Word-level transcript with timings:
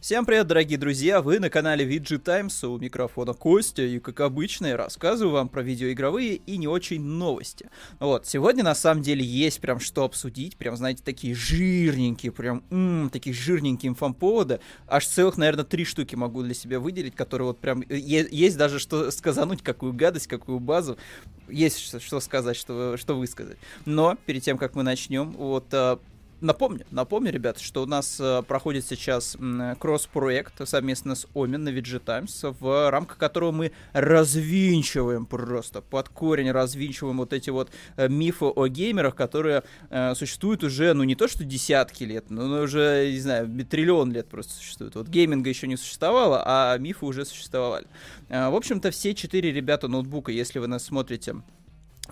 Всем 0.00 0.24
привет, 0.24 0.46
дорогие 0.46 0.78
друзья! 0.78 1.20
Вы 1.20 1.40
на 1.40 1.50
канале 1.50 1.84
VG 1.84 2.18
Times, 2.18 2.62
у 2.62 2.78
микрофона 2.78 3.34
Костя, 3.34 3.82
и, 3.82 3.98
как 3.98 4.20
обычно, 4.20 4.66
я 4.66 4.76
рассказываю 4.76 5.32
вам 5.32 5.48
про 5.48 5.60
видеоигровые 5.60 6.36
и 6.36 6.56
не 6.56 6.68
очень 6.68 7.02
новости. 7.02 7.68
Вот, 7.98 8.24
сегодня, 8.24 8.62
на 8.62 8.76
самом 8.76 9.02
деле, 9.02 9.24
есть 9.24 9.60
прям 9.60 9.80
что 9.80 10.04
обсудить, 10.04 10.56
прям, 10.56 10.76
знаете, 10.76 11.02
такие 11.04 11.34
жирненькие, 11.34 12.30
прям, 12.30 12.62
м-м, 12.70 13.10
такие 13.10 13.34
жирненькие 13.34 13.90
инфоповоды. 13.90 14.60
Аж 14.86 15.04
целых, 15.04 15.36
наверное, 15.36 15.64
три 15.64 15.84
штуки 15.84 16.14
могу 16.14 16.44
для 16.44 16.54
себя 16.54 16.78
выделить, 16.78 17.16
которые 17.16 17.48
вот 17.48 17.58
прям, 17.58 17.82
э, 17.82 17.96
есть 17.98 18.56
даже 18.56 18.78
что 18.78 19.10
сказануть, 19.10 19.62
какую 19.62 19.94
гадость, 19.94 20.28
какую 20.28 20.60
базу. 20.60 20.96
Есть 21.48 21.80
что, 21.80 21.98
что 21.98 22.20
сказать, 22.20 22.56
что, 22.56 22.96
что 22.98 23.18
высказать. 23.18 23.58
Но, 23.84 24.16
перед 24.26 24.44
тем, 24.44 24.58
как 24.58 24.76
мы 24.76 24.84
начнем, 24.84 25.32
вот, 25.32 25.66
а, 25.72 25.98
Напомню, 26.40 26.86
напомню, 26.92 27.32
ребят, 27.32 27.58
что 27.58 27.82
у 27.82 27.86
нас 27.86 28.20
э, 28.20 28.42
проходит 28.46 28.86
сейчас 28.86 29.36
кросс-проект 29.80 30.68
совместно 30.68 31.16
с 31.16 31.26
Омен 31.34 31.64
на 31.64 31.70
VG 31.70 31.98
Times, 31.98 32.44
в 32.60 32.90
рамках 32.90 33.18
которого 33.18 33.50
мы 33.50 33.72
развинчиваем 33.92 35.26
просто, 35.26 35.82
под 35.82 36.08
корень 36.08 36.52
развинчиваем 36.52 37.16
вот 37.16 37.32
эти 37.32 37.50
вот 37.50 37.70
э, 37.96 38.08
мифы 38.08 38.44
о 38.44 38.68
геймерах, 38.68 39.16
которые 39.16 39.64
э, 39.90 40.14
существуют 40.14 40.62
уже, 40.62 40.94
ну 40.94 41.02
не 41.02 41.16
то 41.16 41.26
что 41.26 41.42
десятки 41.42 42.04
лет, 42.04 42.30
но 42.30 42.62
уже, 42.62 43.10
не 43.10 43.18
знаю, 43.18 43.48
триллион 43.68 44.12
лет 44.12 44.28
просто 44.28 44.52
существуют. 44.52 44.94
Вот 44.94 45.08
гейминга 45.08 45.48
еще 45.48 45.66
не 45.66 45.76
существовало, 45.76 46.44
а 46.46 46.78
мифы 46.78 47.04
уже 47.04 47.24
существовали. 47.24 47.86
Э, 48.28 48.48
в 48.48 48.54
общем-то, 48.54 48.92
все 48.92 49.12
четыре 49.12 49.52
ребята 49.52 49.88
ноутбука, 49.88 50.30
если 50.30 50.60
вы 50.60 50.68
нас 50.68 50.84
смотрите 50.84 51.42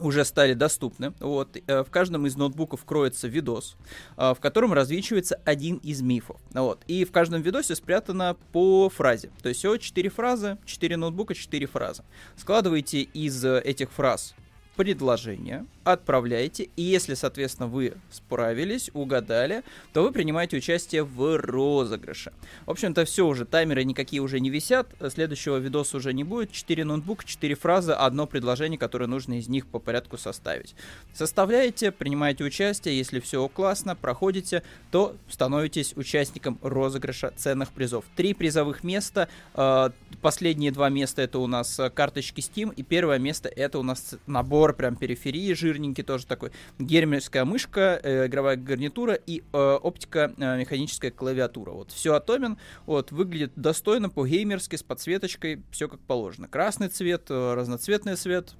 уже 0.01 0.25
стали 0.25 0.55
доступны. 0.55 1.13
Вот, 1.21 1.57
э, 1.67 1.83
в 1.83 1.91
каждом 1.91 2.27
из 2.27 2.37
ноутбуков 2.37 2.85
кроется 2.85 3.29
видос, 3.29 3.77
э, 4.17 4.35
в 4.35 4.41
котором 4.41 4.73
развенчивается 4.73 5.41
один 5.45 5.77
из 5.77 6.03
мифов. 6.03 6.37
Вот, 6.53 6.81
и 6.87 7.05
в 7.05 7.13
каждом 7.13 7.43
видосе 7.43 7.75
спрятано 7.75 8.37
по 8.53 8.89
фразе. 8.89 9.31
То 9.43 9.49
есть 9.49 9.61
всего 9.61 9.77
4 9.77 10.09
фразы, 10.09 10.59
4 10.65 10.97
ноутбука, 10.97 11.35
4 11.35 11.67
фразы. 11.67 12.03
Складывайте 12.37 13.03
из 13.03 13.45
э, 13.45 13.61
этих 13.61 13.91
фраз 13.93 14.35
предложение, 14.77 15.67
отправляете, 15.85 16.69
и 16.77 16.83
если, 16.83 17.15
соответственно, 17.15 17.69
вы 17.69 17.95
справились, 18.11 18.91
угадали, 18.93 19.63
то 19.93 20.03
вы 20.03 20.13
принимаете 20.13 20.57
участие 20.57 21.05
в 21.05 21.39
розыгрыше. 21.39 22.33
В 22.67 22.71
общем-то, 22.71 23.05
все 23.05 23.27
уже, 23.27 23.45
таймеры 23.45 23.85
никакие 23.85 24.21
уже 24.21 24.41
не 24.41 24.51
висят, 24.51 24.89
следующего 25.13 25.57
видоса 25.57 25.97
уже 25.97 26.13
не 26.13 26.25
будет, 26.25 26.53
4 26.53 26.85
ноутбука, 26.85 27.25
4 27.25 27.55
фразы, 27.55 27.93
одно 27.93 28.27
предложение, 28.27 28.79
которое 28.79 29.07
нужно 29.07 29.39
из 29.39 29.49
них 29.49 29.67
по 29.67 29.79
порядку 29.79 30.19
составить. 30.19 30.75
Составляете, 31.15 31.93
принимаете 31.93 32.45
участие, 32.45 32.99
если 32.99 33.21
все 33.21 33.47
классно, 33.49 33.97
проходите, 33.97 34.63
то 34.91 35.17
становитесь 35.29 35.95
участником 35.97 36.59
розыгрыша 36.63 37.33
ценных 37.37 37.71
призов. 37.71 38.05
Три 38.17 38.35
призовых 38.35 38.85
места, 38.85 39.29
э, 39.55 39.91
последние 40.21 40.73
два 40.73 40.89
места 40.91 41.23
это 41.23 41.39
у 41.39 41.47
нас 41.47 41.81
карточки 41.95 42.41
Steam, 42.41 42.75
и 42.75 42.83
первое 42.83 43.19
место 43.19 43.49
это 43.49 43.79
у 43.79 43.83
нас 43.83 44.17
набор 44.27 44.66
набор 44.67 44.77
прям 44.77 44.97
периферии 44.97 45.53
жирненький, 45.53 46.03
тоже 46.03 46.27
такой. 46.27 46.51
Гермерская 46.79 47.45
мышка, 47.45 48.01
э, 48.03 48.27
игровая 48.27 48.57
гарнитура 48.57 49.15
и 49.15 49.43
э, 49.53 49.79
оптика 49.83 50.33
э, 50.37 50.59
механическая 50.59 51.11
клавиатура. 51.11 51.71
Вот 51.71 51.93
все 51.93 52.15
атомен, 52.15 52.59
вот, 52.87 53.13
выглядит 53.13 53.53
достойно 53.55 54.11
по-геймерски, 54.11 54.77
с 54.77 54.83
подсветочкой, 54.83 55.63
все 55.71 55.89
как 55.89 56.01
положено. 56.01 56.49
Красный 56.49 56.89
цвет, 56.89 57.27
э, 57.31 57.55
разноцветный 57.55 58.17
цвет, 58.17 58.55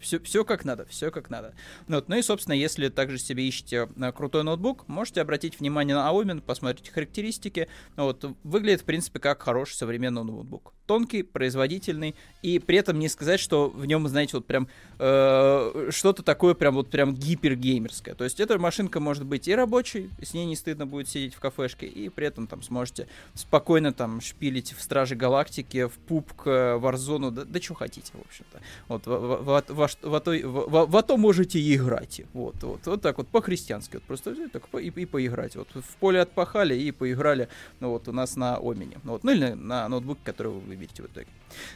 все, 0.00 0.18
все 0.20 0.44
как 0.44 0.64
надо, 0.64 0.86
все 0.86 1.10
как 1.10 1.30
надо. 1.30 1.54
Ну, 1.88 1.96
вот, 1.96 2.08
ну 2.08 2.16
и, 2.16 2.22
собственно, 2.22 2.54
если 2.54 2.88
также 2.88 3.18
себе 3.18 3.46
ищете 3.46 3.88
э, 3.96 4.12
крутой 4.12 4.44
ноутбук, 4.44 4.88
можете 4.88 5.20
обратить 5.20 5.60
внимание 5.60 5.94
на 5.96 6.10
Aumin, 6.10 6.40
посмотреть 6.40 6.90
характеристики. 6.90 7.68
Вот, 7.96 8.24
выглядит, 8.44 8.82
в 8.82 8.84
принципе, 8.84 9.18
как 9.20 9.42
хороший 9.42 9.74
современный 9.74 10.24
ноутбук 10.24 10.72
тонкий, 10.90 11.22
производительный, 11.22 12.16
и 12.42 12.58
при 12.58 12.76
этом 12.76 12.98
не 12.98 13.08
сказать, 13.08 13.38
что 13.38 13.68
в 13.70 13.86
нем, 13.86 14.08
знаете, 14.08 14.36
вот 14.36 14.44
прям 14.44 14.66
э, 14.98 15.88
что-то 15.90 16.24
такое 16.24 16.54
прям 16.54 16.74
вот 16.74 16.90
прям 16.90 17.14
гипергеймерское. 17.14 18.16
То 18.16 18.24
есть 18.24 18.40
эта 18.40 18.58
машинка 18.58 18.98
может 18.98 19.24
быть 19.24 19.46
и 19.46 19.54
рабочей, 19.54 20.10
с 20.20 20.34
ней 20.34 20.46
не 20.46 20.56
стыдно 20.56 20.88
будет 20.88 21.08
сидеть 21.08 21.34
в 21.34 21.38
кафешке, 21.38 21.86
и 21.86 22.08
при 22.08 22.26
этом 22.26 22.48
там 22.48 22.60
сможете 22.64 23.06
спокойно 23.34 23.92
там 23.92 24.20
шпилить 24.20 24.72
в 24.72 24.82
Страже 24.82 25.14
Галактики, 25.14 25.86
в 25.86 25.92
Пупк, 25.92 26.46
Варзону, 26.46 27.30
да, 27.30 27.44
да 27.44 27.60
что 27.60 27.74
хотите, 27.74 28.10
в 28.12 28.26
общем-то. 28.26 28.60
Вот 28.88 29.06
в, 29.06 29.44
в, 29.44 29.69
в, 29.70 29.86
в, 29.86 29.88
в, 30.02 30.20
в, 30.20 30.68
в, 30.68 30.86
в 30.86 31.02
то 31.02 31.16
можете 31.16 31.58
и 31.58 31.76
играть. 31.76 32.22
Вот, 32.32 32.62
вот, 32.62 32.86
вот 32.86 33.02
так 33.02 33.18
вот 33.18 33.28
по-христиански. 33.28 33.96
Вот 33.96 34.02
просто 34.04 34.34
так, 34.48 34.62
и, 34.74 34.88
и 34.88 35.06
поиграть. 35.06 35.56
Вот 35.56 35.68
в 35.74 35.96
поле 35.96 36.20
отпахали 36.20 36.74
и 36.74 36.90
поиграли 36.90 37.48
ну, 37.80 37.90
вот 37.90 38.08
у 38.08 38.12
нас 38.12 38.36
на 38.36 38.56
Омине. 38.56 38.98
Ну, 39.04 39.12
вот, 39.12 39.24
ну 39.24 39.32
или 39.32 39.50
на, 39.50 39.54
на 39.54 39.88
ноутбуке, 39.88 40.20
который 40.24 40.52
вы 40.52 40.60
выберете 40.60 41.02
в 41.02 41.06
итоге. 41.06 41.28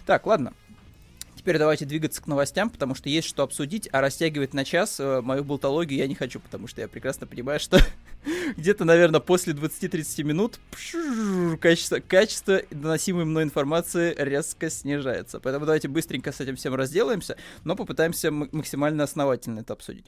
Так, 0.07 0.27
ладно. 0.27 0.53
Теперь 1.37 1.59
давайте 1.59 1.85
двигаться 1.85 2.23
к 2.23 2.27
новостям, 2.27 2.71
потому 2.71 2.95
что 2.95 3.09
есть 3.11 3.29
что 3.29 3.43
обсудить, 3.43 3.89
а 3.93 4.01
растягивать 4.01 4.55
на 4.55 4.65
час 4.65 4.99
э, 4.99 5.21
мою 5.21 5.45
болтологию 5.45 5.99
я 5.99 6.07
не 6.07 6.15
хочу, 6.15 6.41
потому 6.41 6.69
что 6.69 6.81
я 6.81 6.89
прекрасно 6.89 7.27
понимаю, 7.27 7.61
что 7.61 7.79
где-то, 8.57 8.85
наверное, 8.85 9.21
после 9.21 9.53
20-30 9.53 10.23
минут 10.25 10.61
качество, 11.61 12.01
качество 12.01 12.63
доносимой 12.71 13.25
мной 13.25 13.45
информации 13.45 14.15
резко 14.17 14.71
снижается. 14.71 15.41
Поэтому 15.41 15.67
давайте 15.67 15.89
быстренько 15.89 16.33
с 16.33 16.41
этим 16.41 16.57
всем 16.57 16.75
разделаемся, 16.75 17.37
но 17.65 17.77
попытаемся 17.77 18.31
максимально 18.31 19.05
основательно 19.05 19.61
это 19.61 19.73
обсудить. 19.73 20.07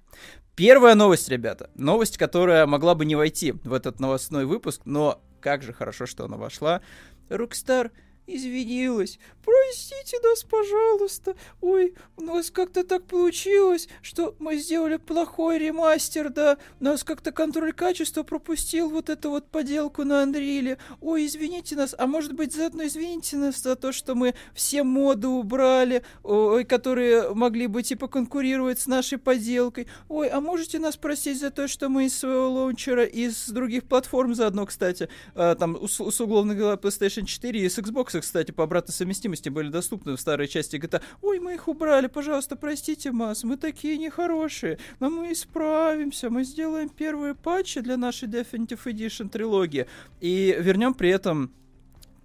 Первая 0.55 0.95
новость, 0.95 1.29
ребята. 1.29 1.71
Новость, 1.75 2.19
которая 2.19 2.67
могла 2.67 2.95
бы 2.95 3.05
не 3.05 3.17
войти 3.17 3.53
в 3.53 3.73
этот 3.73 4.01
новостной 4.01 4.47
выпуск, 4.47 4.83
но 4.85 5.23
как 5.41 5.63
же 5.63 5.73
хорошо, 5.73 6.07
что 6.07 6.25
она 6.25 6.37
вошла. 6.37 6.81
Rockstar 7.29 7.91
извинилась. 8.27 9.19
Простите 9.45 10.19
нас, 10.23 10.43
пожалуйста. 10.43 11.37
Ой, 11.61 11.95
у 12.17 12.23
нас 12.23 12.51
как-то 12.51 12.83
так 12.83 13.05
получилось, 13.05 13.89
что 14.03 14.35
мы 14.39 14.57
сделали 14.57 14.97
плохой 14.97 15.59
ремастер, 15.59 16.31
да. 16.31 16.59
У 16.81 16.85
нас 16.85 17.05
как-то 17.05 17.31
контроль 17.31 17.73
качества 17.73 18.25
пропустил 18.25 18.91
вот 18.91 19.09
эту 19.09 19.31
вот 19.31 19.49
поделку 19.49 20.05
на 20.05 20.23
Андриле. 20.23 20.79
Ой, 21.01 21.27
извините 21.27 21.77
нас. 21.77 21.95
А 21.97 22.07
может 22.07 22.33
быть, 22.33 22.53
заодно 22.53 22.87
извините 22.87 23.37
нас 23.37 23.63
за 23.63 23.77
то, 23.77 23.93
что 23.93 24.15
мы 24.15 24.35
все 24.55 24.83
моды 24.83 25.29
убрали, 25.29 26.03
ой, 26.25 26.65
которые 26.65 27.33
могли 27.33 27.69
бы 27.69 27.83
типа 27.83 28.09
конкурировать 28.09 28.81
с 28.81 28.87
нашей 28.87 29.19
поделкой. 29.19 29.87
Ой, 30.09 30.29
а 30.29 30.41
можете 30.41 30.81
нас 30.81 30.97
простить 30.97 31.39
за 31.39 31.51
то, 31.51 31.69
что 31.69 31.89
мы 31.89 32.07
из 32.07 32.19
своего 32.19 32.51
лаунчера, 32.51 33.05
из 33.05 33.49
других 33.49 33.85
платформ 33.85 34.35
заодно, 34.35 34.67
кстати, 34.67 35.09
э, 35.35 35.55
там, 35.57 35.87
с, 35.87 36.01
с 36.01 36.01
условно 36.01 36.55
говоря, 36.55 36.77
PlayStation 36.77 37.25
4 37.25 37.61
и 37.61 37.69
с 37.69 37.79
Xbox 37.79 38.16
боксы, 38.17 38.21
кстати, 38.21 38.51
по 38.53 38.65
обратной 38.65 38.93
совместимости 38.93 39.49
были 39.49 39.69
доступны 39.69 40.17
в 40.17 40.21
старой 40.21 40.49
части 40.49 40.77
GTA. 40.77 41.03
Ой, 41.23 41.41
мы 41.41 41.55
их 41.55 41.69
убрали, 41.69 42.07
пожалуйста, 42.07 42.57
простите 42.57 43.13
нас, 43.13 43.45
мы 43.45 43.57
такие 43.57 43.99
нехорошие, 43.99 44.79
но 45.01 45.11
мы 45.11 45.33
исправимся, 45.33 46.31
мы 46.31 46.45
сделаем 46.45 46.89
первые 46.89 47.35
патчи 47.35 47.81
для 47.81 47.97
нашей 47.97 48.29
Definitive 48.29 48.85
Edition 48.85 49.29
трилогии 49.29 49.87
и 50.21 50.57
вернем 50.59 50.95
при 50.95 51.11
этом 51.11 51.51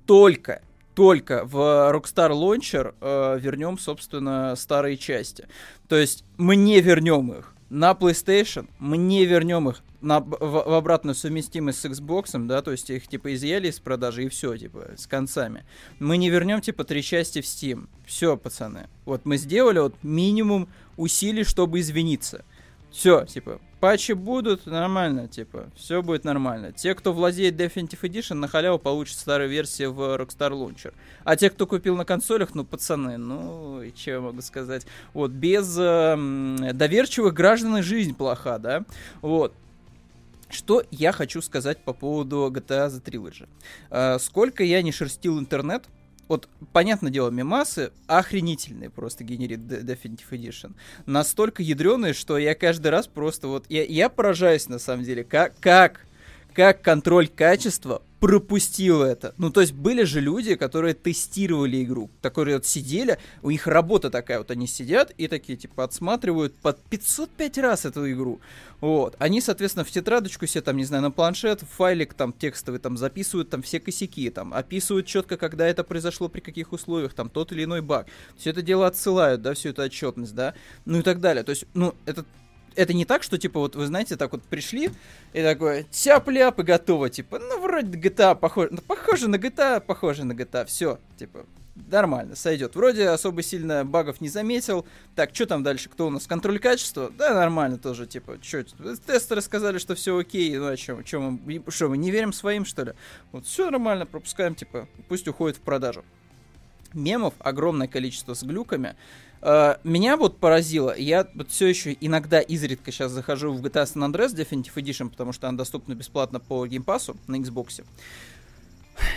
только 0.06 0.62
только 0.96 1.46
в 1.46 1.56
Rockstar 1.56 2.32
Launcher 2.32 2.94
э, 3.00 3.40
вернем, 3.40 3.78
собственно, 3.78 4.56
старые 4.58 4.98
части. 4.98 5.48
То 5.88 5.96
есть 5.96 6.26
мы 6.38 6.58
не 6.58 6.82
вернем 6.82 7.32
их 7.32 7.56
на 7.72 7.94
PlayStation, 7.94 8.68
мы 8.80 8.98
не 8.98 9.26
вернем 9.26 9.70
их 9.70 9.82
на, 10.02 10.20
в, 10.20 10.30
в 10.30 10.74
обратную 10.74 11.16
совместимость 11.16 11.80
с 11.80 11.86
Xbox, 11.86 12.38
да, 12.46 12.62
то 12.62 12.72
есть 12.72 12.90
их 12.90 13.08
типа 13.08 13.34
изъяли 13.34 13.70
из 13.70 13.80
продажи 13.80 14.26
и 14.26 14.30
все, 14.30 14.58
типа, 14.58 14.90
с 14.98 15.08
концами. 15.08 15.64
Мы 15.98 16.18
не 16.18 16.30
вернем 16.30 16.60
типа 16.60 16.84
три 16.84 17.02
части 17.02 17.40
в 17.40 17.46
Steam. 17.46 17.88
Все, 18.06 18.36
пацаны. 18.36 18.90
Вот 19.06 19.22
мы 19.24 19.38
сделали 19.38 19.80
вот 19.80 19.96
минимум 20.04 20.68
усилий, 20.98 21.46
чтобы 21.46 21.80
извиниться. 21.80 22.44
Все, 22.92 23.26
типа, 23.26 23.62
патчи 23.82 24.14
будут, 24.14 24.68
нормально, 24.68 25.28
типа, 25.28 25.70
все 25.76 26.02
будет 26.02 26.24
нормально. 26.24 26.72
Те, 26.72 26.96
кто 26.96 27.12
владеет 27.12 27.60
Definitive 27.60 28.00
Edition, 28.02 28.36
на 28.36 28.48
халяву 28.48 28.80
получат 28.80 29.18
старую 29.18 29.50
версию 29.50 29.92
в 29.92 30.00
Rockstar 30.18 30.52
Launcher. 30.52 30.94
А 31.26 31.36
те, 31.36 31.50
кто 31.50 31.66
купил 31.68 31.98
на 31.98 32.06
консолях, 32.06 32.54
ну, 32.54 32.64
пацаны, 32.64 33.18
ну, 33.18 33.82
и 33.82 33.94
что 33.94 34.12
я 34.12 34.22
могу 34.22 34.42
сказать? 34.42 34.86
Вот, 35.14 35.32
без 35.32 35.76
э, 35.78 36.16
доверчивых 36.74 37.34
граждан 37.34 37.82
жизнь 37.82 38.16
плоха, 38.16 38.60
да? 38.60 38.86
Вот. 39.22 39.54
Что 40.50 40.84
я 40.92 41.12
хочу 41.12 41.42
сказать 41.42 41.84
по 41.84 41.94
поводу 41.94 42.52
GTA 42.54 42.88
The 42.88 43.04
Trilogy. 43.04 43.50
Э, 43.90 44.20
сколько 44.20 44.64
я 44.64 44.82
не 44.84 44.92
шерстил 44.92 45.40
интернет, 45.40 45.86
вот, 46.32 46.48
понятное 46.72 47.12
дело, 47.12 47.30
мемасы 47.30 47.92
охренительные 48.08 48.90
просто 48.90 49.26
генерит 49.26 49.60
Definitive 49.60 50.30
Edition. 50.32 50.76
Настолько 51.06 51.62
ядреные, 51.62 52.14
что 52.14 52.38
я 52.38 52.56
каждый 52.56 52.88
раз 52.88 53.08
просто 53.08 53.50
вот... 53.50 53.66
Я, 53.68 53.84
я 53.84 54.08
поражаюсь, 54.08 54.70
на 54.70 54.80
самом 54.80 55.04
деле, 55.04 55.26
как, 55.26 55.60
как, 55.60 56.06
как 56.54 56.82
контроль 56.82 57.28
качества 57.28 58.02
пропустил 58.22 59.02
это. 59.02 59.34
Ну, 59.40 59.50
то 59.50 59.62
есть 59.62 59.74
были 59.74 60.04
же 60.04 60.22
люди, 60.22 60.54
которые 60.54 60.94
тестировали 60.94 61.84
игру, 61.84 62.12
которые 62.22 62.58
вот 62.58 62.68
сидели, 62.68 63.18
у 63.42 63.50
них 63.50 63.66
работа 63.66 64.12
такая, 64.12 64.38
вот 64.38 64.52
они 64.52 64.68
сидят 64.68 65.12
и 65.18 65.28
такие, 65.28 65.58
типа, 65.58 65.84
отсматривают 65.84 66.56
под 66.56 66.80
505 66.84 67.58
раз 67.58 67.86
эту 67.86 68.10
игру. 68.12 68.40
Вот. 68.80 69.16
Они, 69.18 69.42
соответственно, 69.42 69.84
в 69.84 69.90
тетрадочку 69.90 70.46
себе, 70.46 70.62
там, 70.62 70.78
не 70.78 70.84
знаю, 70.84 71.02
на 71.02 71.10
планшет, 71.10 71.62
файлик 71.62 72.14
там 72.14 72.32
текстовый, 72.32 72.80
там, 72.80 72.96
записывают 72.96 73.50
там 73.50 73.64
все 73.64 73.80
косяки, 73.80 74.30
там, 74.30 74.54
описывают 74.54 75.08
четко, 75.08 75.36
когда 75.36 75.68
это 75.68 75.84
произошло, 75.84 76.30
при 76.30 76.42
каких 76.42 76.74
условиях, 76.74 77.16
там, 77.16 77.28
тот 77.28 77.52
или 77.52 77.64
иной 77.64 77.82
баг. 77.82 78.06
Все 78.38 78.52
это 78.52 78.62
дело 78.62 78.86
отсылают, 78.86 79.42
да, 79.42 79.56
всю 79.56 79.70
эту 79.70 79.82
отчетность, 79.82 80.36
да, 80.36 80.54
ну 80.86 81.00
и 81.00 81.02
так 81.02 81.22
далее. 81.22 81.44
То 81.44 81.50
есть, 81.50 81.66
ну, 81.74 81.96
это 82.06 82.24
это 82.76 82.94
не 82.94 83.06
так, 83.06 83.24
что, 83.24 83.38
типа, 83.38 83.60
вот 83.60 83.76
вы 83.76 83.86
знаете, 83.86 84.16
так 84.16 84.32
вот 84.32 84.44
пришли 84.44 84.92
и 85.34 85.42
такое, 85.42 85.84
тяп-ляп 85.92 86.60
и 86.60 86.64
готово, 86.64 87.10
типа, 87.10 87.40
ну, 87.40 87.60
вроде 87.62 87.98
GTA 87.98 88.36
похоже, 88.36 88.70
ну, 88.72 88.82
похоже 88.82 89.28
на 89.28 89.36
GTA, 89.36 89.82
похоже 89.82 90.24
на 90.24 90.34
GTA, 90.34 90.66
все, 90.66 91.00
типа, 91.18 91.46
нормально, 91.90 92.36
сойдет. 92.36 92.76
Вроде 92.76 93.10
особо 93.10 93.44
сильно 93.44 93.86
багов 93.86 94.22
не 94.22 94.30
заметил. 94.30 94.86
Так, 95.16 95.34
что 95.34 95.46
там 95.46 95.64
дальше? 95.64 95.90
Кто 95.90 96.08
у 96.08 96.10
нас? 96.10 96.28
Контроль 96.28 96.60
качества? 96.60 97.12
Да, 97.18 97.34
нормально 97.34 97.78
тоже, 97.78 98.08
типа, 98.08 98.38
что 98.42 98.64
Тестеры 99.08 99.42
сказали, 99.42 99.78
что 99.78 99.96
все 99.96 100.18
окей, 100.18 100.58
ну, 100.58 100.68
а 100.68 100.78
что 100.78 100.96
мы, 100.96 101.64
что, 101.70 101.90
мы 101.90 101.98
не 101.98 102.12
верим 102.12 102.34
своим, 102.34 102.66
что 102.66 102.84
ли? 102.84 102.94
Вот, 103.32 103.46
все 103.46 103.70
нормально, 103.70 104.06
пропускаем, 104.06 104.56
типа, 104.56 104.88
пусть 105.08 105.28
уходит 105.28 105.58
в 105.58 105.62
продажу. 105.62 106.04
Мемов 106.94 107.34
огромное 107.40 107.88
количество 107.88 108.34
с 108.34 108.44
глюками. 108.44 108.96
Uh, 109.42 109.80
меня 109.84 110.18
вот 110.18 110.38
поразило, 110.38 110.96
я 110.96 111.28
вот 111.34 111.50
все 111.50 111.66
еще 111.66 111.98
иногда 112.00 112.42
изредка 112.42 112.92
сейчас 112.92 113.12
захожу 113.12 113.52
в 113.52 113.66
GTA 113.66 113.86
San 113.86 114.08
Andreas 114.08 114.36
Definitive 114.36 114.76
Edition, 114.76 115.10
потому 115.10 115.32
что 115.32 115.48
она 115.48 115.58
доступна 115.58 115.96
бесплатно 115.96 116.40
по 116.40 116.68
геймпасу 116.68 117.18
на 117.26 117.38
Xbox. 117.38 117.84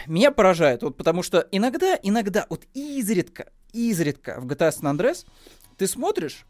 Меня 0.07 0.31
поражает, 0.31 0.83
вот 0.83 0.97
потому 0.97 1.23
что 1.23 1.47
иногда, 1.53 1.99
иногда, 2.03 2.47
вот 2.49 2.65
изредка, 2.73 3.53
изредка 3.75 4.41
в 4.41 4.47
GTA 4.47 4.71
San 4.71 4.97
Andreas 4.97 5.27
ты 5.77 5.87
смотришь 5.87 6.47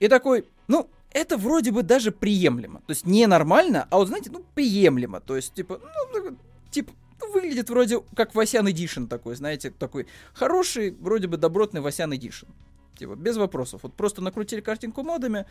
и 0.00 0.08
такой, 0.08 0.44
ну, 0.66 0.90
это 1.10 1.38
вроде 1.38 1.70
бы 1.70 1.82
даже 1.82 2.12
приемлемо. 2.12 2.80
То 2.80 2.90
есть 2.90 3.06
не 3.06 3.26
нормально, 3.26 3.88
а 3.90 3.96
вот, 3.96 4.08
знаете, 4.08 4.30
ну, 4.30 4.44
приемлемо. 4.54 5.20
То 5.20 5.36
есть, 5.36 5.54
типа, 5.54 5.80
ну, 6.12 6.36
типа, 6.70 6.92
выглядит 7.32 7.70
вроде 7.70 8.00
как 8.14 8.34
Васян 8.34 8.68
Эдишн 8.68 9.06
такой, 9.06 9.34
знаете, 9.34 9.70
такой 9.70 10.06
хороший, 10.34 10.90
вроде 10.90 11.26
бы 11.26 11.36
добротный 11.36 11.80
Васян 11.80 12.12
Эдишн. 12.14 12.46
Типа, 12.98 13.14
без 13.14 13.36
вопросов. 13.36 13.80
Вот 13.84 13.94
просто 13.94 14.22
накрутили 14.22 14.60
картинку 14.60 15.02
модами, 15.02 15.46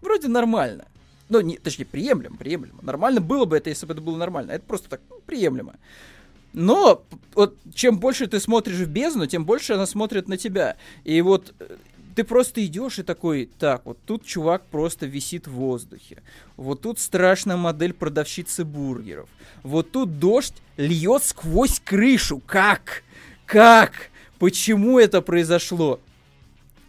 вроде 0.00 0.28
нормально. 0.28 0.86
Ну, 1.28 1.40
не, 1.40 1.58
точнее, 1.58 1.84
приемлемо, 1.84 2.36
приемлемо. 2.36 2.82
Нормально 2.82 3.20
было 3.20 3.44
бы 3.44 3.56
это, 3.56 3.70
если 3.70 3.86
бы 3.86 3.92
это 3.92 4.02
было 4.02 4.16
нормально. 4.16 4.52
Это 4.52 4.64
просто 4.64 4.88
так, 4.88 5.00
ну, 5.10 5.20
приемлемо. 5.24 5.76
Но 6.52 7.04
вот 7.34 7.56
чем 7.72 8.00
больше 8.00 8.26
ты 8.26 8.40
смотришь 8.40 8.78
в 8.78 8.88
бездну, 8.88 9.26
тем 9.26 9.44
больше 9.44 9.74
она 9.74 9.86
смотрит 9.86 10.26
на 10.26 10.36
тебя. 10.36 10.76
И 11.04 11.20
вот 11.20 11.54
э, 11.60 11.76
ты 12.16 12.24
просто 12.24 12.64
идешь 12.66 12.98
и 12.98 13.02
такой, 13.04 13.48
так, 13.58 13.86
вот 13.86 13.98
тут 14.04 14.24
чувак 14.24 14.64
просто 14.66 15.06
висит 15.06 15.46
в 15.46 15.52
воздухе. 15.52 16.22
Вот 16.56 16.80
тут 16.80 16.98
страшная 16.98 17.56
модель 17.56 17.92
продавщицы 17.92 18.64
бургеров. 18.64 19.28
Вот 19.62 19.92
тут 19.92 20.18
дождь 20.18 20.54
льет 20.76 21.22
сквозь 21.22 21.78
крышу. 21.78 22.42
Как? 22.44 23.04
Как? 23.46 23.92
Почему 24.40 24.98
это 24.98 25.22
произошло? 25.22 26.00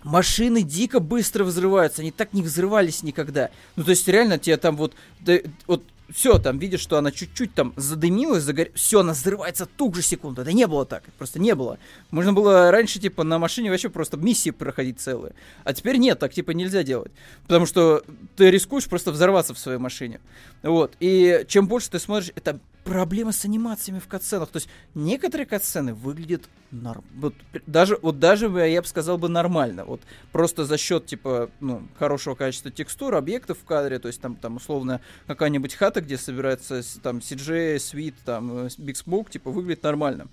Машины 0.03 0.63
дико 0.63 0.99
быстро 0.99 1.43
взрываются, 1.43 2.01
они 2.01 2.11
так 2.11 2.33
не 2.33 2.41
взрывались 2.41 3.03
никогда. 3.03 3.49
Ну, 3.75 3.83
то 3.83 3.91
есть, 3.91 4.07
реально, 4.07 4.39
тебе 4.39 4.57
там 4.57 4.75
вот, 4.75 4.93
да, 5.19 5.37
вот 5.67 5.83
все, 6.13 6.39
там 6.39 6.59
видишь, 6.59 6.81
что 6.81 6.97
она 6.97 7.11
чуть-чуть 7.11 7.53
там 7.53 7.73
задымилась, 7.75 8.43
загор... 8.43 8.67
все, 8.75 8.99
она 8.99 9.13
взрывается 9.13 9.65
ту 9.65 9.93
же 9.93 10.01
секунду. 10.01 10.43
Да 10.43 10.51
не 10.51 10.67
было 10.67 10.85
так, 10.85 11.03
просто 11.17 11.39
не 11.39 11.55
было. 11.55 11.77
Можно 12.09 12.33
было 12.33 12.71
раньше, 12.71 12.99
типа, 12.99 13.23
на 13.23 13.39
машине 13.39 13.69
вообще 13.69 13.89
просто 13.89 14.17
миссии 14.17 14.49
проходить 14.49 14.99
целые. 14.99 15.33
А 15.63 15.73
теперь 15.73 15.97
нет, 15.97 16.19
так, 16.19 16.33
типа, 16.33 16.51
нельзя 16.51 16.83
делать. 16.83 17.11
Потому 17.43 17.65
что 17.65 18.03
ты 18.35 18.51
рискуешь 18.51 18.87
просто 18.87 19.11
взорваться 19.11 19.53
в 19.53 19.59
своей 19.59 19.77
машине. 19.77 20.19
Вот. 20.63 20.93
И 20.99 21.45
чем 21.47 21.67
больше 21.67 21.89
ты 21.91 21.99
смотришь, 21.99 22.31
это 22.35 22.59
проблема 22.83 23.31
с 23.31 23.45
анимациями 23.45 23.99
в 23.99 24.07
катсценах. 24.07 24.49
То 24.49 24.57
есть 24.57 24.69
некоторые 24.95 25.45
катсцены 25.45 25.93
выглядят 25.93 26.49
норм... 26.71 27.03
вот, 27.15 27.35
даже, 27.67 27.97
вот 28.01 28.19
даже 28.19 28.47
я 28.47 28.81
бы 28.81 28.87
сказал 28.87 29.17
бы 29.17 29.29
нормально. 29.29 29.85
Вот 29.85 30.01
просто 30.31 30.65
за 30.65 30.77
счет 30.77 31.05
типа 31.05 31.49
ну, 31.59 31.83
хорошего 31.97 32.35
качества 32.35 32.71
текстур, 32.71 33.15
объектов 33.15 33.59
в 33.59 33.65
кадре, 33.65 33.99
то 33.99 34.07
есть 34.07 34.21
там, 34.21 34.35
там 34.35 34.57
условно 34.57 35.01
какая-нибудь 35.27 35.75
хата, 35.75 36.01
где 36.01 36.17
собирается 36.17 36.81
там 37.01 37.17
CJ, 37.17 37.77
Sweet, 37.77 38.15
там 38.25 38.65
э, 38.65 38.67
Big 38.77 38.95
Smoke, 39.05 39.31
типа 39.31 39.51
выглядит 39.51 39.83
нормально. 39.83 40.27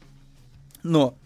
Но 0.82 1.16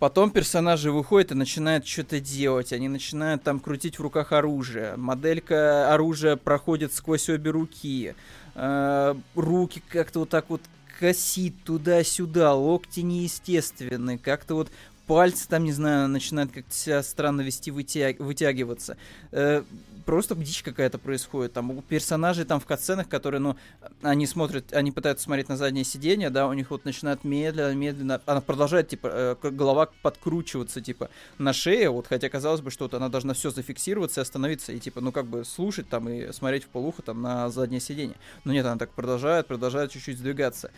Потом 0.00 0.30
персонажи 0.30 0.90
выходят 0.90 1.32
и 1.32 1.34
начинают 1.34 1.86
что-то 1.86 2.20
делать. 2.20 2.72
Они 2.72 2.88
начинают 2.88 3.42
там 3.42 3.60
крутить 3.60 3.98
в 3.98 4.02
руках 4.02 4.32
оружие. 4.32 4.96
Моделька 4.96 5.92
оружия 5.92 6.36
проходит 6.36 6.94
сквозь 6.94 7.28
обе 7.28 7.50
руки. 7.50 8.14
Э, 8.54 9.14
руки 9.34 9.82
как-то 9.88 10.20
вот 10.20 10.28
так 10.30 10.50
вот 10.50 10.62
косит 10.98 11.54
туда-сюда, 11.64 12.54
локти 12.54 13.00
неестественные, 13.00 14.18
как-то 14.18 14.54
вот 14.54 14.70
пальцы 15.06 15.48
там, 15.48 15.64
не 15.64 15.72
знаю, 15.72 16.08
начинают 16.08 16.52
как-то 16.52 16.72
себя 16.72 17.02
странно 17.02 17.40
вести, 17.40 17.70
вытяг... 17.70 18.20
вытягиваться. 18.20 18.96
Э, 19.32 19.64
просто 20.10 20.34
дичь 20.34 20.64
какая-то 20.64 20.98
происходит. 20.98 21.52
Там 21.52 21.70
у 21.70 21.82
персонажей 21.82 22.44
там 22.44 22.58
в 22.58 22.66
катсценах, 22.66 23.08
которые, 23.08 23.40
ну, 23.40 23.56
они 24.02 24.26
смотрят, 24.26 24.72
они 24.72 24.90
пытаются 24.90 25.22
смотреть 25.22 25.48
на 25.48 25.56
заднее 25.56 25.84
сиденье, 25.84 26.30
да, 26.30 26.48
у 26.48 26.52
них 26.52 26.72
вот 26.72 26.84
начинает 26.84 27.22
медленно, 27.22 27.72
медленно, 27.76 28.20
она 28.26 28.40
продолжает, 28.40 28.88
типа, 28.88 29.06
э, 29.40 29.50
голова 29.52 29.88
подкручиваться, 30.02 30.80
типа, 30.80 31.10
на 31.38 31.52
шее, 31.52 31.90
вот, 31.90 32.08
хотя 32.08 32.28
казалось 32.28 32.60
бы, 32.60 32.72
что 32.72 32.86
вот 32.86 32.94
она 32.94 33.08
должна 33.08 33.34
все 33.34 33.50
зафиксироваться 33.50 34.20
и 34.20 34.22
остановиться, 34.22 34.72
и, 34.72 34.80
типа, 34.80 35.00
ну, 35.00 35.12
как 35.12 35.26
бы 35.26 35.44
слушать 35.44 35.88
там 35.88 36.08
и 36.08 36.32
смотреть 36.32 36.64
в 36.64 36.68
полуху 36.70 37.02
там 37.02 37.22
на 37.22 37.48
заднее 37.48 37.80
сиденье. 37.80 38.16
Но 38.42 38.52
нет, 38.52 38.66
она 38.66 38.78
так 38.78 38.90
продолжает, 38.90 39.46
продолжает 39.46 39.92
чуть-чуть 39.92 40.18
сдвигаться 40.18 40.72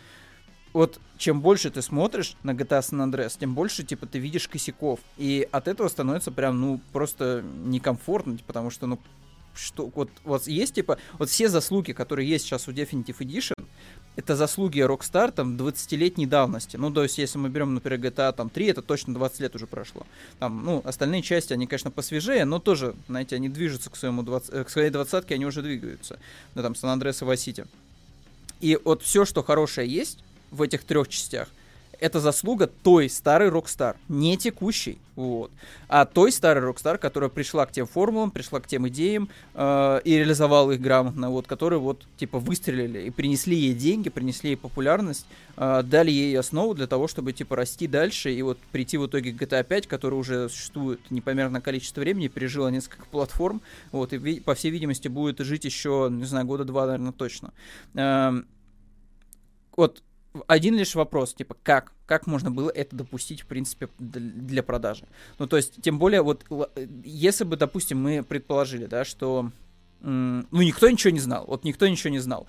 вот 0.73 0.99
чем 1.17 1.39
больше 1.41 1.69
ты 1.69 1.81
смотришь 1.81 2.35
на 2.43 2.51
GTA 2.51 2.79
San 2.81 3.07
Andreas, 3.07 3.37
тем 3.39 3.53
больше, 3.53 3.83
типа, 3.83 4.07
ты 4.07 4.17
видишь 4.19 4.47
косяков. 4.47 4.99
И 5.17 5.47
от 5.51 5.67
этого 5.67 5.87
становится 5.87 6.31
прям, 6.31 6.59
ну, 6.59 6.81
просто 6.91 7.43
некомфортно, 7.63 8.37
потому 8.45 8.71
что, 8.71 8.87
ну, 8.87 8.99
что, 9.55 9.91
вот, 9.95 10.09
вот 10.23 10.47
есть, 10.47 10.75
типа, 10.75 10.97
вот 11.19 11.29
все 11.29 11.49
заслуги, 11.49 11.91
которые 11.91 12.27
есть 12.27 12.45
сейчас 12.45 12.67
у 12.67 12.71
Definitive 12.71 13.17
Edition, 13.19 13.65
это 14.15 14.35
заслуги 14.35 14.79
Rockstar, 14.79 15.31
там, 15.31 15.57
20-летней 15.57 16.25
давности. 16.25 16.77
Ну, 16.77 16.91
то 16.91 17.03
есть, 17.03 17.17
если 17.17 17.37
мы 17.37 17.49
берем, 17.49 17.73
например, 17.73 17.99
GTA, 17.99 18.33
там, 18.33 18.49
3, 18.49 18.67
это 18.67 18.81
точно 18.81 19.13
20 19.13 19.39
лет 19.39 19.55
уже 19.55 19.65
прошло. 19.65 20.05
Там, 20.39 20.63
ну, 20.63 20.81
остальные 20.85 21.23
части, 21.23 21.53
они, 21.53 21.65
конечно, 21.65 21.89
посвежее, 21.89 22.45
но 22.45 22.59
тоже, 22.59 22.95
знаете, 23.07 23.35
они 23.35 23.49
движутся 23.49 23.89
к, 23.89 23.95
своему 23.95 24.23
20, 24.23 24.53
э, 24.53 24.63
к 24.63 24.69
своей 24.69 24.91
двадцатке, 24.91 25.35
они 25.35 25.45
уже 25.45 25.61
двигаются. 25.61 26.19
Ну, 26.53 26.61
там, 26.61 26.73
San 26.73 26.95
Andreas 26.95 27.25
и 27.25 27.29
Vice 27.29 27.67
И 28.61 28.79
вот 28.83 29.01
все, 29.01 29.25
что 29.25 29.41
хорошее 29.41 29.89
есть, 29.89 30.19
в 30.51 30.61
этих 30.61 30.83
трех 30.83 31.07
частях, 31.07 31.49
это 32.03 32.19
заслуга 32.19 32.67
той 32.67 33.09
старой 33.09 33.47
Rockstar, 33.49 33.95
не 34.09 34.35
текущей, 34.35 34.97
вот, 35.15 35.51
а 35.87 36.03
той 36.03 36.33
старой 36.33 36.69
Rockstar, 36.69 36.97
которая 36.97 37.29
пришла 37.29 37.65
к 37.65 37.71
тем 37.71 37.87
формулам, 37.87 38.29
пришла 38.29 38.59
к 38.59 38.67
тем 38.67 38.89
идеям 38.89 39.29
э, 39.53 40.01
и 40.03 40.17
реализовала 40.17 40.73
их 40.73 40.81
грамотно, 40.81 41.29
вот, 41.29 41.47
которые 41.47 41.79
вот 41.79 42.05
типа 42.17 42.39
выстрелили 42.39 43.03
и 43.03 43.09
принесли 43.09 43.55
ей 43.55 43.73
деньги, 43.73 44.09
принесли 44.09 44.49
ей 44.49 44.55
популярность, 44.57 45.25
э, 45.55 45.81
дали 45.85 46.11
ей 46.11 46.37
основу 46.37 46.73
для 46.73 46.87
того, 46.87 47.07
чтобы 47.07 47.31
типа 47.31 47.55
расти 47.55 47.87
дальше 47.87 48.33
и 48.33 48.41
вот 48.41 48.57
прийти 48.73 48.97
в 48.97 49.07
итоге 49.07 49.31
к 49.31 49.41
GTA 49.41 49.63
5, 49.63 49.87
который 49.87 50.15
уже 50.15 50.49
существует 50.49 50.99
непомерное 51.09 51.61
количество 51.61 52.01
времени, 52.01 52.27
пережила 52.27 52.69
несколько 52.69 53.05
платформ, 53.05 53.61
вот, 53.93 54.11
и 54.11 54.41
по 54.41 54.55
всей 54.55 54.71
видимости 54.71 55.07
будет 55.07 55.39
жить 55.39 55.63
еще, 55.63 56.09
не 56.11 56.25
знаю, 56.25 56.45
года 56.45 56.65
два, 56.65 56.85
наверное, 56.85 57.13
точно. 57.13 57.53
Э, 57.93 58.33
вот 59.77 60.03
один 60.47 60.75
лишь 60.75 60.95
вопрос, 60.95 61.33
типа, 61.33 61.55
как? 61.63 61.93
Как 62.05 62.27
можно 62.27 62.51
было 62.51 62.69
это 62.69 62.95
допустить, 62.95 63.41
в 63.41 63.45
принципе, 63.45 63.89
для 63.99 64.63
продажи? 64.63 65.05
Ну, 65.39 65.47
то 65.47 65.57
есть, 65.57 65.81
тем 65.81 65.99
более, 65.99 66.21
вот, 66.21 66.45
если 67.03 67.43
бы, 67.43 67.55
допустим, 67.55 68.01
мы 68.01 68.23
предположили, 68.23 68.85
да, 68.85 69.05
что, 69.05 69.51
ну, 70.01 70.45
никто 70.51 70.89
ничего 70.89 71.11
не 71.11 71.19
знал, 71.19 71.45
вот 71.47 71.63
никто 71.63 71.87
ничего 71.87 72.09
не 72.09 72.19
знал, 72.19 72.47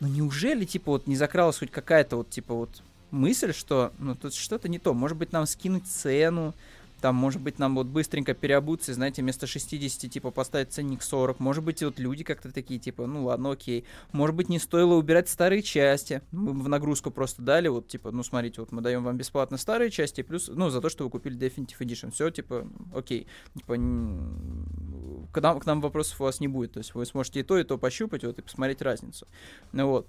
ну, 0.00 0.08
неужели, 0.08 0.64
типа, 0.64 0.92
вот 0.92 1.06
не 1.06 1.16
закралась 1.16 1.58
хоть 1.58 1.70
какая-то 1.70 2.16
вот, 2.16 2.30
типа, 2.30 2.54
вот 2.54 2.82
мысль, 3.10 3.52
что, 3.52 3.92
ну, 3.98 4.14
тут 4.14 4.34
что-то 4.34 4.68
не 4.68 4.78
то, 4.78 4.94
может 4.94 5.16
быть, 5.16 5.32
нам 5.32 5.46
скинуть 5.46 5.86
цену, 5.86 6.54
там, 7.00 7.14
может 7.14 7.40
быть, 7.40 7.58
нам 7.58 7.74
вот 7.74 7.86
быстренько 7.86 8.34
переобуться, 8.34 8.94
знаете, 8.94 9.22
вместо 9.22 9.46
60, 9.46 10.10
типа, 10.10 10.30
поставить 10.30 10.72
ценник 10.72 11.02
40. 11.02 11.40
Может 11.40 11.64
быть, 11.64 11.82
вот 11.82 11.98
люди 11.98 12.24
как-то 12.24 12.52
такие, 12.52 12.78
типа, 12.78 13.06
ну 13.06 13.24
ладно, 13.24 13.52
окей. 13.52 13.84
Может 14.12 14.36
быть, 14.36 14.48
не 14.48 14.58
стоило 14.58 14.94
убирать 14.94 15.28
старые 15.28 15.62
части. 15.62 16.22
Мы 16.30 16.52
в 16.52 16.68
нагрузку 16.68 17.10
просто 17.10 17.42
дали, 17.42 17.68
вот, 17.68 17.88
типа, 17.88 18.10
ну, 18.10 18.22
смотрите, 18.22 18.60
вот 18.60 18.72
мы 18.72 18.82
даем 18.82 19.02
вам 19.04 19.16
бесплатно 19.16 19.56
старые 19.56 19.90
части, 19.90 20.22
плюс, 20.22 20.48
ну, 20.48 20.70
за 20.70 20.80
то, 20.80 20.88
что 20.88 21.04
вы 21.04 21.10
купили 21.10 21.38
Definitive 21.38 21.78
Edition. 21.78 22.10
Все, 22.12 22.30
типа, 22.30 22.66
окей. 22.94 23.26
Типа, 23.56 23.74
к 23.74 25.40
нам, 25.40 25.60
к 25.60 25.66
нам 25.66 25.80
вопросов 25.80 26.20
у 26.20 26.24
вас 26.24 26.40
не 26.40 26.48
будет. 26.48 26.72
То 26.72 26.78
есть 26.78 26.94
вы 26.94 27.06
сможете 27.06 27.40
и 27.40 27.42
то, 27.42 27.58
и 27.58 27.64
то 27.64 27.78
пощупать, 27.78 28.24
вот, 28.24 28.38
и 28.38 28.42
посмотреть 28.42 28.82
разницу. 28.82 29.26
Ну, 29.72 29.88
вот. 29.88 30.06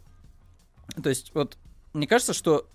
То 1.01 1.09
есть, 1.09 1.31
вот, 1.33 1.57
мне 1.93 2.07
кажется, 2.07 2.33
что 2.33 2.67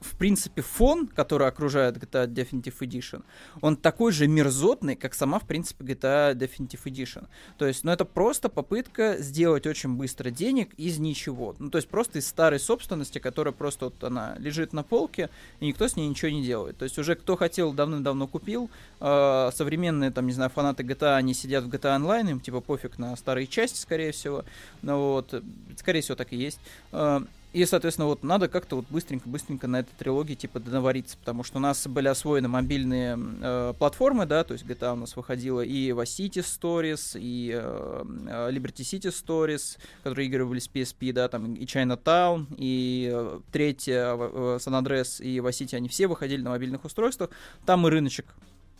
в 0.00 0.16
принципе, 0.16 0.62
фон, 0.62 1.06
который 1.06 1.48
окружает 1.48 1.96
GTA 1.96 2.26
Definitive 2.26 2.78
Edition, 2.80 3.22
он 3.60 3.76
такой 3.76 4.12
же 4.12 4.26
мерзотный, 4.26 4.94
как 4.94 5.14
сама, 5.14 5.38
в 5.38 5.46
принципе, 5.46 5.84
GTA 5.84 6.34
Definitive 6.34 6.82
Edition. 6.84 7.26
То 7.58 7.66
есть, 7.66 7.84
ну, 7.84 7.92
это 7.92 8.04
просто 8.04 8.48
попытка 8.48 9.16
сделать 9.18 9.66
очень 9.66 9.94
быстро 9.94 10.30
денег 10.30 10.74
из 10.74 10.98
ничего. 10.98 11.54
Ну, 11.58 11.70
то 11.70 11.78
есть, 11.78 11.88
просто 11.88 12.18
из 12.18 12.26
старой 12.26 12.60
собственности, 12.60 13.18
которая 13.18 13.52
просто 13.52 13.86
вот 13.86 14.02
она 14.04 14.36
лежит 14.38 14.72
на 14.72 14.82
полке, 14.82 15.30
и 15.60 15.66
никто 15.66 15.88
с 15.88 15.96
ней 15.96 16.08
ничего 16.08 16.30
не 16.30 16.44
делает. 16.44 16.76
То 16.76 16.84
есть, 16.84 16.98
уже 16.98 17.14
кто 17.14 17.36
хотел, 17.36 17.72
давным-давно 17.72 18.26
купил. 18.26 18.70
Э, 19.00 19.50
современные, 19.54 20.10
там, 20.10 20.26
не 20.26 20.32
знаю, 20.32 20.50
фанаты 20.50 20.82
GTA, 20.82 21.16
они 21.16 21.34
сидят 21.34 21.64
в 21.64 21.68
GTA 21.68 21.98
Online, 21.98 22.32
им, 22.32 22.40
типа, 22.40 22.60
пофиг 22.60 22.98
на 22.98 23.16
старые 23.16 23.46
части, 23.46 23.78
скорее 23.78 24.12
всего. 24.12 24.44
Ну, 24.82 25.12
вот, 25.12 25.42
скорее 25.76 26.02
всего, 26.02 26.16
так 26.16 26.32
и 26.32 26.36
есть. 26.36 26.60
Э, 26.92 27.20
и, 27.56 27.64
соответственно, 27.64 28.08
вот 28.08 28.22
надо 28.22 28.48
как-то 28.48 28.76
вот 28.76 28.84
быстренько-быстренько 28.90 29.66
на 29.66 29.80
этой 29.80 29.94
трилогии 29.96 30.34
типа 30.34 30.60
навариться, 30.60 31.16
потому 31.16 31.42
что 31.42 31.56
у 31.56 31.60
нас 31.60 31.86
были 31.86 32.06
освоены 32.06 32.48
мобильные 32.48 33.18
э, 33.18 33.72
платформы, 33.78 34.26
да, 34.26 34.44
то 34.44 34.52
есть 34.52 34.66
GTA 34.66 34.92
у 34.92 34.96
нас 34.96 35.16
выходила 35.16 35.62
и 35.62 35.88
Vice 35.88 36.28
City 36.28 36.42
Stories, 36.42 37.18
и 37.18 37.52
э, 37.54 38.04
э 38.28 38.50
Liberty 38.52 38.82
City 38.82 39.08
Stories, 39.08 39.78
которые 40.02 40.28
игры 40.28 40.44
были 40.44 40.58
с 40.58 40.68
PSP, 40.68 41.14
да, 41.14 41.28
там 41.28 41.54
и 41.54 41.64
Chinatown, 41.64 42.44
и 42.58 43.10
э, 43.10 43.40
третья 43.50 44.14
э, 44.14 44.58
San 44.60 44.78
Andreas 44.78 45.22
и 45.22 45.38
Vice 45.38 45.64
City, 45.64 45.76
они 45.76 45.88
все 45.88 46.08
выходили 46.08 46.42
на 46.42 46.50
мобильных 46.50 46.84
устройствах. 46.84 47.30
Там 47.64 47.86
и 47.86 47.90
рыночек 47.90 48.26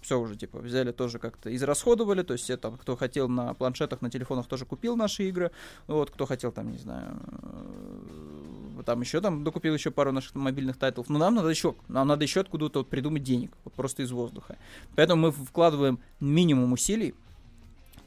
все 0.07 0.21
уже, 0.21 0.37
типа, 0.37 0.59
взяли 0.59 0.93
тоже 0.93 1.19
как-то 1.19 1.55
израсходовали, 1.55 2.23
то 2.23 2.35
есть 2.35 2.45
все 2.45 2.57
там, 2.57 2.77
кто 2.77 2.95
хотел 2.95 3.29
на 3.29 3.55
планшетах, 3.55 4.03
на 4.03 4.11
телефонах 4.11 4.47
тоже 4.47 4.65
купил 4.65 4.97
наши 4.97 5.29
игры, 5.29 5.51
вот, 5.89 6.11
кто 6.11 6.27
хотел 6.27 6.53
там, 6.53 6.71
не 6.71 6.79
знаю, 6.79 7.17
э, 7.43 8.66
там 8.83 9.01
еще 9.01 9.21
там 9.21 9.45
докупил 9.45 9.75
еще 9.75 9.91
пару 9.91 10.13
наших 10.13 10.35
мобильных 10.35 10.77
тайтлов, 10.77 11.09
но 11.09 11.19
нам 11.19 11.35
надо 11.35 11.49
еще, 11.49 11.75
нам 11.89 12.09
надо 12.09 12.25
еще 12.25 12.41
откуда-то 12.41 12.81
вот 12.81 12.89
придумать 12.89 13.23
денег, 13.23 13.51
вот 13.65 13.75
просто 13.75 14.03
из 14.03 14.11
воздуха. 14.11 14.57
Поэтому 14.95 15.23
мы 15.23 15.33
вкладываем 15.33 15.99
минимум 16.21 16.73
усилий, 16.73 17.15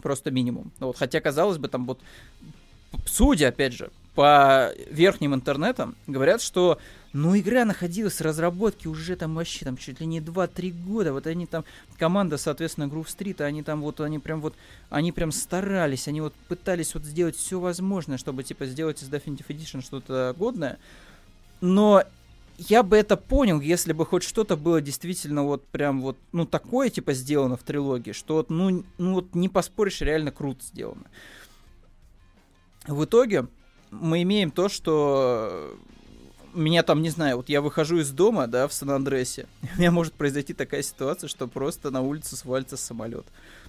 просто 0.01 0.31
минимум. 0.31 0.71
Вот, 0.79 0.97
хотя, 0.97 1.19
казалось 1.21 1.57
бы, 1.57 1.67
там 1.67 1.85
вот, 1.85 1.99
судя, 3.05 3.49
опять 3.49 3.73
же, 3.73 3.91
по 4.15 4.71
верхним 4.89 5.33
интернетам, 5.33 5.95
говорят, 6.07 6.41
что 6.41 6.79
но 7.11 7.37
игра 7.37 7.65
находилась 7.65 8.19
в 8.19 8.21
разработке 8.21 8.87
уже 8.87 9.15
там 9.15 9.35
вообще 9.35 9.65
там 9.65 9.77
чуть 9.77 9.99
ли 9.99 10.05
не 10.05 10.19
2-3 10.19 10.71
года. 10.85 11.13
Вот 11.13 11.25
они 11.27 11.45
там, 11.47 11.65
команда, 11.97 12.37
соответственно, 12.37 12.85
Groove 12.85 13.07
Street, 13.07 13.41
они 13.41 13.63
там 13.63 13.81
вот, 13.81 13.99
они 14.01 14.19
прям 14.19 14.41
вот, 14.41 14.55
они 14.89 15.11
прям 15.11 15.31
старались, 15.31 16.07
они 16.07 16.21
вот 16.21 16.33
пытались 16.47 16.93
вот 16.93 17.03
сделать 17.03 17.35
все 17.35 17.59
возможное, 17.59 18.17
чтобы 18.17 18.43
типа 18.43 18.65
сделать 18.65 19.01
из 19.01 19.09
Definitive 19.09 19.47
Edition 19.47 19.81
что-то 19.81 20.35
годное. 20.37 20.77
Но 21.61 22.03
я 22.57 22.83
бы 22.83 22.97
это 22.97 23.17
понял, 23.17 23.59
если 23.59 23.93
бы 23.93 24.05
хоть 24.05 24.23
что-то 24.23 24.55
было 24.55 24.81
действительно 24.81 25.43
вот 25.43 25.65
прям 25.67 26.01
вот, 26.01 26.17
ну, 26.31 26.45
такое 26.45 26.89
типа 26.89 27.13
сделано 27.13 27.57
в 27.57 27.63
трилогии, 27.63 28.11
что 28.11 28.35
вот, 28.35 28.49
ну, 28.49 28.83
ну 28.97 29.13
вот 29.15 29.33
не 29.33 29.49
поспоришь, 29.49 30.01
реально 30.01 30.31
круто 30.31 30.63
сделано. 30.63 31.05
В 32.85 33.05
итоге 33.05 33.47
мы 33.91 34.21
имеем 34.21 34.51
то, 34.51 34.69
что 34.69 35.75
меня 36.53 36.83
там, 36.83 37.01
не 37.01 37.09
знаю, 37.09 37.37
вот 37.37 37.49
я 37.49 37.61
выхожу 37.61 37.99
из 37.99 38.11
дома, 38.11 38.47
да, 38.47 38.67
в 38.67 38.73
Сан-Андресе, 38.73 39.47
у 39.75 39.79
меня 39.79 39.91
может 39.91 40.13
произойти 40.13 40.53
такая 40.53 40.81
ситуация, 40.81 41.27
что 41.27 41.47
просто 41.47 41.91
на 41.91 42.01
улицу 42.01 42.35
свалится 42.35 42.77
самолет. 42.77 43.25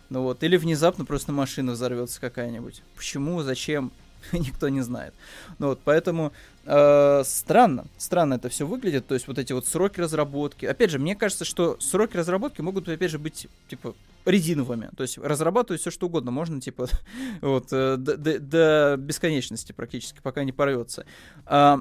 Ну 0.09 0.23
вот, 0.23 0.43
или 0.43 0.57
внезапно 0.57 1.05
просто 1.05 1.33
машина 1.33 1.73
взорвется 1.73 2.21
какая-нибудь. 2.21 2.83
Почему, 2.97 3.43
зачем, 3.43 3.93
никто 4.33 4.69
не 4.69 4.81
знает. 4.81 5.15
Ну 5.59 5.69
вот, 5.69 5.81
поэтому 5.85 6.33
э, 6.65 7.23
странно, 7.25 7.87
странно 7.97 8.35
это 8.35 8.49
все 8.49 8.67
выглядит, 8.67 9.07
то 9.07 9.15
есть 9.15 9.29
вот 9.29 9.39
эти 9.39 9.53
вот 9.53 9.67
сроки 9.67 10.01
разработки. 10.01 10.67
Опять 10.67 10.91
же, 10.91 10.99
мне 10.99 11.17
кажется, 11.17 11.45
что 11.45 11.79
сроки 11.81 12.17
разработки 12.17 12.61
могут, 12.61 12.89
опять 12.89 13.11
же, 13.11 13.19
быть, 13.19 13.49
типа, 13.69 13.95
резиновыми. 14.25 14.91
То 14.97 15.03
есть 15.03 15.19
разрабатывать 15.19 15.81
все 15.81 15.91
что 15.91 16.07
угодно 16.07 16.31
можно, 16.31 16.61
типа, 16.61 16.89
вот, 17.41 17.69
э, 17.73 17.97
до, 17.97 18.17
до, 18.17 18.39
до 18.39 18.97
бесконечности 18.99 19.73
практически, 19.73 20.21
пока 20.23 20.45
не 20.45 20.53
порвется. 20.53 21.07
А, 21.47 21.81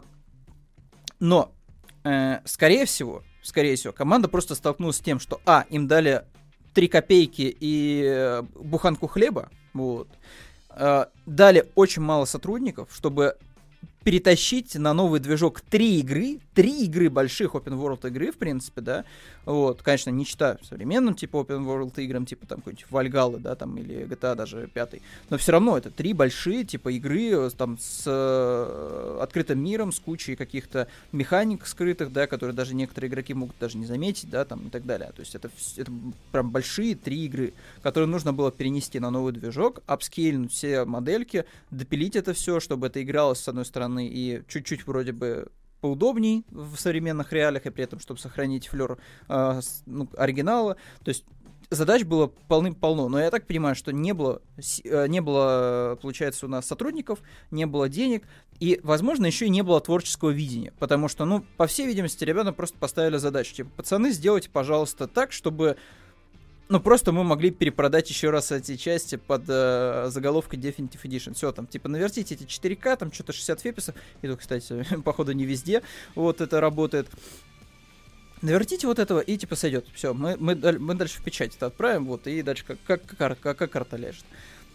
но, 1.20 1.52
э, 2.04 2.40
скорее 2.46 2.86
всего, 2.86 3.24
скорее 3.42 3.76
всего, 3.76 3.94
команда 3.94 4.28
просто 4.28 4.56
столкнулась 4.56 4.98
с 4.98 5.02
тем, 5.02 5.20
что, 5.20 5.42
а, 5.46 5.66
им 5.70 5.88
дали 5.88 6.24
3 6.74 6.88
копейки 6.88 7.56
и 7.60 8.04
э, 8.06 8.42
буханку 8.56 9.08
хлеба, 9.08 9.50
вот, 9.74 10.08
э, 10.72 11.06
дали 11.26 11.72
очень 11.76 12.02
мало 12.02 12.26
сотрудников, 12.26 12.90
чтобы 12.94 13.38
перетащить 14.10 14.74
на 14.74 14.96
новый 14.96 15.20
движок 15.20 15.62
три 15.62 16.00
игры, 16.00 16.40
три 16.56 16.86
игры 16.86 17.12
больших 17.12 17.54
open 17.54 17.80
world 17.80 18.08
игры, 18.08 18.32
в 18.32 18.38
принципе, 18.38 18.82
да, 18.82 19.06
вот, 19.46 19.84
конечно, 19.84 20.10
не 20.10 20.26
читаю 20.26 20.58
современным, 20.64 21.14
типа, 21.14 21.38
open 21.38 21.64
world 21.64 21.94
играм, 22.04 22.26
типа, 22.26 22.48
там, 22.48 22.58
какой-нибудь 22.58 22.88
Вальгалы, 22.90 23.38
да, 23.38 23.54
там, 23.54 23.78
или 23.78 24.08
GTA 24.08 24.34
даже 24.34 24.68
пятый, 24.74 25.04
но 25.30 25.38
все 25.38 25.52
равно 25.52 25.78
это 25.78 25.92
три 25.92 26.14
большие, 26.14 26.64
типа, 26.64 26.90
игры, 26.90 27.30
э, 27.30 27.50
там, 27.56 27.78
с 27.80 28.04
э, 28.08 29.20
открытым 29.22 29.64
миром, 29.64 29.92
с 29.92 30.00
кучей 30.00 30.36
каких-то 30.36 30.88
механик 31.12 31.68
скрытых, 31.68 32.12
да, 32.12 32.26
которые 32.26 32.56
даже 32.56 32.74
некоторые 32.74 33.12
игроки 33.12 33.36
могут 33.36 33.60
даже 33.60 33.78
не 33.78 33.86
заметить, 33.86 34.32
да, 34.32 34.44
там, 34.44 34.68
и 34.68 34.70
так 34.72 34.88
далее, 34.88 35.12
то 35.16 35.20
есть 35.20 35.36
это, 35.36 35.52
это 35.78 35.92
прям 36.32 36.50
большие 36.50 36.96
три 36.96 37.26
игры, 37.26 37.54
которые 37.84 38.08
нужно 38.08 38.34
было 38.34 38.52
перенести 38.52 39.00
на 39.00 39.12
новый 39.12 39.34
движок, 39.34 39.84
апскейльнуть 39.86 40.52
все 40.52 40.84
модельки, 40.86 41.46
допилить 41.70 42.16
это 42.16 42.34
все, 42.34 42.60
чтобы 42.60 42.88
это 42.88 43.04
игралось, 43.04 43.40
с 43.40 43.48
одной 43.48 43.66
стороны, 43.66 43.99
стороны, 44.00 44.08
и 44.08 44.42
чуть-чуть 44.48 44.88
вроде 44.88 45.12
бы 45.12 45.48
поудобней 45.82 46.46
в 46.50 46.76
современных 46.76 47.32
реалиях, 47.32 47.66
и 47.66 47.70
при 47.70 47.84
этом, 47.84 48.00
чтобы 48.00 48.20
сохранить 48.20 48.68
флер 48.68 48.98
э, 49.30 49.62
ну, 49.86 50.10
оригинала. 50.18 50.76
То 51.04 51.10
есть 51.10 51.24
задач 51.70 52.04
было 52.04 52.28
полным-полно, 52.28 53.08
но 53.08 53.20
я 53.20 53.32
так 53.32 53.48
понимаю, 53.48 53.76
что 53.76 53.94
не 53.94 54.14
было, 54.14 54.42
э, 54.84 55.08
не 55.08 55.22
было, 55.22 55.98
получается, 56.02 56.48
у 56.48 56.50
нас 56.50 56.66
сотрудников, 56.66 57.20
не 57.52 57.66
было 57.66 57.88
денег, 57.88 58.28
и, 58.60 58.82
возможно, 58.84 59.26
еще 59.26 59.46
и 59.46 59.50
не 59.50 59.62
было 59.62 59.80
творческого 59.80 60.32
видения, 60.32 60.74
потому 60.80 61.08
что, 61.08 61.24
ну, 61.24 61.46
по 61.56 61.66
всей 61.66 61.88
видимости, 61.88 62.26
ребята 62.26 62.52
просто 62.52 62.78
поставили 62.78 63.16
задачу, 63.16 63.56
типа, 63.56 63.70
пацаны, 63.78 64.12
сделайте, 64.12 64.50
пожалуйста, 64.50 65.08
так, 65.08 65.32
чтобы 65.32 65.78
ну, 66.70 66.80
просто 66.80 67.12
мы 67.12 67.24
могли 67.24 67.50
перепродать 67.50 68.10
еще 68.12 68.30
раз 68.30 68.52
эти 68.52 68.78
части 68.78 69.16
под 69.16 69.44
э, 69.48 70.10
заголовкой 70.10 70.60
Definitive 70.60 71.02
Edition. 71.04 71.34
Все, 71.34 71.52
там, 71.52 71.66
типа, 71.66 71.90
навертите 71.90 72.36
эти 72.36 72.44
4К, 72.44 72.96
там, 72.96 73.12
что-то 73.12 73.34
60 73.34 73.60
феписов. 73.60 73.96
И 74.22 74.28
тут, 74.28 74.40
кстати, 74.40 74.86
походу, 75.04 75.32
не 75.32 75.46
везде 75.46 75.82
вот 76.14 76.42
это 76.42 76.62
работает. 76.62 77.08
Навертите 78.44 78.86
вот 78.86 79.00
этого, 79.00 79.20
и, 79.20 79.36
типа, 79.36 79.56
сойдет. 79.56 79.88
Все, 79.96 80.14
мы, 80.14 80.38
мы, 80.40 80.56
мы 80.56 80.94
дальше 80.94 81.20
в 81.20 81.24
печать 81.24 81.56
это 81.56 81.66
отправим, 81.66 82.06
вот, 82.06 82.28
и 82.28 82.44
дальше 82.44 82.64
как, 82.66 82.78
как, 82.86 83.02
как, 83.18 83.58
как, 83.58 83.72
карта 83.72 83.98
ляжет. 83.98 84.26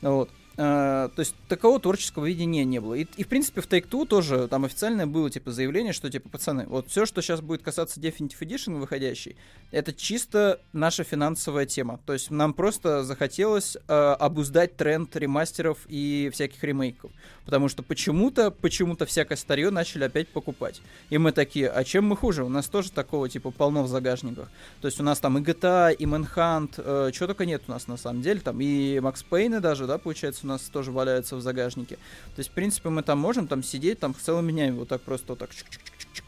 Вот. 0.03 0.31
Uh, 0.57 1.09
то 1.09 1.19
есть 1.19 1.35
такого 1.49 1.81
творческого 1.81 2.27
видения 2.27 2.65
не 2.65 2.81
было. 2.81 2.95
И, 2.95 3.07
и 3.17 3.25
в 3.25 3.29
принципе 3.29 3.61
в 3.61 3.67
Take-Two 3.67 4.07
тоже 4.07 4.47
там 4.47 4.65
официальное 4.65 5.07
было 5.07 5.29
типа 5.29 5.51
заявление, 5.51 5.93
что 5.93 6.09
типа 6.09 6.29
пацаны, 6.29 6.67
вот 6.67 6.89
все, 6.89 7.07
что 7.07 7.23
сейчас 7.23 7.41
будет 7.41 7.63
касаться 7.63 7.99
Definitive 7.99 8.39
Edition 8.39 8.79
выходящий, 8.79 9.37
это 9.73 9.93
чисто 9.93 10.61
наша 10.73 11.03
финансовая 11.03 11.67
тема. 11.67 11.99
То 12.07 12.13
есть 12.13 12.31
нам 12.31 12.55
просто 12.55 13.03
захотелось 13.03 13.77
uh, 13.89 14.15
обуздать 14.15 14.77
тренд 14.77 15.15
ремастеров 15.17 15.79
и 15.89 16.31
всяких 16.33 16.63
ремейков. 16.63 17.11
Потому 17.45 17.69
что 17.69 17.83
почему-то, 17.83 18.51
почему-то 18.51 19.07
всякое 19.07 19.37
старье 19.37 19.71
начали 19.71 20.05
опять 20.05 20.29
покупать. 20.29 20.81
И 21.11 21.19
мы 21.19 21.33
такие, 21.33 21.69
а 21.69 21.83
чем 21.85 22.07
мы 22.07 22.17
хуже? 22.17 22.45
У 22.45 22.49
нас 22.49 22.67
тоже 22.67 22.93
такого 22.93 23.29
типа 23.29 23.51
полно 23.51 23.83
в 23.83 23.89
загашниках. 23.89 24.49
То 24.81 24.87
есть 24.87 25.01
у 25.01 25.03
нас 25.03 25.19
там 25.19 25.37
и 25.39 25.43
GTA, 25.43 25.93
и 25.93 26.05
Manhunt, 26.05 26.75
э, 26.77 27.11
чего 27.13 27.27
только 27.27 27.45
нет 27.45 27.63
у 27.67 27.73
нас 27.73 27.87
на 27.87 27.97
самом 27.97 28.23
деле. 28.23 28.41
Там 28.41 28.61
и 28.61 29.01
Макс 29.01 29.23
Пейны 29.23 29.61
даже, 29.61 29.87
да, 29.87 29.99
получается, 29.99 30.44
у 30.45 30.47
нас 30.47 30.63
тоже 30.63 30.93
валяются 30.93 31.37
в 31.37 31.41
загашнике. 31.41 31.97
То 31.97 32.39
есть, 32.39 32.51
в 32.51 32.53
принципе, 32.53 32.91
мы 32.91 33.03
там 33.03 33.19
можем 33.19 33.49
там 33.49 33.63
сидеть 33.63 33.99
там 33.99 34.15
целыми 34.15 34.53
днями 34.53 34.77
вот 34.77 34.89
так 34.89 35.03
просто 35.03 35.33
вот 35.33 35.39
так 35.39 35.51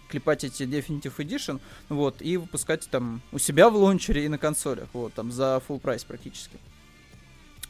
клепать 0.08 0.44
эти 0.44 0.62
Definitive 0.62 1.16
Edition, 1.16 1.60
вот, 1.88 2.16
и 2.20 2.36
выпускать 2.36 2.88
там 2.88 3.22
у 3.32 3.38
себя 3.38 3.68
в 3.68 3.76
лончере 3.76 4.24
и 4.24 4.28
на 4.28 4.38
консолях, 4.38 4.88
вот, 4.92 5.12
там, 5.14 5.32
за 5.32 5.60
full 5.68 5.80
прайс 5.80 6.04
практически. 6.04 6.58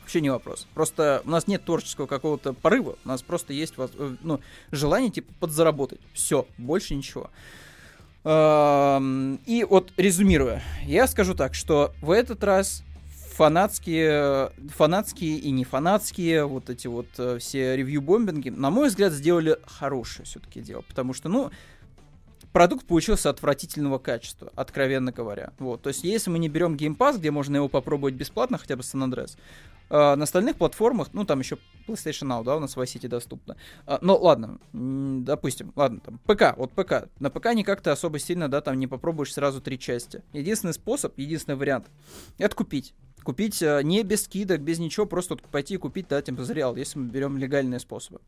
Вообще 0.00 0.20
не 0.20 0.30
вопрос. 0.30 0.68
Просто 0.74 1.22
у 1.24 1.30
нас 1.30 1.48
нет 1.48 1.64
творческого 1.64 2.06
какого-то 2.06 2.52
порыва, 2.52 2.96
у 3.04 3.08
нас 3.08 3.22
просто 3.22 3.52
есть 3.52 3.74
э, 3.76 4.16
ну, 4.22 4.40
желание, 4.70 5.10
типа, 5.10 5.32
подзаработать. 5.40 6.00
Все, 6.12 6.46
больше 6.58 6.94
ничего. 6.94 7.30
И 8.24 9.66
вот 9.68 9.92
резюмируя, 9.96 10.62
я 10.84 11.06
скажу 11.06 11.34
так, 11.34 11.54
что 11.54 11.94
в 12.02 12.10
этот 12.10 12.42
раз 12.42 12.82
фанатские, 13.36 14.50
фанатские 14.70 15.36
и 15.36 15.50
не 15.50 15.64
фанатские, 15.64 16.46
вот 16.46 16.70
эти 16.70 16.86
вот 16.86 17.06
э, 17.18 17.38
все 17.38 17.76
ревью-бомбинги, 17.76 18.48
на 18.48 18.70
мой 18.70 18.88
взгляд, 18.88 19.12
сделали 19.12 19.58
хорошее 19.66 20.24
все-таки 20.24 20.62
дело. 20.62 20.82
Потому 20.88 21.12
что, 21.12 21.28
ну, 21.28 21.50
продукт 22.52 22.86
получился 22.86 23.28
отвратительного 23.28 23.98
качества, 23.98 24.50
откровенно 24.56 25.12
говоря. 25.12 25.52
Вот, 25.58 25.82
то 25.82 25.88
есть, 25.88 26.02
если 26.02 26.30
мы 26.30 26.38
не 26.38 26.48
берем 26.48 26.76
Game 26.76 26.96
Pass, 26.96 27.18
где 27.18 27.30
можно 27.30 27.56
его 27.56 27.68
попробовать 27.68 28.14
бесплатно, 28.14 28.56
хотя 28.56 28.74
бы 28.74 28.82
San 28.82 29.06
Andreas, 29.06 29.36
на 29.88 30.22
остальных 30.22 30.56
платформах, 30.56 31.08
ну, 31.12 31.24
там 31.24 31.40
еще 31.40 31.58
PlayStation 31.86 32.28
Now, 32.28 32.44
да, 32.44 32.56
у 32.56 32.60
нас 32.60 32.76
в 32.76 32.80
Vice 32.80 33.06
доступно. 33.08 33.56
А, 33.86 33.98
ну, 34.02 34.16
ладно, 34.16 34.58
допустим, 34.72 35.72
ладно, 35.76 36.00
там, 36.00 36.18
ПК, 36.26 36.56
вот 36.56 36.72
ПК. 36.72 37.08
На 37.20 37.30
ПК 37.30 37.54
никак 37.54 37.80
ты 37.80 37.90
особо 37.90 38.18
сильно, 38.18 38.48
да, 38.48 38.60
там 38.60 38.78
не 38.78 38.86
попробуешь 38.86 39.32
сразу 39.32 39.60
три 39.60 39.78
части. 39.78 40.22
Единственный 40.32 40.74
способ, 40.74 41.16
единственный 41.18 41.56
вариант, 41.56 41.86
это 42.38 42.54
купить. 42.54 42.94
Купить 43.22 43.62
а, 43.62 43.80
не 43.82 44.02
без 44.02 44.24
скидок, 44.24 44.60
без 44.60 44.78
ничего, 44.78 45.06
просто 45.06 45.34
вот 45.34 45.42
пойти 45.42 45.74
и 45.74 45.78
купить, 45.78 46.08
да, 46.08 46.20
типа, 46.20 46.44
зрел, 46.44 46.74
если 46.76 46.98
мы 46.98 47.08
берем 47.08 47.38
легальные 47.38 47.80
способы. 47.80 48.20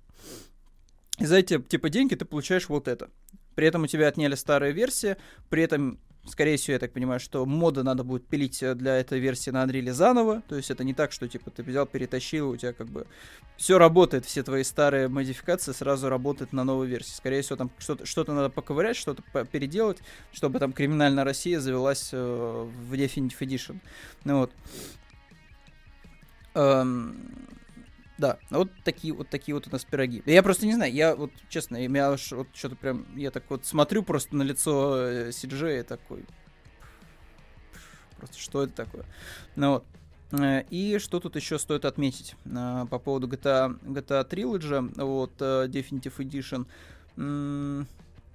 И 1.19 1.27
за 1.27 1.39
эти, 1.39 1.61
типа, 1.61 1.89
деньги 1.89 2.15
ты 2.15 2.25
получаешь 2.25 2.69
вот 2.69 2.87
это. 2.87 3.11
При 3.59 3.67
этом 3.67 3.83
у 3.83 3.87
тебя 3.89 4.07
отняли 4.07 4.37
старые 4.37 4.73
версии, 4.73 5.17
при 5.51 5.65
этом 5.65 5.99
скорее 6.27 6.57
всего, 6.57 6.75
я 6.75 6.79
так 6.79 6.93
понимаю, 6.93 7.19
что 7.19 7.45
моды 7.45 7.83
надо 7.83 8.05
будет 8.05 8.25
пилить 8.25 8.63
э, 8.63 8.77
для 8.77 9.01
этой 9.01 9.19
версии 9.19 9.51
на 9.51 9.65
Unreal 9.65 9.91
заново. 9.91 10.45
То 10.49 10.55
есть 10.55 10.71
это 10.71 10.85
не 10.85 10.95
так, 10.95 11.11
что 11.11 11.27
типа 11.27 11.51
ты 11.51 11.65
взял, 11.65 11.85
перетащил, 11.85 12.51
у 12.51 12.57
тебя 12.57 12.73
как 12.73 12.87
бы 12.87 13.09
все 13.57 13.77
работает, 13.77 14.27
все 14.27 14.45
твои 14.45 14.63
старые 14.63 15.09
модификации 15.09 15.73
сразу 15.73 16.09
работают 16.09 16.53
на 16.53 16.63
новой 16.63 16.87
версии. 16.87 17.11
Скорее 17.11 17.43
всего, 17.43 17.57
там 17.57 17.73
что-то 17.79 18.07
что 18.07 18.23
надо 18.33 18.49
поковырять, 18.49 18.95
что-то 18.95 19.25
переделать, 19.47 19.99
чтобы 20.31 20.61
там 20.61 20.73
криминальная 20.73 21.25
Россия 21.25 21.59
завелась 21.59 22.11
э, 22.13 22.17
в 22.17 22.95
Definitive 22.95 23.41
Edition. 23.41 23.81
Ну 24.23 24.39
вот. 24.39 24.53
Эм, 26.55 27.49
да, 28.19 28.39
вот 28.51 28.71
такие 28.85 29.15
вот 29.15 29.29
такие 29.29 29.55
вот 29.55 29.67
у 29.67 29.71
нас 29.71 29.85
пироги. 29.85 30.23
Я 30.27 30.43
просто 30.43 30.67
не 30.67 30.75
знаю, 30.75 30.93
я 30.93 31.15
вот 31.15 31.31
честно, 31.49 31.77
я 31.77 32.11
вот 32.11 32.21
что-то 32.53 32.77
прям, 32.77 33.07
я 33.17 33.31
так 33.31 33.45
вот 33.49 33.65
смотрю 33.65 34.03
просто 34.03 34.37
на 34.37 34.43
лицо 34.43 35.29
CJ 35.29 35.81
и 35.81 35.83
такой, 35.85 36.25
просто 38.19 38.39
что 38.39 38.65
это 38.65 38.75
такое? 38.75 39.05
Ну 39.57 39.71
вот. 39.75 39.85
Э, 40.33 40.65
и 40.71 40.99
что 40.99 41.21
тут 41.21 41.37
еще 41.37 41.59
стоит 41.59 41.85
отметить 41.85 42.35
э, 42.45 42.87
по 42.91 42.99
поводу 42.99 43.29
GTA, 43.29 43.79
GTA 43.83 44.29
Trilogy, 44.29 45.03
вот, 45.03 45.33
э, 45.41 45.69
Definitive 45.69 46.17
Edition. 46.19 46.67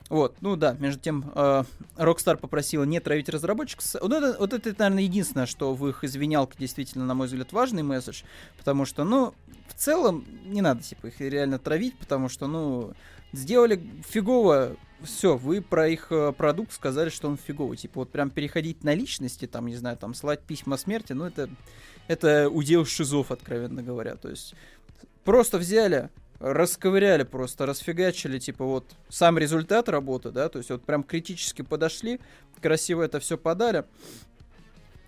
Вот, 0.10 0.36
ну 0.42 0.56
да, 0.56 0.74
между 0.74 1.02
тем, 1.02 1.32
э, 1.34 1.64
Rockstar 1.96 2.38
попросила 2.38 2.84
не 2.84 3.00
травить 3.00 3.30
разработчиков. 3.30 3.86
Вот 4.02 4.12
это, 4.12 4.36
вот 4.38 4.54
это, 4.54 4.76
наверное, 4.78 5.04
единственное, 5.04 5.46
что 5.46 5.74
в 5.74 5.88
их 5.88 6.04
извинялках 6.04 6.60
действительно, 6.60 7.06
на 7.06 7.14
мой 7.14 7.28
взгляд, 7.28 7.52
важный 7.54 7.84
месседж. 7.84 8.24
Потому 8.58 8.86
что, 8.86 9.06
ну, 9.06 9.34
в 9.68 9.74
целом, 9.74 10.26
не 10.46 10.62
надо, 10.62 10.84
типа, 10.84 11.08
их 11.08 11.20
реально 11.22 11.58
травить, 11.58 11.98
потому 11.98 12.30
что, 12.30 12.48
ну, 12.48 12.94
сделали 13.32 13.82
фигово, 14.08 14.76
все, 15.02 15.36
вы 15.38 15.62
про 15.62 15.88
их 15.88 16.08
э, 16.12 16.32
продукт 16.34 16.74
сказали, 16.74 17.10
что 17.10 17.28
он 17.28 17.38
фиговый. 17.38 17.78
Типа, 17.78 18.02
вот 18.02 18.12
прям 18.12 18.30
переходить 18.30 18.84
на 18.84 18.94
личности, 18.94 19.48
там, 19.48 19.68
не 19.68 19.76
знаю, 19.76 19.98
там, 19.98 20.14
слать 20.14 20.42
письма 20.42 20.78
смерти, 20.78 21.14
ну, 21.14 21.26
это, 21.26 21.50
это 22.08 22.50
удел 22.50 22.86
шизов, 22.86 23.32
откровенно 23.32 23.82
говоря. 23.82 24.16
То 24.16 24.30
есть, 24.30 24.54
просто 25.24 25.58
взяли, 25.58 26.10
расковыряли 26.40 27.24
просто, 27.24 27.66
расфигачили, 27.66 28.40
типа 28.40 28.66
вот 28.66 28.86
сам 29.10 29.38
результат 29.38 29.90
работы, 29.90 30.32
да, 30.32 30.50
то 30.50 30.58
есть 30.58 30.70
вот 30.70 30.84
прям 30.84 31.04
критически 31.04 31.62
подошли, 31.62 32.20
красиво 32.62 33.04
это 33.04 33.20
все 33.20 33.38
подали. 33.38 33.86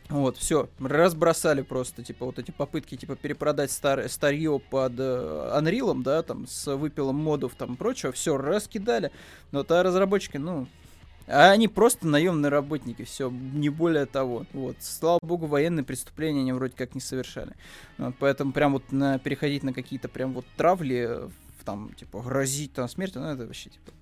Вот, 0.07 0.37
все, 0.37 0.69
разбросали 0.79 1.63
просто, 1.63 2.03
типа, 2.03 2.27
вот 2.27 2.37
эти 2.37 2.51
попытки, 2.51 2.95
типа, 2.95 3.15
перепродать 3.15 3.71
стар 3.71 4.07
старье 4.07 4.59
под 4.59 4.93
э, 4.99 5.49
да, 6.03 6.21
там, 6.21 6.45
с 6.45 6.75
выпилом 6.75 7.15
модов, 7.15 7.55
там, 7.57 7.75
прочего, 7.75 8.11
все, 8.11 8.37
раскидали. 8.37 9.11
Но 9.51 9.63
то 9.63 9.81
разработчики, 9.81 10.37
ну, 10.37 10.67
а 11.27 11.51
они 11.51 11.67
просто 11.67 12.07
наемные 12.07 12.49
работники, 12.49 13.03
все, 13.03 13.29
не 13.29 13.69
более 13.69 14.05
того. 14.05 14.45
Вот. 14.53 14.77
Слава 14.79 15.19
богу, 15.21 15.47
военные 15.47 15.83
преступления 15.83 16.41
они 16.41 16.53
вроде 16.53 16.73
как 16.75 16.95
не 16.95 17.01
совершали. 17.01 17.53
Вот, 17.97 18.15
поэтому 18.19 18.51
прям 18.51 18.73
вот 18.73 18.91
на, 18.91 19.17
переходить 19.19 19.63
на 19.63 19.73
какие-то 19.73 20.07
прям 20.07 20.33
вот 20.33 20.45
травли, 20.55 21.29
там, 21.63 21.91
типа, 21.95 22.21
грозить 22.21 22.73
там 22.73 22.87
смертью, 22.87 23.21
ну 23.21 23.29
это 23.29 23.45
вообще, 23.45 23.69
типа, 23.69 23.91
э, 23.91 23.91
э, 23.91 23.94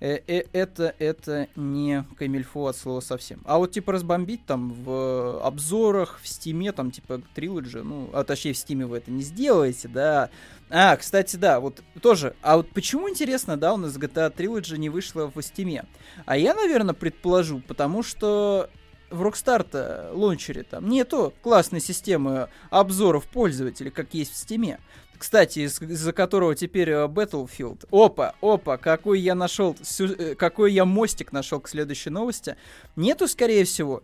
это, 0.00 0.94
это 0.98 1.48
не 1.56 2.04
камильфо 2.18 2.66
от 2.66 2.76
слова 2.76 3.00
совсем. 3.00 3.40
А 3.44 3.58
вот, 3.58 3.72
типа, 3.72 3.92
разбомбить 3.92 4.44
там 4.44 4.72
в 4.72 5.40
обзорах, 5.42 6.20
в 6.22 6.28
стиме, 6.28 6.72
там, 6.72 6.90
типа, 6.90 7.22
Trilogy, 7.34 7.82
ну, 7.82 8.10
а 8.12 8.24
точнее, 8.24 8.52
в 8.52 8.58
стиме 8.58 8.86
вы 8.86 8.98
это 8.98 9.10
не 9.10 9.22
сделаете, 9.22 9.88
да. 9.88 10.30
А, 10.68 10.96
кстати, 10.96 11.36
да, 11.36 11.60
вот 11.60 11.82
тоже. 12.02 12.34
А 12.42 12.56
вот 12.56 12.68
почему, 12.70 13.08
интересно, 13.08 13.56
да, 13.56 13.74
у 13.74 13.76
нас 13.76 13.96
GTA 13.96 14.34
Trilogy 14.34 14.76
не 14.76 14.90
вышла 14.90 15.30
в 15.34 15.40
стиме? 15.42 15.84
А 16.26 16.36
я, 16.36 16.54
наверное, 16.54 16.94
предположу, 16.94 17.60
потому 17.60 18.02
что 18.02 18.68
в 19.10 19.22
Rockstar-то 19.22 20.10
лончере 20.12 20.64
там 20.64 20.88
нету 20.88 21.32
классной 21.42 21.80
системы 21.80 22.48
обзоров 22.70 23.26
пользователей, 23.26 23.90
как 23.90 24.12
есть 24.12 24.32
в 24.32 24.36
стиме. 24.36 24.80
Кстати, 25.18 25.60
из-за 25.60 26.12
которого 26.12 26.54
теперь 26.54 26.90
э, 26.90 27.06
Battlefield. 27.06 27.86
Опа, 27.90 28.34
опа, 28.40 28.76
какой 28.76 29.20
я 29.20 29.34
нашел, 29.34 29.76
э, 29.98 30.34
какой 30.34 30.72
я 30.72 30.84
мостик 30.84 31.32
нашел 31.32 31.60
к 31.60 31.68
следующей 31.68 32.10
новости. 32.10 32.56
Нету, 32.96 33.28
скорее 33.28 33.64
всего, 33.64 34.02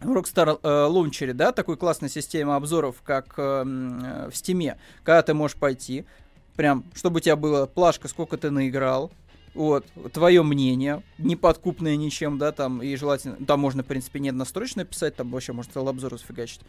в 0.00 0.10
Rockstar 0.10 0.58
э, 0.62 0.68
лаунчере, 0.68 1.32
да, 1.32 1.52
такой 1.52 1.76
классной 1.76 2.10
системы 2.10 2.54
обзоров, 2.54 2.96
как 3.02 3.34
э, 3.38 3.42
э, 3.42 4.30
в 4.30 4.34
Steam, 4.34 4.76
когда 5.02 5.22
ты 5.22 5.34
можешь 5.34 5.56
пойти, 5.56 6.04
прям, 6.54 6.84
чтобы 6.94 7.18
у 7.18 7.20
тебя 7.20 7.36
было 7.36 7.66
плашка, 7.66 8.08
сколько 8.08 8.36
ты 8.36 8.50
наиграл, 8.50 9.10
вот, 9.54 9.86
твое 10.12 10.42
мнение, 10.42 11.02
не 11.16 11.34
подкупное 11.34 11.96
ничем, 11.96 12.36
да, 12.38 12.52
там, 12.52 12.82
и 12.82 12.94
желательно, 12.96 13.36
там 13.46 13.60
можно, 13.60 13.82
в 13.82 13.86
принципе, 13.86 14.20
не 14.20 14.28
однострочно 14.28 14.84
писать, 14.84 15.16
там 15.16 15.30
вообще 15.30 15.52
можно 15.52 15.72
целый 15.72 15.90
обзор 15.90 16.18
сфигачить 16.18 16.60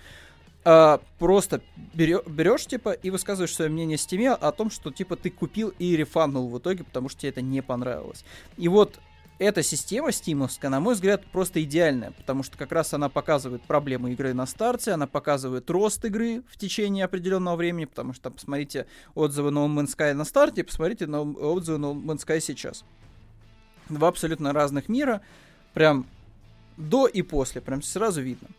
а, 0.70 1.00
просто 1.18 1.62
берешь, 1.94 2.66
типа, 2.66 2.92
и 2.92 3.10
высказываешь 3.10 3.56
свое 3.56 3.72
мнение 3.72 3.98
Стиме 3.98 4.34
о 4.34 4.52
том, 4.52 4.70
что, 4.70 4.92
типа, 4.92 5.16
ты 5.16 5.30
купил 5.30 5.74
и 5.80 5.96
рефанул 5.96 6.50
в 6.50 6.58
итоге, 6.60 6.84
потому 6.84 7.08
что 7.08 7.22
тебе 7.22 7.30
это 7.30 7.42
не 7.42 7.62
понравилось. 7.62 8.26
И 8.58 8.68
вот 8.68 9.00
эта 9.40 9.64
система 9.64 10.12
стимовская, 10.12 10.70
на 10.70 10.82
мой 10.82 10.96
взгляд, 10.96 11.26
просто 11.28 11.64
идеальная, 11.64 12.12
потому 12.12 12.44
что 12.44 12.58
как 12.58 12.74
раз 12.74 12.94
она 12.94 13.08
показывает 13.08 13.62
проблемы 13.62 14.12
игры 14.12 14.34
на 14.34 14.46
старте, 14.46 14.92
она 14.92 15.08
показывает 15.08 15.70
рост 15.70 16.04
игры 16.04 16.44
в 16.50 16.58
течение 16.58 17.06
определенного 17.06 17.56
времени, 17.56 17.86
потому 17.86 18.12
что 18.12 18.30
посмотрите 18.30 18.88
отзывы 19.16 19.52
No 19.52 19.74
Man's 19.74 19.96
Sky 19.96 20.12
на 20.12 20.26
старте, 20.26 20.66
посмотрите 20.66 21.08
на 21.08 21.22
отзывы 21.22 21.78
No 21.78 21.94
Man's 21.94 22.26
Sky 22.26 22.42
сейчас. 22.42 22.84
Два 23.88 24.10
абсолютно 24.10 24.52
разных 24.52 24.90
мира, 24.90 25.22
прям 25.74 26.06
до 26.76 27.08
и 27.08 27.22
после, 27.22 27.62
прям 27.62 27.82
сразу 27.82 28.22
видно. 28.22 28.50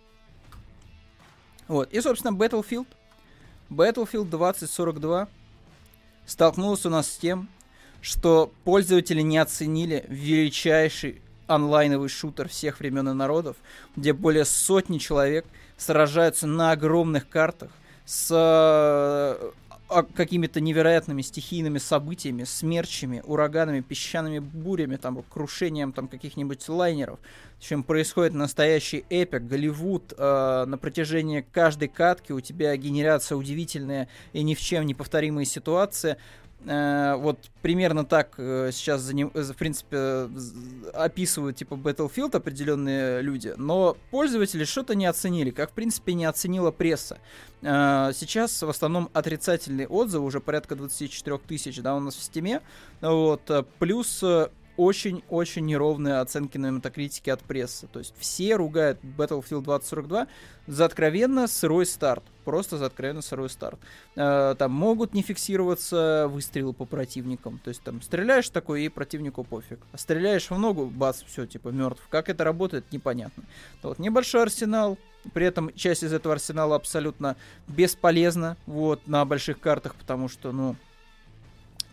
Вот. 1.69 1.93
И, 1.93 2.01
собственно, 2.01 2.37
Battlefield. 2.37 2.87
Battlefield 3.71 4.31
2042 4.31 5.29
столкнулся 6.27 6.89
у 6.89 6.91
нас 6.91 7.11
с 7.11 7.17
тем, 7.19 7.49
что 8.01 8.53
пользователи 8.65 9.21
не 9.21 9.39
оценили 9.39 10.05
величайший 10.09 11.21
онлайновый 11.47 12.09
шутер 12.09 12.49
всех 12.49 12.81
времен 12.81 13.09
и 13.09 13.13
народов, 13.13 13.57
где 13.97 14.13
более 14.13 14.45
сотни 14.45 14.99
человек 14.99 15.47
сражаются 15.77 16.47
на 16.47 16.73
огромных 16.73 17.29
картах 17.29 17.71
с 18.05 18.29
а, 18.31 19.53
какими-то 19.89 20.61
невероятными 20.61 21.23
стихийными 21.23 21.79
событиями, 21.79 22.45
смерчами, 22.45 23.23
ураганами, 23.25 23.81
песчаными 23.81 24.39
бурями, 24.39 24.97
там, 24.97 25.23
крушением 25.23 25.93
там 25.93 26.09
каких-нибудь 26.09 26.69
лайнеров. 26.69 27.19
Общем, 27.59 27.83
происходит 27.83 28.35
настоящий 28.35 29.05
эпик, 29.11 29.43
Голливуд. 29.43 30.13
Э, 30.17 30.65
на 30.67 30.79
протяжении 30.79 31.45
каждой 31.53 31.89
катки 31.89 32.33
у 32.33 32.41
тебя 32.41 32.77
генерация 32.77 33.37
удивительная 33.37 34.09
и 34.33 34.43
ни 34.43 34.55
в 34.55 34.61
чем 34.61 34.87
не 34.87 34.95
повторимые 34.95 35.47
ситуации. 35.47 36.19
Э, 36.67 37.15
вот 37.17 37.39
примерно 37.63 38.05
так 38.05 38.35
э, 38.37 38.71
сейчас, 38.73 39.03
за 39.03 39.15
ним, 39.15 39.31
в 39.33 39.55
принципе, 39.55 40.29
описывают 40.93 41.57
типа 41.57 41.75
Battlefield 41.75 42.37
определенные 42.37 43.23
люди, 43.23 43.55
но 43.57 43.97
пользователи 44.11 44.65
что-то 44.65 44.95
не 44.95 45.07
оценили, 45.07 45.51
как 45.51 45.71
в 45.71 45.75
принципе 45.75 46.15
не 46.15 46.25
оценила 46.25 46.71
пресса. 46.71 47.19
Э, 47.63 48.11
сейчас 48.13 48.61
в 48.63 48.69
основном 48.69 49.09
отрицательные 49.13 49.87
отзывы, 49.87 50.27
уже 50.27 50.41
порядка 50.41 50.75
24 50.75 51.39
тысяч, 51.39 51.81
да, 51.81 51.95
у 51.95 52.01
нас 52.01 52.17
в 52.17 52.23
стиме, 52.23 52.61
вот, 53.01 53.51
плюс 53.79 54.25
очень-очень 54.79 55.67
неровные 55.67 56.21
оценки 56.21 56.57
на 56.57 56.71
метакритике 56.71 57.33
от 57.33 57.41
прессы. 57.43 57.89
То 57.89 57.99
есть 57.99 58.15
все 58.17 58.55
ругают 58.55 58.99
Battlefield 59.03 59.65
2042 59.65 60.29
за 60.69 60.85
откровенно 60.85 61.49
сырой 61.49 61.85
старт. 61.85 62.23
Просто 62.45 62.79
за 62.79 62.87
откровенно 62.87 63.21
сырой 63.21 63.51
старт. 63.51 63.79
Э, 64.15 64.55
там 64.57 64.71
могут 64.73 65.15
не 65.15 65.23
фиксироваться 65.23 66.29
выстрелы 66.31 66.73
по 66.73 66.85
противникам. 66.85 67.61
То 67.63 67.69
есть 67.69 67.83
там 67.83 68.01
стреляешь 68.01 68.49
такой, 68.49 68.85
и 68.85 68.89
противнику 68.89 69.43
пофиг. 69.43 69.81
А 69.93 69.99
стреляешь 69.99 70.49
в 70.49 70.57
ногу, 70.57 70.87
бац, 70.87 71.23
все, 71.27 71.45
типа 71.45 71.71
мертв. 71.71 72.07
Как 72.09 72.29
это 72.29 72.45
работает, 72.45 72.91
непонятно. 72.93 73.43
Вот, 73.83 73.99
небольшой 73.99 74.43
арсенал, 74.43 74.97
при 75.35 75.47
этом 75.47 75.75
часть 75.75 76.05
из 76.05 76.13
этого 76.13 76.35
арсенала 76.35 76.77
абсолютно 76.77 77.37
бесполезна, 77.67 78.57
вот, 78.67 79.07
на 79.09 79.25
больших 79.25 79.59
картах, 79.59 79.97
потому 79.97 80.29
что, 80.29 80.53
ну, 80.53 80.77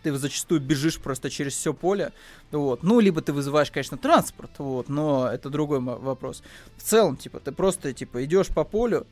ты 0.06 0.16
зачастую 0.16 0.60
бежишь 0.60 1.00
просто 1.00 1.30
через 1.30 1.54
все 1.54 1.74
поле, 1.74 2.12
вот, 2.52 2.84
ну, 2.84 3.00
либо 3.00 3.20
ты 3.22 3.32
вызываешь, 3.32 3.72
конечно, 3.72 3.98
транспорт, 3.98 4.52
вот, 4.58 4.88
но 4.88 5.28
это 5.28 5.50
другой 5.50 5.80
вопрос. 5.80 6.44
В 6.76 6.82
целом, 6.82 7.16
типа, 7.16 7.40
ты 7.40 7.50
просто, 7.50 7.92
типа, 7.92 8.24
идешь 8.24 8.46
по 8.48 8.62
полю, 8.62 9.04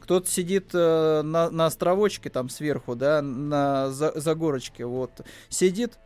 кто-то 0.00 0.28
сидит 0.28 0.70
э, 0.72 1.22
на, 1.22 1.50
на 1.50 1.66
островочке 1.66 2.30
там 2.30 2.48
сверху, 2.48 2.96
да, 2.96 3.22
на 3.22 3.90
за, 3.90 4.18
за 4.18 4.34
горочке, 4.34 4.84
вот, 4.86 5.20
сидит 5.48 5.98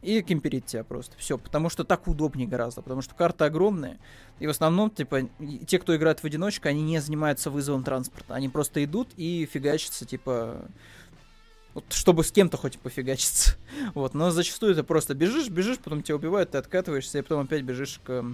и 0.00 0.22
кемперит 0.22 0.64
тебя 0.64 0.84
просто. 0.84 1.14
Все, 1.18 1.36
потому 1.36 1.68
что 1.68 1.84
так 1.84 2.08
удобнее 2.08 2.48
гораздо, 2.48 2.80
потому 2.80 3.02
что 3.02 3.14
карта 3.14 3.44
огромная, 3.44 3.98
и 4.38 4.46
в 4.46 4.50
основном, 4.50 4.88
типа, 4.88 5.28
те, 5.66 5.78
кто 5.78 5.94
играет 5.94 6.20
в 6.20 6.24
одиночку, 6.24 6.66
они 6.66 6.80
не 6.80 6.98
занимаются 6.98 7.50
вызовом 7.50 7.84
транспорта, 7.84 8.34
они 8.34 8.48
просто 8.48 8.82
идут 8.84 9.10
и 9.18 9.46
фигачатся, 9.52 10.06
типа, 10.06 10.64
вот, 11.74 11.84
чтобы 11.90 12.24
с 12.24 12.32
кем-то 12.32 12.56
хоть 12.56 12.78
пофигачиться. 12.78 13.56
вот, 13.94 14.14
но 14.14 14.30
зачастую 14.30 14.74
ты 14.74 14.82
просто 14.82 15.14
бежишь, 15.14 15.48
бежишь, 15.48 15.78
потом 15.78 16.02
тебя 16.02 16.16
убивают, 16.16 16.50
ты 16.50 16.58
откатываешься, 16.58 17.18
и 17.18 17.22
потом 17.22 17.44
опять 17.44 17.62
бежишь 17.62 18.00
к 18.04 18.24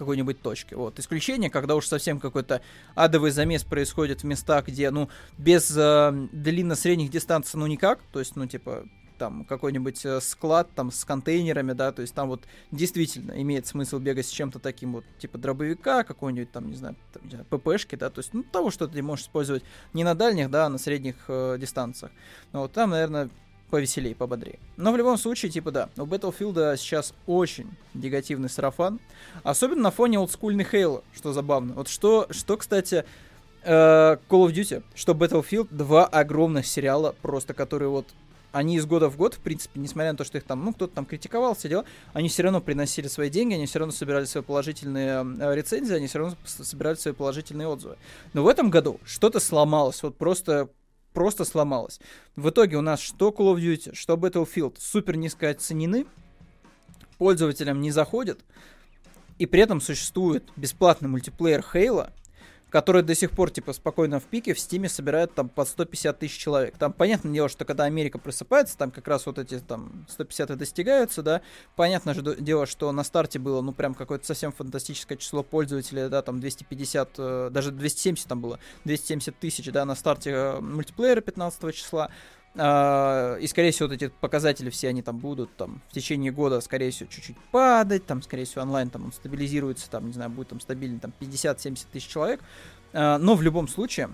какой-нибудь 0.00 0.40
точки. 0.40 0.72
Вот. 0.72 0.98
Исключение, 0.98 1.50
когда 1.50 1.76
уж 1.76 1.86
совсем 1.86 2.20
какой-то 2.20 2.62
адовый 2.94 3.32
замес 3.32 3.64
происходит 3.64 4.22
в 4.22 4.24
местах, 4.24 4.68
где, 4.68 4.90
ну, 4.90 5.10
без 5.36 5.70
э, 5.76 6.28
длинно-средних 6.32 7.10
дистанций, 7.10 7.60
ну, 7.60 7.66
никак. 7.66 8.00
То 8.10 8.18
есть, 8.18 8.34
ну, 8.34 8.46
типа, 8.46 8.86
там 9.20 9.44
какой-нибудь 9.44 10.06
э, 10.06 10.18
склад 10.22 10.70
там 10.74 10.90
с 10.90 11.04
контейнерами, 11.04 11.74
да, 11.74 11.92
то 11.92 12.00
есть 12.00 12.14
там 12.14 12.28
вот 12.28 12.40
действительно 12.70 13.32
имеет 13.42 13.66
смысл 13.66 13.98
бегать 13.98 14.26
с 14.26 14.30
чем-то 14.30 14.58
таким 14.58 14.94
вот, 14.94 15.04
типа 15.18 15.36
дробовика, 15.36 16.04
какой-нибудь 16.04 16.50
там, 16.50 16.70
не 16.70 16.76
знаю, 16.76 16.96
там, 17.12 17.22
не 17.24 17.30
знаю 17.30 17.44
ППшки, 17.50 17.96
да, 17.96 18.08
то 18.08 18.20
есть, 18.20 18.32
ну, 18.32 18.42
того, 18.42 18.70
что 18.70 18.88
ты 18.88 19.02
можешь 19.02 19.26
использовать 19.26 19.62
не 19.92 20.04
на 20.04 20.14
дальних, 20.14 20.50
да, 20.50 20.66
а 20.66 20.68
на 20.70 20.78
средних 20.78 21.16
э, 21.28 21.58
дистанциях. 21.60 22.12
Но 22.52 22.62
вот 22.62 22.72
там, 22.72 22.90
наверное, 22.90 23.28
повеселее, 23.68 24.14
пободрее. 24.14 24.58
Но 24.78 24.90
в 24.90 24.96
любом 24.96 25.18
случае, 25.18 25.52
типа, 25.52 25.70
да, 25.70 25.90
у 25.98 26.06
Battlefield 26.06 26.78
сейчас 26.78 27.12
очень 27.26 27.68
негативный 27.92 28.48
сарафан. 28.48 29.00
Особенно 29.42 29.82
на 29.82 29.90
фоне 29.90 30.18
олдскульных 30.18 30.72
Halo, 30.72 31.04
что 31.14 31.34
забавно. 31.34 31.74
Вот 31.74 31.88
что, 31.88 32.26
что 32.30 32.56
кстати, 32.56 33.04
э, 33.64 33.70
Call 33.70 34.46
of 34.46 34.52
Duty, 34.54 34.82
что 34.94 35.12
Battlefield, 35.12 35.68
два 35.70 36.06
огромных 36.06 36.66
сериала, 36.66 37.14
просто 37.20 37.52
которые 37.52 37.90
вот 37.90 38.06
они 38.52 38.76
из 38.76 38.86
года 38.86 39.08
в 39.08 39.16
год, 39.16 39.34
в 39.34 39.38
принципе, 39.38 39.80
несмотря 39.80 40.12
на 40.12 40.18
то, 40.18 40.24
что 40.24 40.38
их 40.38 40.44
там, 40.44 40.64
ну, 40.64 40.72
кто-то 40.72 40.94
там 40.94 41.04
критиковал, 41.06 41.54
все 41.54 41.68
дела, 41.68 41.84
они 42.12 42.28
все 42.28 42.42
равно 42.42 42.60
приносили 42.60 43.08
свои 43.08 43.30
деньги, 43.30 43.54
они 43.54 43.66
все 43.66 43.78
равно 43.78 43.92
собирали 43.92 44.24
свои 44.24 44.42
положительные 44.42 45.24
э, 45.38 45.54
рецензии, 45.54 45.94
они 45.94 46.06
все 46.06 46.18
равно 46.18 46.36
собирали 46.44 46.96
свои 46.96 47.14
положительные 47.14 47.68
отзывы. 47.68 47.96
Но 48.32 48.42
в 48.42 48.48
этом 48.48 48.70
году 48.70 49.00
что-то 49.04 49.40
сломалось, 49.40 50.02
вот 50.02 50.16
просто 50.16 50.68
просто 51.12 51.44
сломалась. 51.44 52.00
В 52.36 52.50
итоге 52.50 52.76
у 52.76 52.82
нас 52.82 53.00
что 53.00 53.30
Call 53.30 53.54
of 53.54 53.58
Duty, 53.58 53.94
что 53.94 54.14
Battlefield 54.14 54.76
супер 54.78 55.16
низко 55.16 55.50
оценены, 55.50 56.06
пользователям 57.18 57.80
не 57.80 57.90
заходят, 57.90 58.40
и 59.38 59.46
при 59.46 59.62
этом 59.62 59.80
существует 59.80 60.44
бесплатный 60.56 61.08
мультиплеер 61.08 61.64
Halo, 61.72 62.10
который 62.70 63.02
до 63.02 63.14
сих 63.14 63.32
пор, 63.32 63.50
типа, 63.50 63.72
спокойно 63.72 64.20
в 64.20 64.24
пике, 64.24 64.54
в 64.54 64.60
Стиме 64.60 64.88
собирает 64.88 65.34
там 65.34 65.48
под 65.48 65.68
150 65.68 66.18
тысяч 66.18 66.38
человек. 66.38 66.76
Там, 66.78 66.92
понятное 66.92 67.32
дело, 67.32 67.48
что 67.48 67.64
когда 67.64 67.84
Америка 67.84 68.18
просыпается, 68.18 68.78
там 68.78 68.90
как 68.90 69.06
раз 69.08 69.26
вот 69.26 69.38
эти 69.38 69.58
там 69.58 70.06
150 70.08 70.56
достигаются, 70.56 71.22
да. 71.22 71.42
Понятное 71.76 72.14
же 72.14 72.22
дело, 72.36 72.66
что 72.66 72.90
на 72.92 73.04
старте 73.04 73.38
было, 73.38 73.60
ну, 73.60 73.72
прям 73.72 73.94
какое-то 73.94 74.26
совсем 74.26 74.52
фантастическое 74.52 75.16
число 75.16 75.42
пользователей, 75.42 76.08
да, 76.08 76.22
там 76.22 76.40
250, 76.40 77.10
э, 77.18 77.50
даже 77.52 77.72
270 77.72 78.28
там 78.28 78.40
было, 78.40 78.58
270 78.84 79.38
тысяч, 79.38 79.70
да, 79.72 79.84
на 79.84 79.94
старте 79.94 80.30
э, 80.30 80.60
мультиплеера 80.60 81.20
15 81.20 81.74
числа. 81.74 82.10
Uh, 82.56 83.40
и, 83.40 83.46
скорее 83.46 83.70
всего, 83.70 83.88
вот 83.88 83.94
эти 83.94 84.08
показатели 84.20 84.70
все, 84.70 84.88
они 84.88 85.02
там 85.02 85.18
будут 85.18 85.54
там 85.56 85.80
в 85.88 85.92
течение 85.94 86.32
года, 86.32 86.60
скорее 86.60 86.90
всего, 86.90 87.08
чуть-чуть 87.08 87.36
падать, 87.52 88.06
там, 88.06 88.22
скорее 88.22 88.44
всего, 88.44 88.62
онлайн 88.62 88.90
там 88.90 89.04
он 89.04 89.12
стабилизируется, 89.12 89.88
там, 89.88 90.08
не 90.08 90.12
знаю, 90.12 90.30
будет 90.30 90.48
там 90.48 90.58
стабильный 90.60 90.98
там 90.98 91.12
50-70 91.20 91.86
тысяч 91.92 92.08
человек. 92.08 92.40
Uh, 92.92 93.18
но 93.18 93.36
в 93.36 93.42
любом 93.42 93.68
случае, 93.68 94.10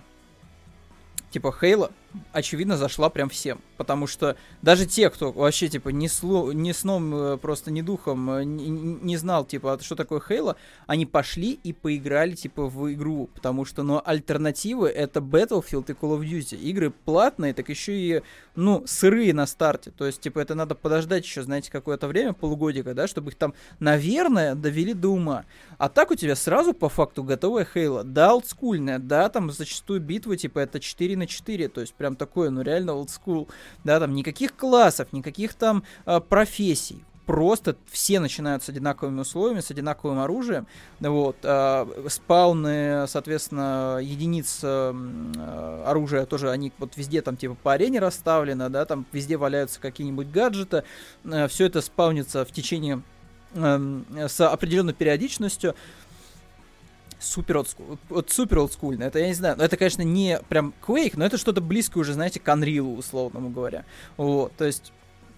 типа, 1.37 1.53
Хейла 1.53 1.90
очевидно, 2.33 2.77
зашла 2.77 3.11
прям 3.11 3.29
всем. 3.29 3.61
Потому 3.77 4.07
что 4.07 4.37
даже 4.62 4.87
те, 4.87 5.11
кто 5.11 5.33
вообще, 5.33 5.68
типа, 5.68 5.90
ни, 5.90 6.07
сло, 6.07 6.51
ни 6.53 6.72
сном, 6.72 7.14
э, 7.14 7.37
просто 7.37 7.70
ни 7.70 7.83
духом 7.83 8.31
э, 8.31 8.44
не, 8.44 9.16
знал, 9.16 9.44
типа, 9.44 9.79
что 9.83 9.96
такое 9.96 10.20
Хейла, 10.20 10.57
они 10.87 11.05
пошли 11.05 11.59
и 11.62 11.72
поиграли, 11.72 12.35
типа, 12.35 12.66
в 12.66 12.92
игру. 12.92 13.29
Потому 13.35 13.64
что, 13.64 13.83
ну, 13.83 14.01
альтернативы— 14.05 14.88
это 14.96 15.20
Battlefield 15.20 15.90
и 15.90 15.92
Call 15.92 16.18
of 16.18 16.20
Duty. 16.20 16.57
Игры 16.57 16.90
платные, 16.90 17.53
так 17.53 17.68
еще 17.68 17.92
и, 17.92 18.22
ну, 18.55 18.83
сырые 18.87 19.35
на 19.35 19.46
старте. 19.46 19.90
То 19.90 20.07
есть, 20.07 20.20
типа, 20.20 20.38
это 20.38 20.55
надо 20.55 20.75
подождать 20.75 21.25
еще, 21.25 21.42
знаете, 21.42 21.70
какое-то 21.70 22.09
время, 22.09 22.33
полугодика, 22.33 22.94
да, 22.94 23.07
чтобы 23.07 23.31
их 23.31 23.37
там, 23.37 23.55
наверное, 23.79 24.55
довели 24.55 24.94
до 24.94 25.09
ума. 25.09 25.44
А 25.79 25.88
так 25.88 26.11
у 26.11 26.14
тебя 26.14 26.35
сразу, 26.35 26.72
по 26.72 26.88
факту, 26.88 27.22
готовая 27.22 27.66
Хейла. 27.66 28.05
Да, 28.05 28.33
олдскульная, 28.33 28.99
да, 28.99 29.29
там 29.29 29.51
зачастую 29.51 30.01
битвы, 30.01 30.37
типа, 30.37 30.61
это 30.61 30.81
4 30.81 31.16
на 31.16 31.25
4, 31.26 31.68
то 31.68 31.80
есть 31.80 31.94
прям 31.94 32.16
такое, 32.16 32.50
ну 32.50 32.62
реально 32.62 32.92
school, 33.06 33.48
да, 33.84 34.00
там 34.00 34.14
никаких 34.14 34.54
классов, 34.56 35.08
никаких 35.12 35.54
там 35.54 35.84
э, 36.06 36.20
профессий, 36.20 37.04
просто 37.26 37.76
все 37.90 38.20
начинают 38.20 38.62
с 38.62 38.68
одинаковыми 38.68 39.20
условиями, 39.20 39.60
с 39.60 39.70
одинаковым 39.70 40.20
оружием. 40.20 40.66
Вот, 41.00 41.36
э, 41.42 42.06
спауны, 42.08 43.06
соответственно, 43.08 43.98
единиц 44.00 44.60
э, 44.62 45.82
оружия 45.84 46.24
тоже, 46.24 46.50
они 46.50 46.72
вот 46.78 46.96
везде 46.96 47.20
там 47.20 47.36
типа 47.36 47.56
по 47.62 47.72
арене 47.72 47.98
расставлены, 47.98 48.70
да, 48.70 48.84
там 48.84 49.04
везде 49.12 49.36
валяются 49.36 49.80
какие-нибудь 49.80 50.28
гаджеты. 50.28 50.84
Э, 51.24 51.48
все 51.48 51.66
это 51.66 51.82
спаунится 51.82 52.44
в 52.44 52.52
течение 52.52 53.02
э, 53.54 54.28
с 54.28 54.40
определенной 54.40 54.94
периодичностью 54.94 55.74
супер 57.18 57.59
олдскул, 57.59 57.98
вот 58.09 58.31
супер 58.31 58.59
олдскульно. 58.59 59.05
Это, 59.05 59.18
я 59.18 59.29
не 59.29 59.35
знаю, 59.35 59.57
это, 59.59 59.76
конечно, 59.76 60.02
не 60.02 60.40
прям 60.48 60.74
Quake, 60.87 61.14
но 61.16 61.24
это 61.24 61.38
что-то 61.38 61.61
близкое 61.61 62.00
уже, 62.00 62.12
знаете, 62.12 62.40
к 62.40 62.48
Unreal, 62.48 62.98
условно 62.98 63.40
говоря. 63.50 63.85
Вот, 64.16 64.52
то 64.57 64.64
есть 64.64 64.92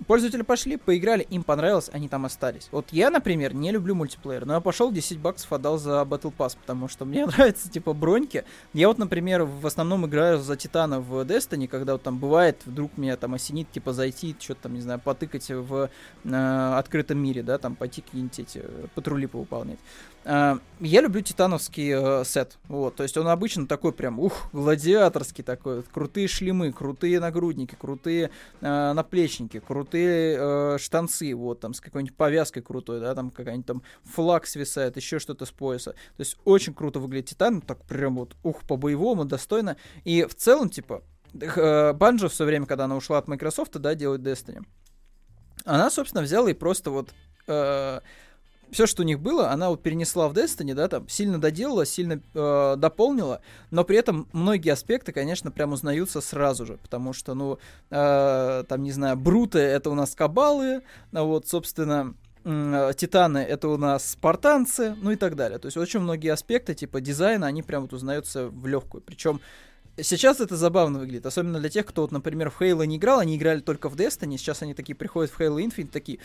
Пользователи 0.06 0.42
пошли, 0.42 0.76
поиграли, 0.76 1.22
им 1.22 1.42
понравилось, 1.42 1.90
они 1.92 2.08
там 2.08 2.24
остались. 2.24 2.68
Вот 2.70 2.92
я, 2.92 3.10
например, 3.10 3.54
не 3.54 3.72
люблю 3.72 3.94
мультиплеер, 3.94 4.46
но 4.46 4.54
я 4.54 4.60
пошел 4.60 4.92
10 4.92 5.18
баксов 5.18 5.52
отдал 5.52 5.76
за 5.78 6.02
Battle 6.02 6.32
Pass, 6.36 6.56
потому 6.58 6.88
что 6.88 7.04
мне 7.04 7.26
нравятся, 7.26 7.68
типа, 7.68 7.94
броньки. 7.94 8.44
Я 8.72 8.88
вот, 8.88 8.98
например, 8.98 9.42
в 9.42 9.66
основном 9.66 10.06
играю 10.06 10.38
за 10.38 10.56
Титана 10.56 11.00
в 11.00 11.22
Destiny, 11.22 11.66
когда 11.66 11.94
вот 11.94 12.02
там 12.02 12.18
бывает, 12.18 12.62
вдруг 12.64 12.96
меня 12.96 13.16
там 13.16 13.34
осенит, 13.34 13.70
типа, 13.72 13.92
зайти, 13.92 14.36
что-то 14.38 14.62
там, 14.62 14.74
не 14.74 14.80
знаю, 14.80 15.00
потыкать 15.00 15.48
в 15.48 15.90
э, 16.24 16.74
открытом 16.76 17.18
мире, 17.18 17.42
да, 17.42 17.58
там 17.58 17.74
пойти 17.74 18.02
какие-нибудь 18.02 18.38
эти 18.38 18.64
патрули 18.94 19.26
повыполнять. 19.26 19.78
Э, 20.24 20.58
я 20.80 21.00
люблю 21.00 21.20
титановский 21.22 21.92
э, 21.94 22.24
сет, 22.24 22.58
вот, 22.68 22.96
то 22.96 23.02
есть 23.02 23.16
он 23.16 23.28
обычно 23.28 23.66
такой 23.66 23.92
прям, 23.92 24.20
ух, 24.20 24.48
гладиаторский 24.52 25.42
такой, 25.42 25.82
крутые 25.82 26.28
шлемы, 26.28 26.72
крутые 26.72 27.20
нагрудники, 27.20 27.74
крутые 27.74 28.30
э, 28.60 28.92
наплечники, 28.92 29.60
крутые 29.60 30.36
э, 30.38 30.78
штанцы, 30.78 31.34
вот 31.34 31.60
там 31.60 31.74
с 31.74 31.80
какой-нибудь 31.80 32.16
повязкой 32.16 32.62
крутой, 32.62 33.00
да, 33.00 33.14
там 33.14 33.30
какая-нибудь 33.30 33.66
там 33.66 33.82
флаг 34.04 34.46
свисает, 34.46 34.96
еще 34.96 35.18
что-то 35.18 35.46
с 35.46 35.50
пояса. 35.50 35.92
То 35.92 36.20
есть 36.20 36.36
очень 36.44 36.74
круто 36.74 37.00
выглядит 37.00 37.30
Титан, 37.30 37.60
так 37.60 37.84
прям 37.84 38.16
вот, 38.16 38.36
ух, 38.42 38.62
по-боевому, 38.62 39.24
достойно. 39.24 39.76
И 40.04 40.24
в 40.24 40.34
целом, 40.34 40.68
типа, 40.68 41.02
э, 41.40 41.92
Банжо 41.92 42.28
в 42.28 42.34
свое 42.34 42.48
время, 42.48 42.66
когда 42.66 42.84
она 42.84 42.96
ушла 42.96 43.18
от 43.18 43.28
Microsoft, 43.28 43.72
да, 43.72 43.94
делать 43.94 44.20
Destiny, 44.20 44.64
она, 45.64 45.90
собственно, 45.90 46.22
взяла 46.22 46.50
и 46.50 46.54
просто 46.54 46.90
вот 46.90 47.10
э, 47.46 48.00
все, 48.70 48.86
что 48.86 49.02
у 49.02 49.04
них 49.04 49.20
было, 49.20 49.50
она 49.50 49.70
вот 49.70 49.82
перенесла 49.82 50.28
в 50.28 50.32
Destiny, 50.32 50.74
да, 50.74 50.88
там 50.88 51.08
сильно 51.08 51.40
доделала, 51.40 51.86
сильно 51.86 52.20
э, 52.34 52.74
дополнила, 52.76 53.40
но 53.70 53.84
при 53.84 53.96
этом 53.96 54.28
многие 54.32 54.70
аспекты, 54.70 55.12
конечно, 55.12 55.50
прям 55.50 55.72
узнаются 55.72 56.20
сразу 56.20 56.66
же, 56.66 56.78
потому 56.78 57.12
что, 57.12 57.34
ну, 57.34 57.58
э, 57.90 58.64
там, 58.68 58.82
не 58.82 58.92
знаю, 58.92 59.16
Бруты— 59.16 59.58
это 59.60 59.90
у 59.90 59.94
нас 59.94 60.14
кабалы, 60.14 60.82
а 61.12 61.22
вот, 61.22 61.48
собственно, 61.48 62.14
э, 62.44 62.92
Титаны— 62.96 63.38
это 63.48 63.68
у 63.68 63.76
нас 63.76 64.10
спартанцы, 64.10 64.94
ну 65.00 65.10
и 65.10 65.16
так 65.16 65.36
далее. 65.36 65.58
То 65.58 65.66
есть 65.66 65.76
очень 65.76 66.00
многие 66.00 66.32
аспекты, 66.32 66.74
типа 66.74 67.00
дизайна, 67.00 67.46
они 67.46 67.62
прям 67.62 67.82
вот 67.82 67.92
узнаются 67.92 68.48
в 68.48 68.66
легкую. 68.66 69.02
Причем 69.02 69.40
Сейчас 70.00 70.40
это 70.40 70.56
забавно 70.56 71.00
выглядит, 71.00 71.26
особенно 71.26 71.58
для 71.58 71.68
тех, 71.68 71.84
кто, 71.84 72.02
вот, 72.02 72.12
например, 72.12 72.50
в 72.50 72.60
Halo 72.60 72.86
не 72.86 72.98
играл, 72.98 73.18
они 73.18 73.36
играли 73.36 73.58
только 73.58 73.88
в 73.88 73.96
Destiny, 73.96 74.36
сейчас 74.36 74.62
они 74.62 74.72
такие 74.72 74.94
приходят 74.94 75.32
в 75.32 75.40
Halo 75.40 75.56
Infinite, 75.56 75.88
такие, 75.88 76.20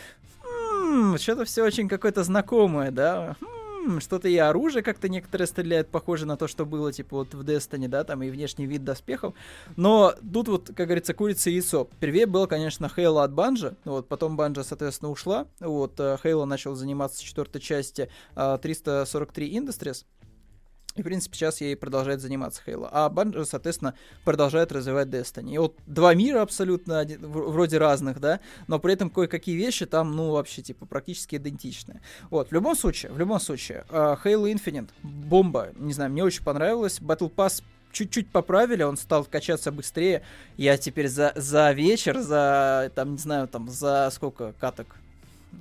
хм, 0.93 1.17
что-то 1.17 1.45
все 1.45 1.63
очень 1.63 1.89
какое-то 1.89 2.23
знакомое, 2.23 2.91
да, 2.91 3.35
хм, 3.41 3.99
что-то 3.99 4.27
и 4.27 4.37
оружие 4.37 4.83
как-то 4.83 5.09
некоторые 5.09 5.47
стреляют 5.47 5.89
похоже 5.89 6.25
на 6.25 6.37
то, 6.37 6.47
что 6.47 6.65
было, 6.65 6.93
типа, 6.93 7.17
вот 7.17 7.33
в 7.33 7.41
Destiny, 7.41 7.87
да, 7.87 8.03
там 8.03 8.21
и 8.23 8.29
внешний 8.29 8.65
вид 8.65 8.83
доспехов. 8.83 9.33
Но 9.75 10.13
тут 10.31 10.47
вот, 10.47 10.67
как 10.67 10.87
говорится, 10.87 11.13
курица 11.13 11.49
и 11.49 11.53
яйцо. 11.53 11.89
Первее 11.99 12.25
было, 12.25 12.45
конечно, 12.45 12.89
Хейла 12.89 13.23
от 13.23 13.33
Банжа, 13.33 13.75
вот, 13.85 14.07
потом 14.07 14.37
Банжа, 14.37 14.63
соответственно, 14.63 15.11
ушла, 15.11 15.47
вот, 15.59 15.97
Хейла 15.97 16.45
начал 16.45 16.75
заниматься 16.75 17.23
четвертой 17.23 17.59
части 17.61 18.09
343 18.35 19.57
Industries, 19.57 20.05
и, 20.95 21.01
в 21.01 21.05
принципе, 21.05 21.35
сейчас 21.35 21.61
ей 21.61 21.75
продолжает 21.75 22.21
заниматься 22.21 22.61
Хейла. 22.63 22.89
А 22.91 23.09
Банжо, 23.09 23.45
соответственно, 23.45 23.95
продолжает 24.23 24.71
развивать 24.71 25.07
Destiny. 25.07 25.55
И 25.55 25.57
вот 25.57 25.75
два 25.87 26.13
мира 26.13 26.41
абсолютно 26.41 26.99
один, 26.99 27.25
вроде 27.25 27.77
разных, 27.77 28.19
да, 28.19 28.39
но 28.67 28.79
при 28.79 28.93
этом 28.93 29.09
кое-какие 29.09 29.55
вещи 29.55 29.85
там, 29.85 30.15
ну, 30.15 30.31
вообще, 30.31 30.61
типа, 30.61 30.85
практически 30.85 31.37
идентичны. 31.37 32.01
Вот, 32.29 32.49
в 32.49 32.51
любом 32.51 32.75
случае, 32.75 33.11
в 33.11 33.17
любом 33.17 33.39
случае, 33.39 33.85
uh, 33.89 34.17
Halo 34.23 34.51
Infinite, 34.53 34.89
бомба, 35.01 35.69
не 35.75 35.93
знаю, 35.93 36.11
мне 36.11 36.23
очень 36.23 36.43
понравилось. 36.43 36.99
Battle 36.99 37.33
Pass 37.33 37.63
чуть-чуть 37.91 38.29
поправили, 38.29 38.83
он 38.83 38.97
стал 38.97 39.25
качаться 39.25 39.71
быстрее. 39.71 40.23
Я 40.57 40.77
теперь 40.77 41.07
за, 41.07 41.31
за 41.35 41.71
вечер, 41.71 42.19
за, 42.19 42.91
там, 42.93 43.13
не 43.13 43.17
знаю, 43.17 43.47
там, 43.47 43.69
за 43.69 44.09
сколько 44.11 44.53
каток? 44.59 44.95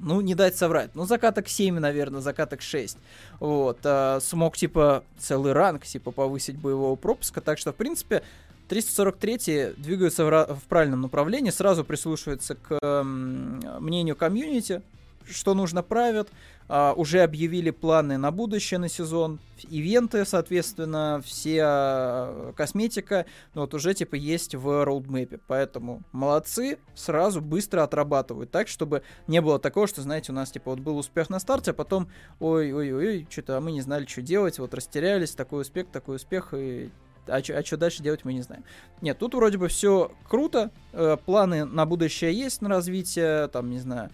Ну, 0.01 0.21
не 0.21 0.35
дать 0.35 0.57
соврать. 0.57 0.91
Ну, 0.95 1.05
закаток 1.05 1.49
7, 1.49 1.79
наверное, 1.79 2.21
закаток 2.21 2.63
6. 2.63 2.97
Вот. 3.41 3.79
А, 3.85 4.19
смог, 4.21 4.57
типа, 4.57 5.05
целый 5.19 5.53
ранг, 5.53 5.85
типа, 5.85 6.11
повысить 6.11 6.57
боевого 6.57 6.97
пропуска. 6.97 7.41
Так 7.41 7.59
что, 7.59 7.73
в 7.73 7.77
принципе, 7.77 8.23
343 8.69 9.75
двигаются 9.77 10.25
в, 10.25 10.55
в 10.55 10.63
правильном 10.69 11.03
направлении, 11.03 11.51
сразу 11.51 11.85
прислушиваются 11.85 12.55
к 12.55 12.79
э, 12.81 13.03
мнению 13.03 14.17
комьюнити, 14.17 14.83
что 15.29 15.55
нужно 15.55 15.83
правят, 15.83 16.29
а, 16.69 16.95
уже 16.97 17.21
объявили 17.21 17.71
планы 17.71 18.17
на 18.17 18.31
будущее, 18.31 18.79
на 18.79 18.89
сезон, 18.89 19.41
ивенты, 19.69 20.25
соответственно, 20.25 21.21
все 21.25 21.61
а, 21.65 22.53
косметика, 22.57 23.27
ну, 23.55 23.63
вот 23.63 23.75
уже, 23.75 23.95
типа, 23.95 24.15
есть 24.15 24.55
в 24.55 24.85
роудмэпе, 24.85 25.39
поэтому 25.47 26.03
молодцы, 26.13 26.79
сразу 26.95 27.41
быстро 27.41 27.83
отрабатывают 27.83 28.51
так, 28.51 28.69
чтобы 28.69 29.03
не 29.27 29.41
было 29.41 29.59
такого, 29.59 29.87
что, 29.87 30.03
знаете, 30.03 30.33
у 30.33 30.35
нас, 30.35 30.51
типа, 30.51 30.71
вот 30.71 30.81
был 30.81 30.97
успех 30.97 31.31
на 31.31 31.41
старте, 31.41 31.73
а 31.73 31.75
потом, 31.75 32.09
ой-ой-ой, 32.41 33.27
что-то 33.31 33.61
мы 33.61 33.73
не 33.73 33.81
знали, 33.81 34.07
что 34.07 34.23
делать, 34.23 34.59
вот 34.59 34.73
растерялись, 34.75 35.33
такой 35.33 35.63
успех, 35.63 35.89
такой 35.93 36.17
успех, 36.17 36.55
и 36.55 36.91
а 37.27 37.43
что 37.43 37.77
а 37.77 37.79
дальше 37.79 38.03
делать 38.03 38.25
мы 38.25 38.33
не 38.33 38.43
знаем. 38.43 38.65
Нет, 39.01 39.19
тут 39.19 39.35
вроде 39.35 39.59
бы 39.59 39.69
все 39.69 40.13
круто, 40.29 40.71
э, 40.93 41.17
планы 41.25 41.65
на 41.65 41.87
будущее 41.87 42.33
есть 42.33 42.63
на 42.63 42.69
развитие, 42.69 43.49
там, 43.49 43.71
не 43.71 43.79
знаю, 43.79 44.11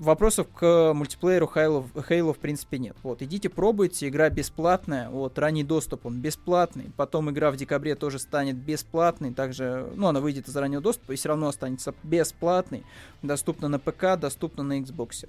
вопросов 0.00 0.48
к 0.52 0.92
мультиплееру 0.94 1.50
Halo, 1.54 1.86
Halo 1.94 2.32
в 2.32 2.38
принципе 2.38 2.78
нет. 2.78 2.96
Вот, 3.02 3.22
идите 3.22 3.48
пробуйте, 3.48 4.08
игра 4.08 4.30
бесплатная, 4.30 5.10
вот, 5.10 5.38
ранний 5.38 5.62
доступ 5.62 6.06
он 6.06 6.20
бесплатный, 6.20 6.90
потом 6.96 7.30
игра 7.30 7.50
в 7.50 7.56
декабре 7.56 7.94
тоже 7.94 8.18
станет 8.18 8.56
бесплатной, 8.56 9.32
также, 9.32 9.92
ну, 9.94 10.08
она 10.08 10.20
выйдет 10.20 10.48
из 10.48 10.56
раннего 10.56 10.82
доступа 10.82 11.12
и 11.12 11.16
все 11.16 11.28
равно 11.28 11.48
останется 11.48 11.94
бесплатной, 12.02 12.84
доступна 13.22 13.68
на 13.68 13.78
ПК, 13.78 14.18
доступна 14.18 14.62
на 14.64 14.80
Xbox. 14.80 15.28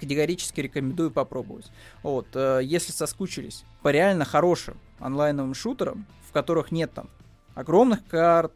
Категорически 0.00 0.60
рекомендую 0.60 1.10
попробовать. 1.10 1.70
Вот, 2.02 2.28
э, 2.34 2.60
если 2.62 2.92
соскучились 2.92 3.64
по 3.82 3.88
реально 3.88 4.24
хорошим 4.24 4.78
онлайновым 4.98 5.54
шутерам, 5.54 6.06
в 6.26 6.32
которых 6.32 6.72
нет 6.72 6.92
там 6.94 7.10
огромных 7.54 8.06
карт, 8.06 8.52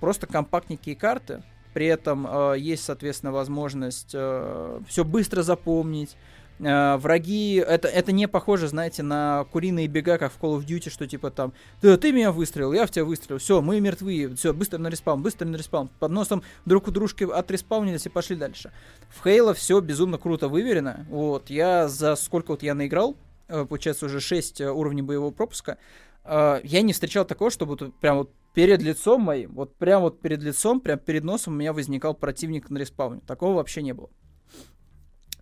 просто 0.00 0.26
компактненькие 0.26 0.96
карты, 0.96 1.42
при 1.72 1.86
этом 1.86 2.26
э, 2.26 2.58
есть, 2.58 2.84
соответственно, 2.84 3.32
возможность 3.32 4.10
э, 4.14 4.80
все 4.88 5.04
быстро 5.04 5.42
запомнить. 5.42 6.16
Э, 6.58 6.96
враги, 6.96 7.56
это, 7.56 7.88
это 7.88 8.12
не 8.12 8.28
похоже, 8.28 8.68
знаете, 8.68 9.02
на 9.02 9.44
куриные 9.50 9.88
бега, 9.88 10.18
как 10.18 10.32
в 10.32 10.38
Call 10.40 10.58
of 10.58 10.66
Duty, 10.66 10.90
что 10.90 11.06
типа 11.06 11.30
там, 11.30 11.52
да, 11.80 11.96
ты 11.96 12.12
меня 12.12 12.30
выстрелил, 12.30 12.72
я 12.72 12.86
в 12.86 12.90
тебя 12.90 13.04
выстрелил, 13.04 13.38
все, 13.38 13.60
мы 13.60 13.80
мертвы, 13.80 14.32
все, 14.36 14.52
быстро 14.52 14.78
на 14.78 14.88
респаун, 14.88 15.22
быстро 15.22 15.46
на 15.46 15.56
респаун. 15.56 15.90
Под 15.98 16.12
носом 16.12 16.42
друг 16.64 16.88
у 16.88 16.90
дружки 16.90 17.24
отреспаунились 17.24 18.06
и 18.06 18.10
пошли 18.10 18.36
дальше. 18.36 18.70
В 19.08 19.24
Halo 19.26 19.54
все 19.54 19.80
безумно 19.80 20.18
круто 20.18 20.48
выверено. 20.48 21.06
Вот, 21.10 21.50
я 21.50 21.88
за 21.88 22.14
сколько 22.16 22.52
вот 22.52 22.62
я 22.62 22.74
наиграл, 22.74 23.16
э, 23.48 23.64
получается 23.64 24.06
уже 24.06 24.20
6 24.20 24.60
э, 24.60 24.70
уровней 24.70 25.02
боевого 25.02 25.30
пропуска, 25.30 25.78
я 26.24 26.82
не 26.82 26.92
встречал 26.92 27.24
такого, 27.24 27.50
чтобы 27.50 27.76
прям 28.00 28.18
вот 28.18 28.30
перед 28.54 28.82
лицом 28.82 29.22
моим, 29.22 29.52
вот 29.54 29.76
прям 29.76 30.02
вот 30.02 30.20
перед 30.20 30.42
лицом, 30.42 30.80
прям 30.80 30.98
перед 30.98 31.24
носом 31.24 31.54
у 31.54 31.56
меня 31.56 31.72
возникал 31.72 32.14
противник 32.14 32.70
на 32.70 32.78
респауне. 32.78 33.20
Такого 33.26 33.54
вообще 33.54 33.82
не 33.82 33.92
было. 33.92 34.10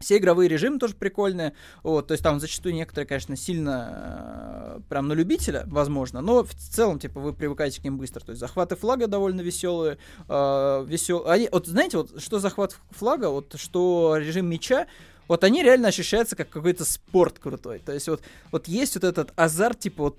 Все 0.01 0.17
игровые 0.17 0.49
режимы 0.49 0.79
тоже 0.79 0.95
прикольные. 0.95 1.53
Вот, 1.83 2.07
то 2.07 2.13
есть 2.13 2.25
там 2.25 2.41
зачастую 2.41 2.75
некоторые, 2.75 3.07
конечно, 3.07 3.37
сильно 3.37 4.79
э, 4.79 4.81
прям 4.89 5.09
на 5.09 5.13
любителя, 5.13 5.65
возможно, 5.67 6.23
но 6.23 6.43
в 6.43 6.55
целом, 6.55 6.99
типа, 6.99 7.21
вы 7.21 7.35
привыкаете 7.35 7.83
к 7.83 7.85
ним 7.85 7.99
быстро. 7.99 8.21
То 8.21 8.31
есть 8.31 8.41
захваты 8.41 8.77
флага 8.77 9.09
довольно 9.09 9.43
веселые. 9.43 9.99
Э, 10.27 10.85
весел... 10.89 11.29
Они, 11.29 11.51
вот 11.53 11.67
знаете, 11.67 11.99
вот 11.99 12.23
что 12.23 12.39
захват 12.39 12.77
флага, 12.91 13.29
вот 13.29 13.55
что 13.57 14.17
режим 14.17 14.47
меча, 14.47 14.87
вот 15.29 15.45
они 15.45 15.63
реально 15.63 15.89
ощущаются 15.89 16.35
как 16.35 16.49
какой-то 16.49 16.87
спорт 16.87 17.39
крутой. 17.39 17.81
То 17.81 17.93
есть 17.93 18.09
вот, 18.09 18.23
вот 18.53 18.69
есть 18.69 18.95
вот 18.95 19.05
этот 19.05 19.35
азарт, 19.37 19.81
типа 19.81 20.05
вот 20.05 20.17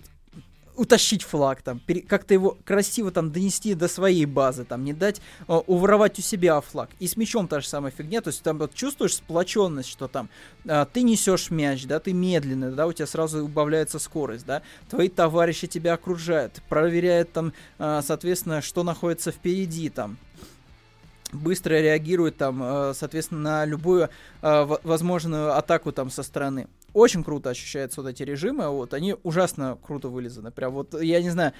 утащить 0.81 1.21
флаг, 1.21 1.61
там, 1.61 1.79
как-то 2.07 2.33
его 2.33 2.57
красиво 2.65 3.11
там 3.11 3.31
донести 3.31 3.75
до 3.75 3.87
своей 3.87 4.25
базы, 4.25 4.65
там, 4.65 4.83
не 4.83 4.93
дать 4.93 5.21
э, 5.47 5.53
уворовать 5.67 6.17
у 6.17 6.23
себя 6.23 6.59
флаг. 6.59 6.89
И 6.97 7.07
с 7.07 7.15
мячом 7.17 7.47
та 7.47 7.61
же 7.61 7.67
самая 7.67 7.91
фигня, 7.91 8.19
то 8.21 8.29
есть 8.29 8.41
там 8.41 8.57
вот 8.57 8.73
чувствуешь 8.73 9.15
сплоченность, 9.15 9.89
что 9.89 10.07
там 10.07 10.27
э, 10.65 10.87
ты 10.91 11.03
несешь 11.03 11.51
мяч, 11.51 11.85
да, 11.85 11.99
ты 11.99 12.13
медленный, 12.13 12.71
да, 12.71 12.87
у 12.87 12.93
тебя 12.93 13.05
сразу 13.05 13.45
убавляется 13.45 13.99
скорость, 13.99 14.47
да, 14.47 14.63
твои 14.89 15.07
товарищи 15.07 15.67
тебя 15.67 15.93
окружают, 15.93 16.63
проверяют 16.67 17.31
там, 17.31 17.53
э, 17.77 18.01
соответственно, 18.03 18.63
что 18.63 18.81
находится 18.81 19.31
впереди, 19.31 19.89
там, 19.89 20.17
быстро 21.31 21.75
реагирует 21.81 22.37
там, 22.37 22.61
э, 22.63 22.93
соответственно, 22.93 23.41
на 23.41 23.65
любую 23.65 24.09
э, 24.41 24.77
возможную 24.83 25.57
атаку 25.57 25.91
там 25.91 26.09
со 26.09 26.23
стороны 26.23 26.67
очень 26.93 27.23
круто 27.23 27.49
ощущаются 27.49 28.01
вот 28.01 28.09
эти 28.09 28.23
режимы, 28.23 28.67
вот, 28.69 28.93
они 28.93 29.15
ужасно 29.23 29.77
круто 29.81 30.09
вылизаны, 30.09 30.51
прям 30.51 30.73
вот, 30.73 31.01
я 31.01 31.21
не 31.21 31.29
знаю, 31.29 31.53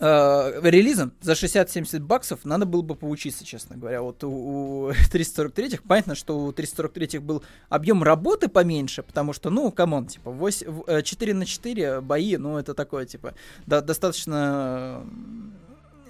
Э, 0.00 0.66
релизам 0.66 1.12
за 1.20 1.32
60-70 1.32 1.98
баксов 1.98 2.46
надо 2.46 2.64
было 2.64 2.80
бы 2.80 2.94
поучиться, 2.94 3.44
честно 3.44 3.76
говоря. 3.76 4.00
Вот 4.00 4.24
у, 4.24 4.30
у 4.30 4.90
343-х, 5.12 5.82
понятно, 5.86 6.14
что 6.14 6.38
у 6.38 6.52
343-х 6.52 7.20
был 7.20 7.42
объем 7.68 8.02
работы 8.02 8.48
поменьше, 8.48 9.02
потому 9.02 9.34
что, 9.34 9.50
ну, 9.50 9.70
come 9.70 9.91
on, 9.91 10.06
типа, 10.06 10.30
8, 10.30 11.02
4 11.02 11.32
э, 11.32 11.34
на 11.34 11.44
4 11.44 12.00
бои, 12.00 12.38
ну, 12.38 12.56
это 12.56 12.72
такое, 12.72 13.04
типа, 13.04 13.34
да, 13.66 13.82
достаточно 13.82 15.04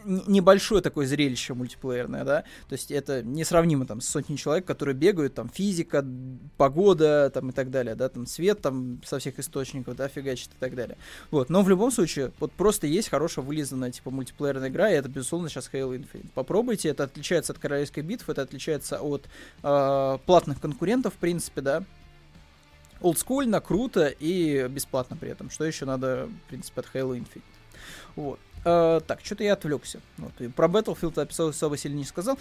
небольшое 0.04 0.82
такое 0.82 1.06
зрелище 1.06 1.54
мультиплеерное, 1.54 2.24
да, 2.24 2.44
то 2.68 2.72
есть 2.72 2.90
это 2.90 3.22
несравнимо 3.22 3.86
там 3.86 4.00
с 4.00 4.08
сотней 4.08 4.36
человек, 4.36 4.64
которые 4.64 4.94
бегают, 4.94 5.34
там 5.34 5.48
физика, 5.48 6.04
погода, 6.56 7.30
там 7.32 7.50
и 7.50 7.52
так 7.52 7.70
далее, 7.70 7.94
да, 7.94 8.08
там 8.08 8.26
свет 8.26 8.60
там 8.60 9.00
со 9.04 9.18
всех 9.18 9.38
источников, 9.38 9.96
да, 9.96 10.08
фигачит 10.08 10.48
и 10.48 10.58
так 10.58 10.74
далее. 10.74 10.96
Вот, 11.30 11.50
но 11.50 11.62
в 11.62 11.68
любом 11.68 11.90
случае, 11.90 12.32
вот 12.40 12.52
просто 12.52 12.86
есть 12.86 13.08
хорошая 13.08 13.44
вылизанная, 13.44 13.90
типа, 13.90 14.10
мультиплеерная 14.10 14.68
игра, 14.68 14.90
и 14.90 14.94
это, 14.94 15.08
безусловно, 15.08 15.48
сейчас 15.48 15.70
Halo 15.72 15.96
Infinite. 15.96 16.30
Попробуйте, 16.34 16.88
это 16.88 17.04
отличается 17.04 17.52
от 17.52 17.58
Королевской 17.58 18.02
битвы, 18.02 18.32
это 18.32 18.42
отличается 18.42 19.00
от 19.00 19.28
э, 19.62 20.18
платных 20.26 20.60
конкурентов, 20.60 21.14
в 21.14 21.18
принципе, 21.18 21.60
да, 21.60 21.84
олдскульно, 23.00 23.60
круто 23.60 24.08
и 24.08 24.68
бесплатно 24.68 25.16
при 25.16 25.30
этом, 25.30 25.50
что 25.50 25.64
еще 25.64 25.84
надо, 25.84 26.28
в 26.46 26.48
принципе, 26.48 26.80
от 26.80 26.86
Halo 26.94 27.18
Infinite. 27.18 27.42
Вот. 28.16 28.38
Uh, 28.62 29.02
так, 29.06 29.20
что-то 29.22 29.42
я 29.42 29.54
отвлекся. 29.54 30.00
Вот, 30.18 30.32
про 30.54 30.68
Battlefield 30.68 31.18
описал 31.18 31.48
особо 31.48 31.78
сильно 31.78 31.96
не 31.96 32.04
сказал. 32.04 32.38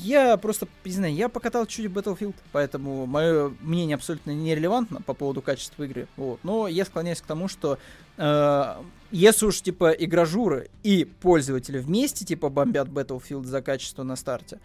Я 0.00 0.38
просто, 0.38 0.66
не 0.86 0.92
знаю, 0.92 1.14
я 1.14 1.28
покатал 1.28 1.66
чуть 1.66 1.84
Battlefield, 1.84 2.34
поэтому 2.52 3.04
мое 3.04 3.52
мнение 3.60 3.96
абсолютно 3.96 4.30
нерелевантно 4.30 5.02
по 5.02 5.12
поводу 5.12 5.42
качества 5.42 5.82
игры. 5.82 6.08
Вот. 6.16 6.40
Но 6.44 6.66
я 6.66 6.86
склоняюсь 6.86 7.20
к 7.20 7.26
тому, 7.26 7.46
что 7.46 7.78
uh, 8.16 8.82
если 9.10 9.44
уж, 9.44 9.60
типа, 9.60 9.90
игражуры 9.90 10.70
и 10.82 11.04
пользователи 11.04 11.78
вместе, 11.78 12.24
типа, 12.24 12.48
бомбят 12.48 12.88
Battlefield 12.88 13.44
за 13.44 13.60
качество 13.60 14.02
на 14.02 14.16
старте, 14.16 14.60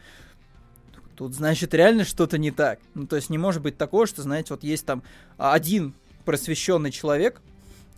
тут, 1.18 1.34
значит, 1.34 1.74
реально 1.74 2.06
что-то 2.06 2.38
не 2.38 2.52
так. 2.52 2.80
Ну, 2.94 3.06
то 3.06 3.18
есть 3.18 3.30
не 3.30 3.38
может 3.38 3.62
быть 3.62 3.78
такого, 3.78 4.08
что, 4.08 4.22
знаете, 4.22 4.54
вот 4.54 4.64
есть 4.64 4.86
там 4.86 5.04
один 5.38 5.94
просвещенный 6.24 6.92
человек, 6.92 7.42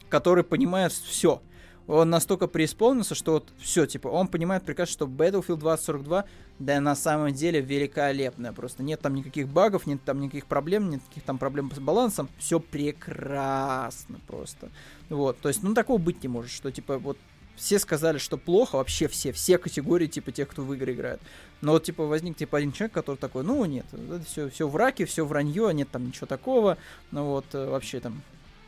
который 0.10 0.44
понимает 0.44 0.92
все— 0.92 1.44
он 1.88 2.10
настолько 2.10 2.48
преисполнился, 2.48 3.16
что 3.16 3.34
вот 3.34 3.50
все, 3.60 3.86
типа, 3.86 4.10
он 4.10 4.28
понимает 4.28 4.64
прекрасно, 4.64 4.92
что 4.92 5.06
Battlefield 5.06 5.58
2042, 5.58 6.26
да, 6.60 6.82
на 6.82 6.96
самом 6.96 7.34
деле 7.34 7.62
великолепная. 7.62 8.52
Просто 8.52 8.84
нет 8.84 9.00
там 9.00 9.16
никаких 9.16 9.48
багов, 9.48 9.86
нет 9.88 10.04
там 10.04 10.20
никаких 10.20 10.48
проблем, 10.48 10.90
нет 10.90 11.02
никаких 11.02 11.24
там 11.24 11.38
проблем 11.38 11.72
с 11.74 11.80
балансом. 11.80 12.30
Все 12.38 12.60
прекрасно 12.60 14.20
просто. 14.28 14.70
Вот, 15.10 15.40
то 15.40 15.48
есть, 15.48 15.64
ну, 15.64 15.74
такого 15.74 15.98
быть 15.98 16.22
не 16.24 16.28
может, 16.28 16.52
что, 16.52 16.72
типа, 16.72 16.98
вот 16.98 17.18
все 17.56 17.80
сказали, 17.80 18.18
что 18.18 18.38
плохо, 18.38 18.76
вообще 18.76 19.08
все, 19.08 19.32
все 19.32 19.58
категории, 19.58 20.08
типа, 20.08 20.32
тех, 20.32 20.50
кто 20.50 20.64
в 20.64 20.74
игры 20.74 20.94
играет. 20.94 21.22
Но 21.62 21.72
вот, 21.72 21.84
типа, 21.84 22.06
возник, 22.06 22.38
типа, 22.38 22.58
один 22.58 22.74
человек, 22.74 22.94
который 22.94 23.18
такой, 23.18 23.44
ну, 23.44 23.64
нет, 23.66 23.86
все, 24.28 24.50
все 24.50 24.68
в 24.68 24.76
раке, 24.76 25.06
все 25.06 25.26
вранье, 25.26 25.74
нет 25.74 25.90
там 25.90 26.06
ничего 26.06 26.28
такого, 26.28 26.78
ну, 27.12 27.26
вот, 27.26 27.46
э, 27.54 27.70
вообще 27.70 28.00
там, 28.00 28.22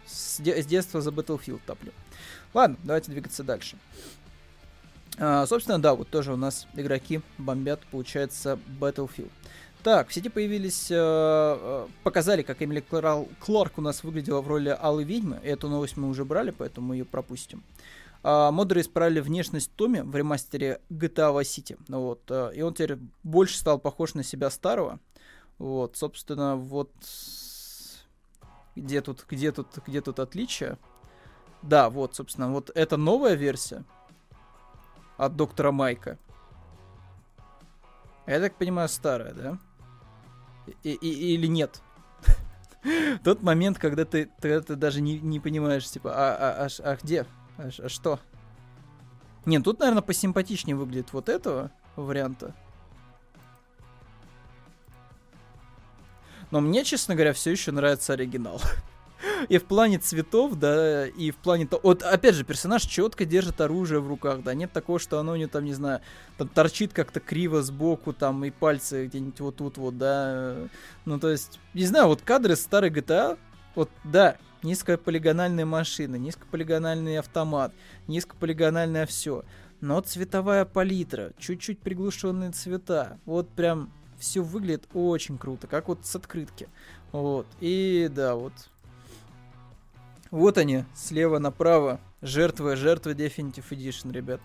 с, 0.08 0.40
де- 0.40 0.62
с 0.62 0.66
детства 0.66 1.02
за 1.02 1.12
Battlefield 1.12 1.62
топлю. 1.66 1.92
Ладно, 2.54 2.78
давайте 2.84 3.12
двигаться 3.12 3.44
дальше. 3.44 3.78
А, 5.18 5.46
собственно, 5.46 5.82
да, 5.82 5.96
вот 5.96 6.10
тоже 6.10 6.34
у 6.34 6.38
нас 6.38 6.68
игроки 6.76 7.22
бомбят, 7.38 7.82
получается, 7.92 8.58
Battlefield. 8.80 9.32
Так, 9.84 10.10
в 10.10 10.14
сети 10.14 10.30
появились, 10.30 10.92
э, 10.92 10.96
э 10.98 11.88
показали, 12.04 12.42
как 12.42 12.62
Эмили 12.62 12.84
Кларк 13.40 13.78
у 13.78 13.82
нас 13.82 14.04
выглядела 14.04 14.42
в 14.42 14.48
роли 14.48 14.78
Алой 14.78 15.06
Ведьмы. 15.06 15.38
Эту 15.44 15.70
новость 15.70 15.96
мы 15.96 16.10
уже 16.10 16.26
брали, 16.26 16.52
поэтому 16.52 16.88
мы 16.88 16.96
ее 16.98 17.06
пропустим. 17.06 17.64
А, 18.24 18.52
модеры 18.52 18.82
исправили 18.82 19.22
внешность 19.22 19.72
Томи 19.76 20.02
в 20.02 20.16
ремастере 20.16 20.82
GTA 20.90 21.34
Vice 21.34 21.44
City. 21.44 21.78
Вот, 21.88 22.22
э, 22.30 22.52
и 22.56 22.62
он 22.62 22.74
теперь 22.74 22.98
больше 23.24 23.58
стал 23.58 23.80
похож 23.80 24.16
на 24.16 24.24
себя 24.24 24.50
старого. 24.50 25.00
Вот, 25.58 25.96
собственно, 25.96 26.58
вот 26.58 26.92
где 28.76 29.02
тут, 29.02 29.26
где 29.30 29.52
тут, 29.52 29.68
где 29.86 30.02
тут 30.02 30.20
отличие? 30.20 30.78
Да, 31.62 31.90
вот, 31.90 32.16
собственно, 32.16 32.52
вот 32.52 32.72
это 32.74 32.98
новая 32.98 33.36
версия 33.36 33.84
от 35.18 35.36
доктора 35.36 35.72
Майка. 35.72 36.18
Я 38.26 38.40
так 38.40 38.56
понимаю, 38.56 38.88
старая, 38.88 39.34
да? 39.34 39.58
И, 40.84 40.92
и, 40.94 41.34
или 41.34 41.48
нет? 41.48 41.82
Тот 43.24 43.42
момент, 43.42 43.80
когда 43.80 44.06
ты, 44.06 44.30
ты, 44.40 44.62
ты 44.62 44.76
даже 44.76 45.02
не, 45.02 45.20
не 45.20 45.40
понимаешь, 45.40 45.90
типа, 45.90 46.12
а, 46.14 46.36
а, 46.36 46.66
а, 46.66 46.92
а 46.92 46.96
где? 46.96 47.26
А, 47.58 47.70
а 47.80 47.90
что? 47.90 48.20
Нет, 49.46 49.64
тут, 49.64 49.80
наверное, 49.80 50.04
посимпатичнее 50.04 50.76
выглядит 50.76 51.12
вот 51.12 51.28
этого 51.28 51.72
варианта. 51.96 52.54
Но 56.52 56.62
мне, 56.62 56.84
честно 56.84 57.16
говоря, 57.16 57.34
все 57.34 57.52
еще 57.52 57.72
нравится 57.72 58.14
оригинал. 58.14 58.62
И 59.48 59.58
в 59.58 59.66
плане 59.66 60.00
цветов, 60.00 60.56
да, 60.56 61.08
и 61.08 61.32
в 61.32 61.38
плане 61.38 61.68
того... 61.68 61.82
Вот, 61.84 62.04
опять 62.04 62.36
же, 62.36 62.44
персонаж 62.44 62.84
четко 62.84 63.26
держит 63.26 63.62
оружие 63.62 64.00
в 64.00 64.08
руках, 64.08 64.44
да, 64.44 64.54
нет 64.54 64.72
такого, 64.72 65.00
что 65.00 65.20
оно 65.20 65.34
у 65.34 65.36
него 65.36 65.50
там, 65.50 65.66
не 65.66 65.74
знаю, 65.74 66.02
там 66.38 66.48
торчит 66.50 66.94
как-то 66.94 67.20
криво 67.20 67.62
сбоку, 67.62 68.14
там, 68.14 68.44
и 68.46 68.52
пальцы 68.52 69.06
где-нибудь 69.06 69.40
вот 69.40 69.56
тут 69.56 69.78
вот, 69.78 69.98
да. 69.98 70.56
Ну, 71.06 71.20
то 71.20 71.30
есть, 71.30 71.60
не 71.74 71.86
знаю, 71.86 72.08
вот 72.08 72.22
кадры 72.22 72.56
старой 72.56 72.90
GTA, 72.90 73.38
вот, 73.76 73.90
да, 74.04 74.38
низкополигональная 74.64 75.66
машина, 75.66 76.16
низкополигональный 76.16 77.20
автомат, 77.20 77.74
низкополигональное 78.08 79.06
все. 79.06 79.44
Но 79.82 80.02
цветовая 80.02 80.66
палитра, 80.66 81.32
чуть-чуть 81.38 81.80
приглушенные 81.80 82.52
цвета, 82.52 83.18
вот 83.26 83.50
прям 83.50 83.94
все 84.18 84.42
выглядит 84.42 84.88
очень 84.94 85.38
круто, 85.38 85.68
как 85.68 85.88
вот 85.88 86.06
с 86.06 86.16
открытки. 86.16 86.68
Вот. 87.12 87.48
И 87.62 88.10
да, 88.14 88.36
вот 88.36 88.54
вот 90.32 90.58
они, 90.58 90.86
слева 90.96 91.40
направо. 91.40 92.00
Жертвы, 92.22 92.76
жертвы 92.76 93.14
Definitive 93.14 93.64
Edition, 93.72 94.12
ребят. 94.12 94.42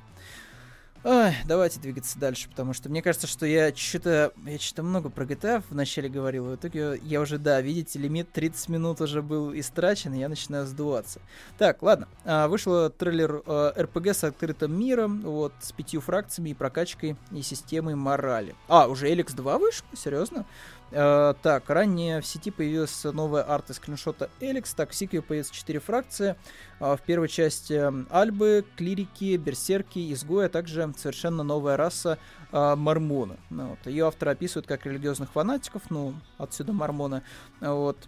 Ой, 1.06 1.34
давайте 1.44 1.80
двигаться 1.80 2.18
дальше, 2.18 2.48
потому 2.48 2.72
что 2.72 2.88
мне 2.88 3.02
кажется, 3.02 3.26
что 3.26 3.44
я 3.44 3.74
что-то 3.74 4.32
я 4.46 4.58
что-то 4.58 4.82
много 4.82 5.10
про 5.10 5.26
GTA 5.26 5.62
вначале 5.68 6.08
говорил, 6.08 6.46
в 6.46 6.54
итоге 6.54 6.98
я 7.02 7.20
уже, 7.20 7.36
да, 7.36 7.60
видите, 7.60 7.98
лимит 7.98 8.32
30 8.32 8.70
минут 8.70 9.02
уже 9.02 9.20
был 9.20 9.52
истрачен, 9.54 10.14
и 10.14 10.20
я 10.20 10.30
начинаю 10.30 10.66
сдуваться. 10.66 11.20
Так, 11.58 11.82
ладно, 11.82 12.08
а, 12.24 12.48
вышел 12.48 12.88
трейлер 12.88 13.42
а, 13.44 13.74
RPG 13.76 14.14
с 14.14 14.24
открытым 14.24 14.80
миром, 14.80 15.20
вот, 15.20 15.52
с 15.60 15.72
пятью 15.72 16.00
фракциями 16.00 16.50
и 16.50 16.54
прокачкой 16.54 17.16
и 17.32 17.42
системой 17.42 17.96
морали. 17.96 18.54
А, 18.66 18.88
уже 18.88 19.12
Эликс 19.12 19.34
2 19.34 19.58
вышел? 19.58 19.84
Серьезно? 19.94 20.46
Э, 20.96 21.34
так, 21.42 21.68
ранее 21.70 22.20
в 22.20 22.26
сети 22.26 22.52
появилась 22.52 23.02
новая 23.02 23.44
арта 23.48 23.74
скриншота 23.74 24.30
Эликс. 24.38 24.74
Так, 24.74 24.90
в 24.90 24.94
сиквеле 24.94 25.22
появится 25.22 25.52
4 25.52 25.80
фракции. 25.80 26.36
Э, 26.78 26.94
в 26.96 27.00
первой 27.02 27.28
части 27.28 27.82
Альбы, 28.10 28.64
Клирики, 28.76 29.36
Берсерки, 29.36 30.12
Изгои, 30.12 30.46
а 30.46 30.48
также 30.48 30.92
совершенно 30.96 31.42
новая 31.42 31.76
раса 31.76 32.18
э, 32.52 32.74
Мормона. 32.76 33.36
Ну, 33.50 33.70
вот. 33.70 33.78
Ее 33.86 34.06
авторы 34.06 34.30
описывают 34.30 34.68
как 34.68 34.86
религиозных 34.86 35.32
фанатиков, 35.32 35.82
ну, 35.90 36.14
отсюда 36.38 36.72
Мормона. 36.72 37.24
Вот, 37.60 37.98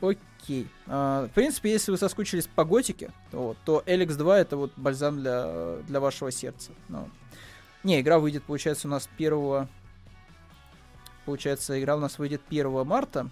окей. 0.00 0.68
В 0.86 1.30
принципе, 1.34 1.72
если 1.72 1.90
вы 1.90 1.98
соскучились 1.98 2.46
по 2.46 2.64
готике, 2.64 3.10
вот, 3.32 3.56
то 3.64 3.82
Эликс 3.86 4.14
2 4.14 4.38
это 4.38 4.56
вот 4.56 4.72
бальзам 4.76 5.20
для, 5.20 5.78
для 5.88 5.98
вашего 5.98 6.30
сердца. 6.30 6.70
Ну. 6.88 7.08
Не, 7.82 8.00
игра 8.00 8.18
выйдет, 8.18 8.44
получается, 8.44 8.86
у 8.86 8.90
нас 8.90 9.08
1 9.16 9.68
получается, 11.30 11.80
игра 11.80 11.96
у 11.96 12.00
нас 12.00 12.18
выйдет 12.18 12.42
1 12.48 12.84
марта. 12.84 13.30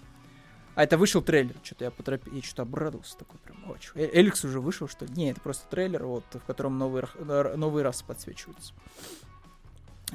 А 0.77 0.85
это 0.85 0.97
вышел 0.97 1.21
трейлер. 1.21 1.57
Что-то 1.65 1.87
я 1.87 1.91
поторопил. 1.91 2.33
Я 2.33 2.43
что-то 2.43 2.63
обрадовался 2.63 3.19
такой 3.19 3.41
прям. 3.41 3.69
Очень. 3.69 3.91
Э, 3.97 4.09
Эликс 4.13 4.45
уже 4.45 4.61
вышел, 4.61 4.87
что 4.87 5.05
ли? 5.07 5.13
Не, 5.17 5.33
это 5.33 5.41
просто 5.41 5.69
трейлер, 5.69 6.07
вот, 6.07 6.23
в 6.33 6.45
котором 6.47 6.79
новые, 6.79 7.09
новые 7.57 7.83
расы 7.83 8.05
подсвечиваются. 8.05 8.73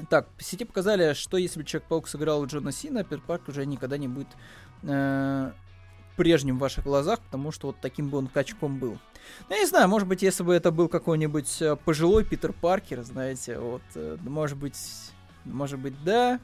Так, 0.08 0.26
в 0.38 0.42
сети 0.42 0.64
показали, 0.64 1.12
что 1.12 1.36
если 1.36 1.62
Человек-паук 1.62 2.08
сыграл 2.08 2.40
у 2.40 2.46
Джона 2.46 2.72
Сина, 2.72 3.04
Парк 3.04 3.48
уже 3.48 3.66
никогда 3.66 3.98
не 3.98 4.08
будет 4.08 4.28
э, 4.84 5.52
прежним 6.16 6.56
в 6.56 6.60
ваших 6.60 6.84
глазах, 6.84 7.20
потому 7.20 7.52
что 7.52 7.66
вот 7.66 7.76
таким 7.82 8.08
бы 8.08 8.16
он 8.16 8.28
качком 8.28 8.78
был. 8.78 8.98
Ну, 9.50 9.54
я 9.54 9.60
не 9.60 9.66
знаю, 9.66 9.88
может 9.88 10.08
быть, 10.08 10.22
если 10.22 10.42
бы 10.42 10.54
это 10.54 10.70
был 10.70 10.88
какой-нибудь 10.88 11.60
э, 11.60 11.76
пожилой 11.76 12.24
Питер 12.24 12.54
Паркер, 12.54 13.02
знаете, 13.02 13.58
вот, 13.58 13.82
э, 13.94 14.16
может 14.22 14.56
быть, 14.56 14.78
может 15.44 15.78
быть, 15.78 16.02
да, 16.02 16.40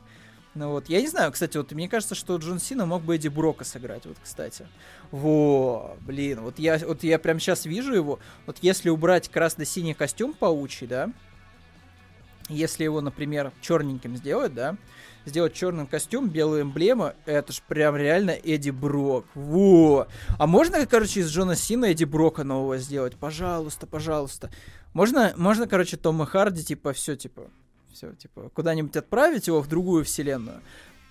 ну 0.54 0.70
вот, 0.70 0.88
я 0.88 1.00
не 1.00 1.06
знаю, 1.06 1.30
кстати, 1.30 1.56
вот 1.56 1.70
мне 1.72 1.88
кажется, 1.88 2.14
что 2.14 2.36
Джон 2.36 2.58
Сина 2.58 2.84
мог 2.84 3.02
бы 3.02 3.16
Эдди 3.16 3.28
Брока 3.28 3.64
сыграть, 3.64 4.06
вот, 4.06 4.16
кстати. 4.22 4.66
Во, 5.12 5.96
блин, 6.00 6.40
вот 6.40 6.58
я, 6.58 6.78
вот 6.78 7.04
я 7.04 7.18
прям 7.18 7.38
сейчас 7.38 7.66
вижу 7.66 7.94
его, 7.94 8.18
вот 8.46 8.58
если 8.60 8.88
убрать 8.88 9.28
красно-синий 9.28 9.94
костюм 9.94 10.32
паучий, 10.34 10.88
да, 10.88 11.12
если 12.48 12.82
его, 12.82 13.00
например, 13.00 13.52
черненьким 13.60 14.16
сделать, 14.16 14.52
да, 14.52 14.76
сделать 15.24 15.54
черным 15.54 15.86
костюм, 15.86 16.28
белую 16.28 16.62
эмблему, 16.62 17.12
это 17.26 17.52
ж 17.52 17.62
прям 17.68 17.96
реально 17.96 18.30
Эдди 18.30 18.70
Брок. 18.70 19.26
Во! 19.34 20.08
А 20.38 20.46
можно, 20.48 20.84
короче, 20.86 21.20
из 21.20 21.30
Джона 21.30 21.54
Сина 21.54 21.86
Эдди 21.86 22.04
Брока 22.04 22.42
нового 22.42 22.78
сделать? 22.78 23.16
Пожалуйста, 23.16 23.86
пожалуйста. 23.86 24.50
Можно, 24.92 25.32
можно, 25.36 25.68
короче, 25.68 25.96
Тома 25.96 26.26
Харди, 26.26 26.64
типа, 26.64 26.92
все, 26.92 27.14
типа, 27.14 27.50
все, 27.92 28.12
типа, 28.12 28.50
куда-нибудь 28.54 28.96
отправить 28.96 29.46
его 29.46 29.60
в 29.60 29.68
другую 29.68 30.04
вселенную, 30.04 30.60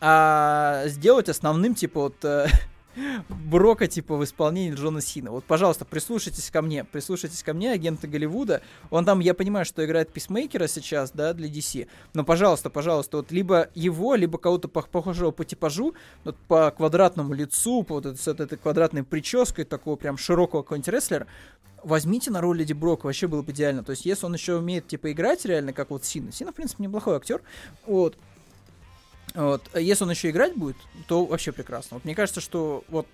а 0.01 0.83
сделать 0.87 1.29
основным, 1.29 1.75
типа, 1.75 2.01
вот 2.01 2.23
э, 2.23 2.47
Брока, 3.29 3.87
типа, 3.87 4.15
в 4.15 4.23
исполнении 4.23 4.73
Джона 4.73 5.01
Сина. 5.01 5.31
Вот, 5.31 5.43
пожалуйста, 5.43 5.85
прислушайтесь 5.85 6.49
ко 6.49 6.61
мне, 6.61 6.83
прислушайтесь 6.83 7.43
ко 7.43 7.53
мне, 7.53 7.71
агенты 7.71 8.07
Голливуда. 8.07 8.61
Он 8.89 9.05
там, 9.05 9.19
я 9.19 9.33
понимаю, 9.33 9.65
что 9.65 9.85
играет 9.85 10.11
Писмейкера 10.11 10.67
сейчас, 10.67 11.11
да, 11.11 11.33
для 11.33 11.49
DC, 11.49 11.87
но, 12.13 12.23
пожалуйста, 12.23 12.69
пожалуйста, 12.69 13.17
вот 13.17 13.31
либо 13.31 13.69
его, 13.75 14.15
либо 14.15 14.37
кого-то 14.37 14.67
похожего 14.67 15.31
по 15.31 15.45
типажу, 15.45 15.95
вот 16.23 16.37
по 16.47 16.71
квадратному 16.71 17.33
лицу, 17.33 17.83
по 17.83 17.95
вот 17.95 18.05
этой, 18.05 18.17
с 18.17 18.27
этой 18.27 18.57
квадратной 18.57 19.03
прической, 19.03 19.65
такого 19.65 19.95
прям 19.95 20.17
широкого 20.17 20.63
какого-нибудь 20.63 20.89
рестлера, 20.89 21.27
возьмите 21.83 22.31
на 22.31 22.41
роль 22.41 22.57
Леди 22.57 22.73
Брока, 22.73 23.05
вообще 23.05 23.27
было 23.27 23.41
бы 23.41 23.51
идеально. 23.51 23.83
То 23.83 23.91
есть, 23.91 24.05
если 24.05 24.25
он 24.25 24.33
еще 24.33 24.55
умеет, 24.55 24.87
типа, 24.87 25.11
играть 25.11 25.45
реально, 25.45 25.73
как 25.73 25.89
вот 25.89 26.05
Сина. 26.05 26.31
Сина, 26.31 26.51
в 26.51 26.55
принципе, 26.55 26.83
неплохой 26.83 27.15
актер. 27.15 27.41
Вот. 27.85 28.17
Вот. 29.35 29.63
Если 29.75 30.03
он 30.03 30.09
еще 30.09 30.29
играть 30.29 30.55
будет, 30.55 30.77
то 31.07 31.25
вообще 31.25 31.51
прекрасно. 31.51 31.95
Вот 31.95 32.05
мне 32.05 32.15
кажется, 32.15 32.41
что 32.41 32.83
вот 32.87 33.07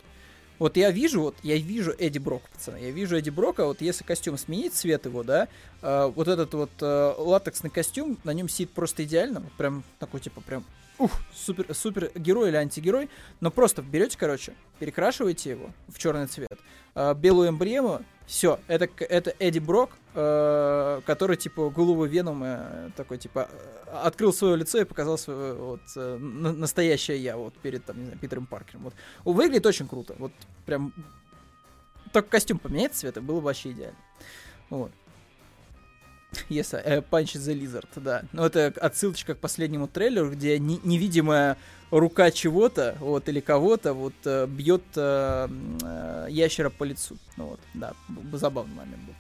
вот 0.58 0.78
я 0.78 0.90
вижу, 0.92 1.22
вот 1.22 1.36
я 1.44 1.58
вижу 1.58 1.94
Эдди 1.98 2.18
Брока, 2.18 2.48
пацаны. 2.54 2.78
Я 2.78 2.92
вижу 2.92 3.18
Эдди 3.18 3.30
Брока, 3.30 3.66
вот 3.66 3.82
если 3.82 4.06
костюм 4.06 4.38
сменить 4.38 4.74
цвет 4.74 5.06
его, 5.06 5.24
да, 5.24 5.50
э, 5.82 6.12
вот 6.16 6.28
этот 6.30 6.54
вот 6.54 6.70
э, 6.80 7.14
латексный 7.18 7.70
костюм, 7.70 8.18
на 8.24 8.32
нем 8.32 8.48
сидит 8.48 8.72
просто 8.72 9.04
идеально, 9.04 9.42
вот 9.42 9.52
прям 9.54 9.84
такой 10.00 10.22
типа 10.22 10.40
прям 10.40 10.64
ух, 10.98 11.12
супер, 11.34 11.74
супер 11.76 12.10
герой 12.16 12.50
или 12.50 12.56
антигерой, 12.56 13.10
но 13.42 13.52
просто 13.52 13.82
берете, 13.82 14.18
короче, 14.18 14.54
перекрашиваете 14.80 15.50
его 15.52 15.72
в 15.90 15.98
черный 15.98 16.28
цвет, 16.28 16.58
белую 17.18 17.50
эмблему, 17.50 18.02
все, 18.26 18.60
это, 18.68 18.90
это 19.04 19.36
Эдди 19.40 19.60
Брок, 19.60 19.92
э, 20.16 21.02
который, 21.06 21.38
типа, 21.38 21.70
голову 21.70 22.06
Венома 22.06 22.48
э, 22.48 22.90
такой, 22.96 23.18
типа, 23.18 23.50
э, 23.52 23.90
открыл 24.04 24.34
свое 24.34 24.56
лицо 24.56 24.80
и 24.80 24.84
показал 24.84 25.18
свое, 25.18 25.54
вот, 25.54 25.82
э, 25.96 26.18
настоящее 26.18 27.18
я, 27.18 27.38
вот, 27.38 27.54
перед, 27.56 27.86
там, 27.86 28.00
не 28.00 28.06
знаю, 28.06 28.20
Питером 28.20 28.48
Паркером. 28.48 28.84
Вот. 28.84 28.94
Выглядит 29.24 29.66
очень 29.66 29.88
круто, 29.88 30.16
вот, 30.18 30.32
прям, 30.66 30.92
только 32.12 32.30
костюм 32.30 32.58
поменять 32.58 32.94
цвета, 32.96 33.22
было 33.22 33.36
бы 33.38 33.46
вообще 33.46 33.72
идеально. 33.72 33.98
Вот. 34.70 34.92
Yes, 36.50 36.74
uh, 36.74 37.04
Punch 37.10 37.36
the 37.36 37.60
Lizard, 37.60 37.88
да. 37.96 38.24
Ну, 38.32 38.44
это 38.44 38.74
отсылочка 38.80 39.36
к 39.36 39.40
последнему 39.40 39.88
трейлеру, 39.88 40.32
где 40.32 40.60
не 40.60 40.80
невидимая 40.84 41.58
рука 41.92 42.32
чего-то, 42.32 42.96
вот, 43.00 43.30
или 43.30 43.40
кого-то, 43.40 43.94
вот, 43.94 44.14
uh, 44.24 44.48
бьет 44.48 44.84
uh, 44.96 45.50
uh, 45.50 46.32
ящера 46.32 46.70
по 46.70 46.84
лицу. 46.84 47.18
Ну, 47.38 47.46
вот, 47.50 47.60
да, 47.74 47.94
забавный 48.34 48.76
момент 48.76 49.04
был. 49.04 49.14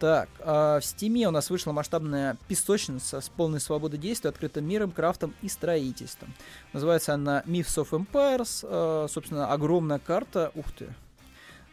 Так, 0.00 0.30
э, 0.38 0.78
в 0.80 0.82
Стиме 0.82 1.28
у 1.28 1.30
нас 1.30 1.50
вышла 1.50 1.72
масштабная 1.72 2.38
песочница 2.48 3.20
с 3.20 3.28
полной 3.28 3.60
свободой 3.60 3.98
действия, 3.98 4.30
открытым 4.30 4.66
миром, 4.66 4.92
крафтом 4.92 5.34
и 5.42 5.48
строительством. 5.50 6.32
Называется 6.72 7.12
она 7.12 7.42
Myths 7.42 7.76
of 7.76 7.90
Empires. 7.90 8.60
Э, 8.62 9.08
собственно, 9.10 9.52
огромная 9.52 9.98
карта, 9.98 10.52
ух 10.54 10.72
ты, 10.72 10.86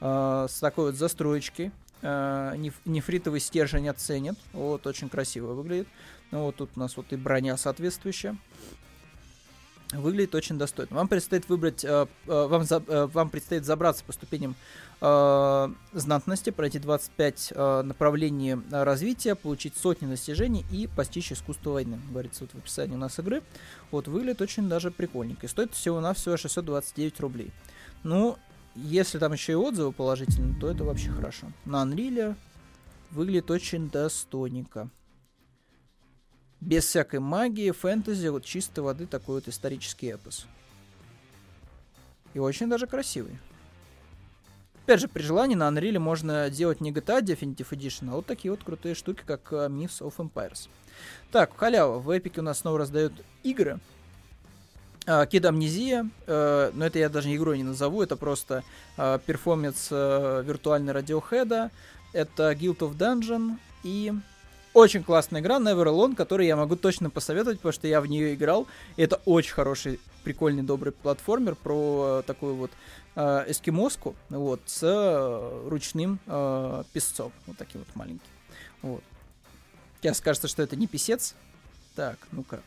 э, 0.01 0.47
с 0.49 0.59
такой 0.59 0.87
вот 0.87 0.95
застроечкой 0.95 1.71
э, 2.01 2.53
неф- 2.57 2.81
нефритовый 2.85 3.39
стержень 3.39 3.89
оценит. 3.89 4.35
Вот, 4.53 4.85
очень 4.87 5.09
красиво 5.09 5.53
выглядит. 5.53 5.87
Ну, 6.31 6.43
вот 6.43 6.57
тут 6.57 6.71
у 6.75 6.79
нас 6.79 6.97
вот 6.97 7.11
и 7.11 7.15
броня 7.15 7.57
соответствующая. 7.57 8.37
Выглядит 9.93 10.35
очень 10.35 10.57
достойно. 10.57 10.97
Вам 10.97 11.07
предстоит 11.07 11.47
выбрать, 11.47 11.85
э, 11.85 12.07
э, 12.27 12.47
вам, 12.47 12.65
вам 13.07 13.29
предстоит 13.29 13.63
забраться 13.63 14.03
по 14.03 14.11
ступеням 14.11 14.55
э, 14.99 15.67
знатности, 15.93 16.49
пройти 16.49 16.79
25 16.79 17.53
э, 17.55 17.81
направлений 17.83 18.57
развития, 18.69 19.35
получить 19.35 19.77
сотни 19.77 20.05
достижений 20.05 20.65
и 20.71 20.87
постичь 20.87 21.31
искусство 21.31 21.71
войны. 21.71 22.01
Говорится 22.09 22.43
вот 22.43 22.51
в 22.51 22.57
описании 22.57 22.95
у 22.95 22.97
нас 22.97 23.17
игры. 23.19 23.41
Вот 23.91 24.09
выглядит 24.09 24.41
очень 24.41 24.67
даже 24.67 24.91
прикольненько. 24.91 25.45
И 25.45 25.49
стоит 25.49 25.73
всего 25.73 26.01
на 26.01 26.13
всего 26.13 26.35
629 26.35 27.21
рублей. 27.21 27.53
Ну, 28.03 28.37
если 28.77 29.17
там 29.17 29.33
еще 29.33 29.53
и 29.53 29.55
отзывы 29.55 29.91
положительные, 29.91 30.59
то 30.59 30.69
это 30.69 30.83
вообще 30.83 31.09
хорошо. 31.09 31.47
На 31.65 31.83
Unreal 31.83 32.35
выглядит 33.11 33.49
очень 33.49 33.89
достойненько. 33.89 34.89
Без 36.61 36.85
всякой 36.85 37.19
магии, 37.19 37.71
фэнтези, 37.71 38.27
вот 38.27 38.45
чистой 38.45 38.79
воды 38.79 39.05
такой 39.05 39.35
вот 39.35 39.47
исторический 39.47 40.07
эпос. 40.07 40.45
И 42.33 42.39
очень 42.39 42.69
даже 42.69 42.87
красивый. 42.87 43.37
Опять 44.83 45.01
же, 45.01 45.07
при 45.07 45.21
желании 45.21 45.55
на 45.55 45.67
Unreal 45.67 45.99
можно 45.99 46.49
делать 46.49 46.79
не 46.79 46.91
GTA 46.91 47.21
Definitive 47.21 47.69
Edition, 47.71 48.09
а 48.09 48.15
вот 48.15 48.25
такие 48.25 48.51
вот 48.51 48.63
крутые 48.63 48.95
штуки, 48.95 49.23
как 49.25 49.51
uh, 49.51 49.69
Myths 49.69 50.01
of 50.01 50.15
Empires. 50.17 50.69
Так, 51.31 51.57
халява. 51.57 51.99
В 51.99 52.09
Epic 52.09 52.39
у 52.39 52.41
нас 52.41 52.59
снова 52.59 52.79
раздают 52.79 53.13
игры. 53.43 53.79
Кид 55.07 55.45
uh, 55.45 55.47
Амнезия, 55.47 56.09
uh, 56.25 56.71
но 56.73 56.85
это 56.85 56.99
я 56.99 57.07
даже 57.07 57.33
игрой 57.33 57.57
не 57.57 57.63
назову, 57.63 58.03
это 58.03 58.17
просто 58.17 58.63
uh, 58.97 59.21
перформанс 59.25 59.87
uh, 59.89 60.43
виртуальной 60.43 60.91
радиохеда, 60.91 61.71
это 62.11 62.51
Guild 62.51 62.79
of 62.79 62.97
Dungeon 62.97 63.57
и 63.83 64.13
очень 64.73 65.03
классная 65.03 65.41
игра 65.41 65.57
Never 65.57 65.85
Alone, 65.85 66.15
которую 66.15 66.45
я 66.45 66.55
могу 66.55 66.75
точно 66.75 67.09
посоветовать, 67.09 67.57
потому 67.57 67.73
что 67.73 67.87
я 67.87 67.99
в 67.99 68.05
нее 68.05 68.35
играл. 68.35 68.67
Это 68.95 69.19
очень 69.25 69.53
хороший, 69.53 69.99
прикольный, 70.23 70.61
добрый 70.61 70.91
платформер 70.93 71.55
про 71.55 72.19
э, 72.19 72.23
такую 72.27 72.55
вот 72.55 72.71
э, 73.15 73.45
эскимоску, 73.47 74.15
вот, 74.29 74.61
с 74.67 74.83
э, 74.83 75.67
ручным 75.67 76.19
э, 76.27 76.83
песцом, 76.93 77.31
вот 77.47 77.57
таким 77.57 77.81
вот 77.81 77.95
маленьким. 77.95 78.29
Вот. 78.83 79.03
Сейчас 79.99 80.21
кажется, 80.21 80.47
что 80.47 80.61
это 80.61 80.75
не 80.75 80.85
писец. 80.85 81.33
Так, 81.95 82.19
ну-ка. 82.31 82.59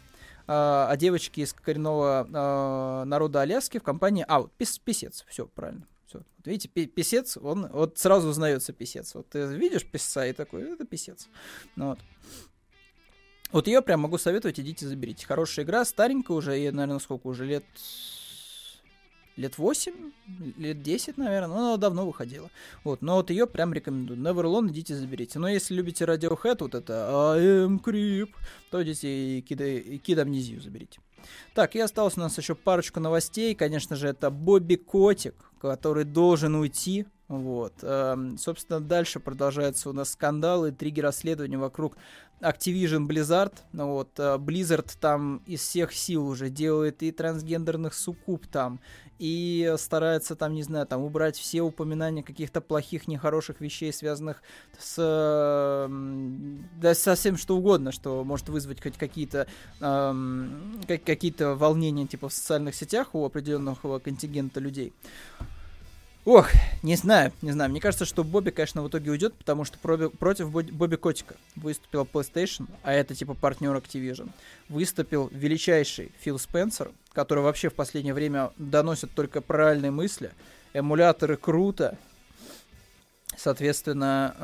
А, 0.53 0.89
а 0.91 0.97
девочки 0.97 1.43
из 1.43 1.53
коренного 1.53 2.27
а, 2.33 3.05
народа 3.05 3.43
Аляски 3.43 3.79
в 3.79 3.85
компании... 3.85 4.25
А, 4.27 4.43
пис, 4.59 4.81
писец, 4.81 5.25
все, 5.29 5.47
правильно. 5.47 5.87
Все. 6.07 6.23
Видите, 6.45 6.69
писец, 6.69 7.37
он 7.37 7.69
вот 7.69 7.99
сразу 7.99 8.27
узнается 8.27 8.73
писец. 8.73 9.15
Вот 9.15 9.29
ты 9.29 9.47
видишь 9.47 9.87
писца 9.87 10.27
и 10.27 10.33
такой, 10.33 10.73
это 10.73 10.85
писец. 10.85 11.29
Ну, 11.77 11.91
вот. 11.91 12.01
Вот 13.53 13.69
ее 13.69 13.81
прям 13.81 14.01
могу 14.01 14.19
советовать, 14.19 14.59
идите 14.59 14.89
заберите. 14.89 15.25
Хорошая 15.25 15.65
игра, 15.65 15.85
старенькая 15.85 16.37
уже, 16.37 16.57
ей, 16.57 16.73
наверное, 16.73 16.99
сколько 16.99 17.29
уже 17.29 17.47
лет 17.47 17.65
лет 19.41 19.59
8, 19.59 19.93
лет 20.59 20.83
10, 20.83 21.17
наверное, 21.17 21.49
но 21.49 21.57
она 21.69 21.77
давно 21.77 22.07
выходила. 22.07 22.51
Вот, 22.85 23.03
но 23.03 23.17
вот 23.17 23.31
ее 23.31 23.47
прям 23.47 23.73
рекомендую. 23.73 24.21
Neverlone 24.21 24.69
идите 24.69 24.95
заберите. 24.95 25.39
Но 25.39 25.49
если 25.49 25.75
любите 25.75 26.05
Radiohead, 26.05 26.59
вот 26.61 26.75
это 26.75 27.35
I 27.35 27.41
am 27.67 27.83
creep, 27.83 28.31
то 28.71 28.83
идите 28.83 29.09
и 29.09 29.41
Kid, 29.41 30.01
Kid 30.03 30.25
Amnesia 30.25 30.61
заберите. 30.61 31.01
Так, 31.55 31.75
и 31.75 31.81
осталось 31.81 32.17
у 32.17 32.21
нас 32.21 32.39
еще 32.39 32.55
парочку 32.55 33.01
новостей. 33.01 33.55
Конечно 33.55 33.97
же, 33.97 34.09
это 34.09 34.31
Бобби 34.31 34.77
Котик, 34.77 35.35
который 35.61 36.05
должен 36.05 36.55
уйти. 36.55 37.07
Вот. 37.31 37.75
Эм, 37.83 38.37
собственно, 38.39 38.81
дальше 38.81 39.21
продолжается 39.21 39.89
у 39.89 39.93
нас 39.93 40.11
скандал 40.11 40.67
и 40.67 40.73
триггер 40.73 41.05
расследования 41.05 41.59
вокруг 41.59 41.97
Activision 42.41 43.07
Blizzard. 43.07 43.53
Вот, 43.73 44.19
э, 44.19 44.37
Blizzard 44.37 44.91
там 45.01 45.41
из 45.47 45.61
всех 45.61 45.93
сил 45.93 46.27
уже 46.27 46.51
делает 46.51 47.05
и 47.05 47.13
трансгендерных 47.13 47.95
суккуб 47.95 48.49
там, 48.49 48.81
и 49.21 49.73
старается 49.79 50.35
там, 50.35 50.55
не 50.55 50.65
знаю, 50.65 50.89
там 50.89 51.03
убрать 51.03 51.37
все 51.37 51.63
упоминания 51.63 52.25
каких-то 52.25 52.61
плохих, 52.61 53.07
нехороших 53.07 53.61
вещей, 53.61 53.93
связанных 53.93 54.43
с 54.81 54.97
да, 56.81 56.95
совсем 56.95 57.37
что 57.37 57.57
угодно, 57.57 57.93
что 57.93 58.25
может 58.25 58.49
вызвать 58.49 58.83
хоть 58.83 58.97
какие-то 58.97 59.47
эм, 59.81 60.81
какие-то 60.89 61.55
волнения 61.55 62.09
типа 62.09 62.29
в 62.29 62.33
социальных 62.33 62.75
сетях 62.75 63.15
у 63.15 63.25
определенного 63.25 64.01
контингента 64.01 64.59
людей. 64.59 64.93
Ох, 66.27 66.51
не 66.83 66.97
знаю, 66.97 67.33
не 67.41 67.51
знаю. 67.51 67.71
Мне 67.71 67.81
кажется, 67.81 68.05
что 68.05 68.25
Бобби, 68.25 68.51
конечно, 68.51 68.83
в 68.83 68.89
итоге 68.89 69.11
уйдет, 69.11 69.35
потому 69.35 69.65
что 69.65 69.79
против 69.79 70.51
Бобби 70.51 70.97
Котика 70.97 71.35
выступила 71.57 72.05
PlayStation, 72.05 72.69
а 72.83 72.93
это 72.93 73.15
типа 73.15 73.33
партнер 73.33 73.75
Activision. 73.75 74.31
Выступил 74.69 75.31
величайший 75.33 76.13
Фил 76.21 76.39
Спенсер, 76.39 76.91
который 77.15 77.43
вообще 77.43 77.71
в 77.71 77.75
последнее 77.75 78.13
время 78.13 78.53
доносит 78.59 79.13
только 79.15 79.41
правильные 79.41 79.91
мысли. 79.93 80.31
Эмуляторы 80.75 81.39
круто. 81.39 81.97
Соответственно, 83.39 84.35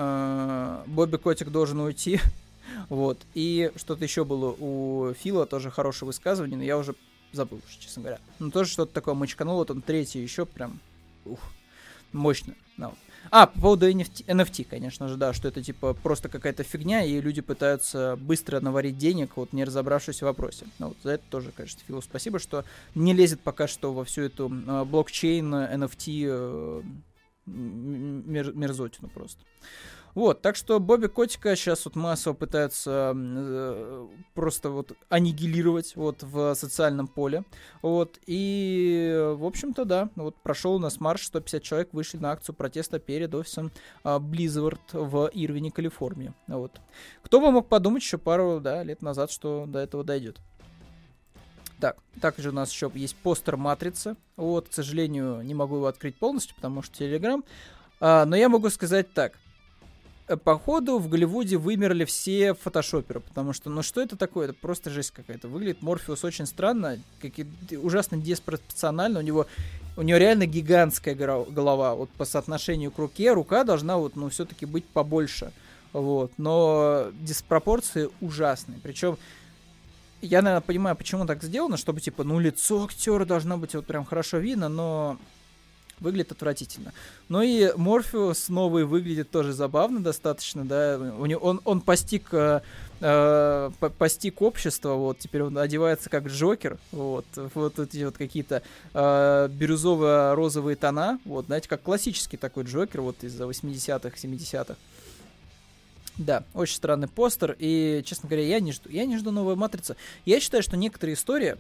э, 0.87 0.91
Бобби 0.91 1.19
Котик 1.19 1.51
должен 1.51 1.81
уйти. 1.81 2.21
вот. 2.89 3.19
И 3.35 3.71
что-то 3.77 4.03
еще 4.03 4.25
было 4.25 4.57
у 4.59 5.13
Фила, 5.13 5.45
тоже 5.45 5.71
хорошее 5.71 6.07
высказывание, 6.07 6.57
но 6.57 6.65
я 6.65 6.79
уже 6.79 6.95
забыл, 7.33 7.61
честно 7.79 8.01
говоря. 8.01 8.19
Ну, 8.39 8.51
тоже 8.51 8.71
что-то 8.71 8.95
такое 8.95 9.13
мочкануло, 9.13 9.67
он 9.69 9.83
третий 9.83 10.23
еще 10.23 10.47
прям... 10.47 10.81
Ух 11.27 11.41
мощно. 12.13 12.55
No. 12.79 12.95
А, 13.31 13.47
по 13.47 13.61
поводу 13.61 13.91
NFT, 13.91 14.27
NFT, 14.27 14.67
конечно 14.69 15.09
же, 15.09 15.17
да, 15.17 15.33
что 15.33 15.49
это 15.49 15.63
типа 15.63 15.95
просто 15.95 16.29
какая-то 16.29 16.63
фигня, 16.63 17.05
и 17.05 17.21
люди 17.21 17.41
пытаются 17.41 18.17
быстро 18.17 18.61
наварить 18.61 18.99
денег, 18.99 19.37
вот 19.37 19.53
не 19.53 19.65
разобравшись 19.65 20.19
в 20.19 20.23
вопросе. 20.23 20.67
Ну, 20.79 20.89
вот 20.89 20.97
за 21.03 21.13
это 21.13 21.25
тоже, 21.31 21.53
конечно, 21.53 21.81
Филу 21.87 22.03
спасибо, 22.03 22.39
что 22.39 22.65
не 22.95 23.15
лезет 23.15 23.41
пока 23.41 23.67
что 23.67 23.93
во 23.93 24.05
всю 24.05 24.23
эту 24.23 24.49
э, 24.49 24.85
блокчейн, 24.85 25.55
NFT 25.55 26.25
э, 26.29 26.83
мер, 27.47 28.53
мерзотину 28.55 29.09
просто. 29.09 29.41
Вот, 30.17 30.41
так 30.41 30.57
что 30.57 30.81
Бобби 30.81 31.09
Котика 31.09 31.55
сейчас 31.57 31.85
вот 31.85 31.95
массово 31.95 32.33
пытаются 32.33 33.13
э, 33.15 34.07
просто 34.33 34.71
вот 34.71 34.93
аннигилировать 35.11 35.95
вот 35.95 36.23
в 36.23 36.55
социальном 36.55 37.07
поле. 37.07 37.45
Вот, 37.83 38.19
и, 38.27 39.15
в 39.37 39.45
общем-то, 39.45 39.85
да, 39.85 40.09
вот 40.17 40.35
прошел 40.37 40.77
у 40.77 40.79
нас 40.79 41.01
марш, 41.01 41.27
150 41.27 41.63
человек 41.63 41.89
вышли 41.93 42.17
на 42.17 42.33
акцию 42.33 42.55
протеста 42.55 42.99
перед 42.99 43.35
офисом 43.35 43.71
э, 44.05 44.19
в 44.19 45.31
Ирвине, 45.35 45.71
Калифорнии. 45.71 46.33
Вот. 46.47 46.81
Кто 47.23 47.39
бы 47.39 47.51
мог 47.51 47.69
подумать 47.69 48.03
еще 48.03 48.17
пару 48.17 48.59
да, 48.59 48.83
лет 48.85 49.03
назад, 49.03 49.31
что 49.31 49.67
до 49.67 49.81
этого 49.81 50.03
дойдет. 50.03 50.41
Так, 51.79 51.99
также 52.23 52.49
у 52.49 52.53
нас 52.53 52.73
еще 52.73 52.91
есть 52.95 53.17
постер 53.17 53.59
Матрицы. 53.59 54.17
Вот, 54.39 54.71
к 54.71 54.73
сожалению, 54.73 55.43
не 55.43 55.53
могу 55.53 55.77
его 55.77 55.89
открыть 55.89 56.17
полностью, 56.17 56.57
потому 56.57 56.81
что 56.81 56.97
Телеграм. 56.97 57.45
А, 58.01 58.25
но 58.25 58.35
я 58.35 58.49
могу 58.49 58.71
сказать 58.71 59.13
так. 59.13 59.35
Э, 60.29 60.37
походу 60.37 60.99
в 60.99 61.09
Голливуде 61.09 61.57
вымерли 61.57 62.05
все 62.05 62.55
фотошоперы, 62.55 63.21
потому 63.21 63.53
что, 63.53 63.71
ну 63.71 63.83
что 63.83 64.01
это 64.01 64.17
такое? 64.17 64.47
Это 64.47 64.55
просто 64.55 64.91
жесть 64.91 65.13
какая-то. 65.13 65.49
Выглядит 65.49 65.83
Морфеус 65.83 66.25
очень 66.25 66.47
странно, 66.47 66.99
как 67.21 67.39
и 67.39 67.77
ужасно 67.77 68.19
диспропорционально. 68.19 69.21
У 69.21 69.23
него, 69.23 69.47
у 69.97 70.03
него 70.03 70.19
реально 70.19 70.47
гигантская 70.47 71.15
голова. 71.15 71.95
Вот 71.95 72.11
по 72.11 72.25
соотношению 72.25 72.91
к 72.91 72.99
руке, 72.99 73.33
рука 73.33 73.63
должна 73.65 73.99
вот, 73.99 74.17
ну, 74.17 74.29
все-таки 74.29 74.67
быть 74.67 74.85
побольше. 74.85 75.53
Вот, 75.93 76.33
но 76.37 77.07
диспропорции 77.21 78.11
ужасные. 78.21 78.79
Причем 78.83 79.17
я, 80.21 80.43
наверное, 80.43 80.61
понимаю, 80.61 80.97
почему 80.97 81.25
так 81.25 81.43
сделано, 81.43 81.77
чтобы, 81.77 82.01
типа, 82.01 82.25
ну, 82.25 82.39
лицо 82.41 82.85
актера 82.85 83.25
должно 83.25 83.57
быть 83.57 83.75
вот 83.75 83.87
прям 83.87 84.05
хорошо 84.05 84.39
видно, 84.39 84.69
но 84.69 85.19
выглядит 86.01 86.33
отвратительно. 86.33 86.93
Ну 87.29 87.43
и 87.43 87.73
Морфеус 87.77 88.49
новый 88.49 88.85
выглядит 88.85 89.31
тоже 89.31 89.53
забавно 89.53 90.01
достаточно, 90.01 90.65
да, 90.65 90.99
у 90.99 91.27
него, 91.27 91.41
он, 91.41 91.61
он 91.65 91.81
постиг, 91.81 92.29
э, 92.33 92.61
э, 93.01 93.71
постиг 93.99 94.43
общество, 94.43 94.95
вот, 94.95 95.19
теперь 95.19 95.43
он 95.43 95.57
одевается 95.59 96.11
как 96.11 96.27
Джокер, 96.27 96.79
вот, 96.93 97.27
вот 97.55 97.79
эти 97.79 98.05
вот 98.05 98.17
какие-то 98.17 98.63
э, 98.95 99.49
бирюзово-розовые 99.51 100.77
тона, 100.77 101.19
вот, 101.25 101.47
знаете, 101.47 101.69
как 101.69 101.83
классический 101.83 102.37
такой 102.37 102.65
Джокер, 102.65 103.01
вот, 103.01 103.25
из 103.25 103.39
80-х, 103.41 104.17
70-х. 104.17 104.77
Да, 106.19 106.45
очень 106.55 106.77
странный 106.77 107.09
постер, 107.09 107.55
и, 107.59 108.03
честно 108.07 108.29
говоря, 108.29 108.47
я 108.47 108.61
не 108.61 108.73
жду, 108.73 108.89
я 108.89 109.05
не 109.05 109.19
жду 109.19 109.33
новую 109.33 109.57
Матрицы. 109.57 109.97
Я 110.25 110.41
считаю, 110.41 110.63
что 110.63 110.77
некоторые 110.77 111.15
истории, 111.15 111.57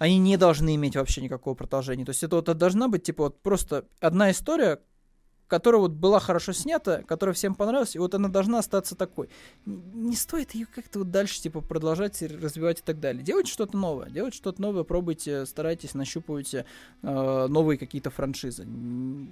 они 0.00 0.16
не 0.16 0.38
должны 0.38 0.74
иметь 0.76 0.96
вообще 0.96 1.20
никакого 1.20 1.54
продолжения. 1.54 2.06
То 2.06 2.10
есть 2.10 2.22
это 2.22 2.36
вот 2.36 2.46
должна 2.56 2.88
быть, 2.88 3.02
типа, 3.02 3.24
вот 3.24 3.42
просто 3.42 3.84
одна 4.00 4.30
история, 4.30 4.80
которая 5.50 5.80
вот 5.80 5.90
была 5.90 6.20
хорошо 6.20 6.52
снята, 6.52 7.02
которая 7.02 7.34
всем 7.34 7.56
понравилась, 7.56 7.96
и 7.96 7.98
вот 7.98 8.14
она 8.14 8.28
должна 8.28 8.60
остаться 8.60 8.94
такой. 8.94 9.28
Не 9.66 10.14
стоит 10.14 10.52
ее 10.52 10.66
как-то 10.66 11.00
вот 11.00 11.10
дальше, 11.10 11.42
типа, 11.42 11.60
продолжать 11.60 12.22
развивать 12.22 12.78
и 12.78 12.82
так 12.82 13.00
далее. 13.00 13.24
Делайте 13.24 13.50
что-то 13.52 13.76
новое, 13.76 14.08
делайте 14.08 14.36
что-то 14.36 14.62
новое, 14.62 14.84
пробуйте, 14.84 15.44
старайтесь, 15.46 15.94
нащупывайте 15.94 16.66
э, 17.02 17.46
новые 17.48 17.78
какие-то 17.78 18.10
франшизы. 18.10 18.64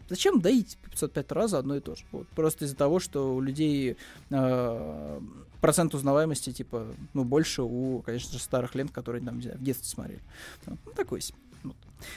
Зачем 0.09 0.41
доить 0.41 0.77
505 0.85 1.33
раз 1.33 1.55
одно 1.55 1.77
и 1.77 1.81
то 1.81 1.95
же? 1.95 2.05
Вот, 2.11 2.27
просто 2.29 2.65
из-за 2.65 2.75
того, 2.75 2.99
что 2.99 3.37
у 3.37 3.41
людей 3.41 3.97
э, 4.31 5.21
процент 5.61 5.95
узнаваемости, 5.95 6.53
типа, 6.53 6.89
ну, 7.15 7.25
больше 7.25 7.63
у, 7.63 8.03
конечно 8.05 8.33
же, 8.33 8.41
старых 8.41 8.75
лент, 8.75 8.91
которые 8.91 9.25
там, 9.25 9.39
в 9.39 9.63
детстве 9.63 9.89
смотрели. 9.89 10.23
Ну, 10.67 10.77
такой 10.97 11.21
себе. 11.21 11.39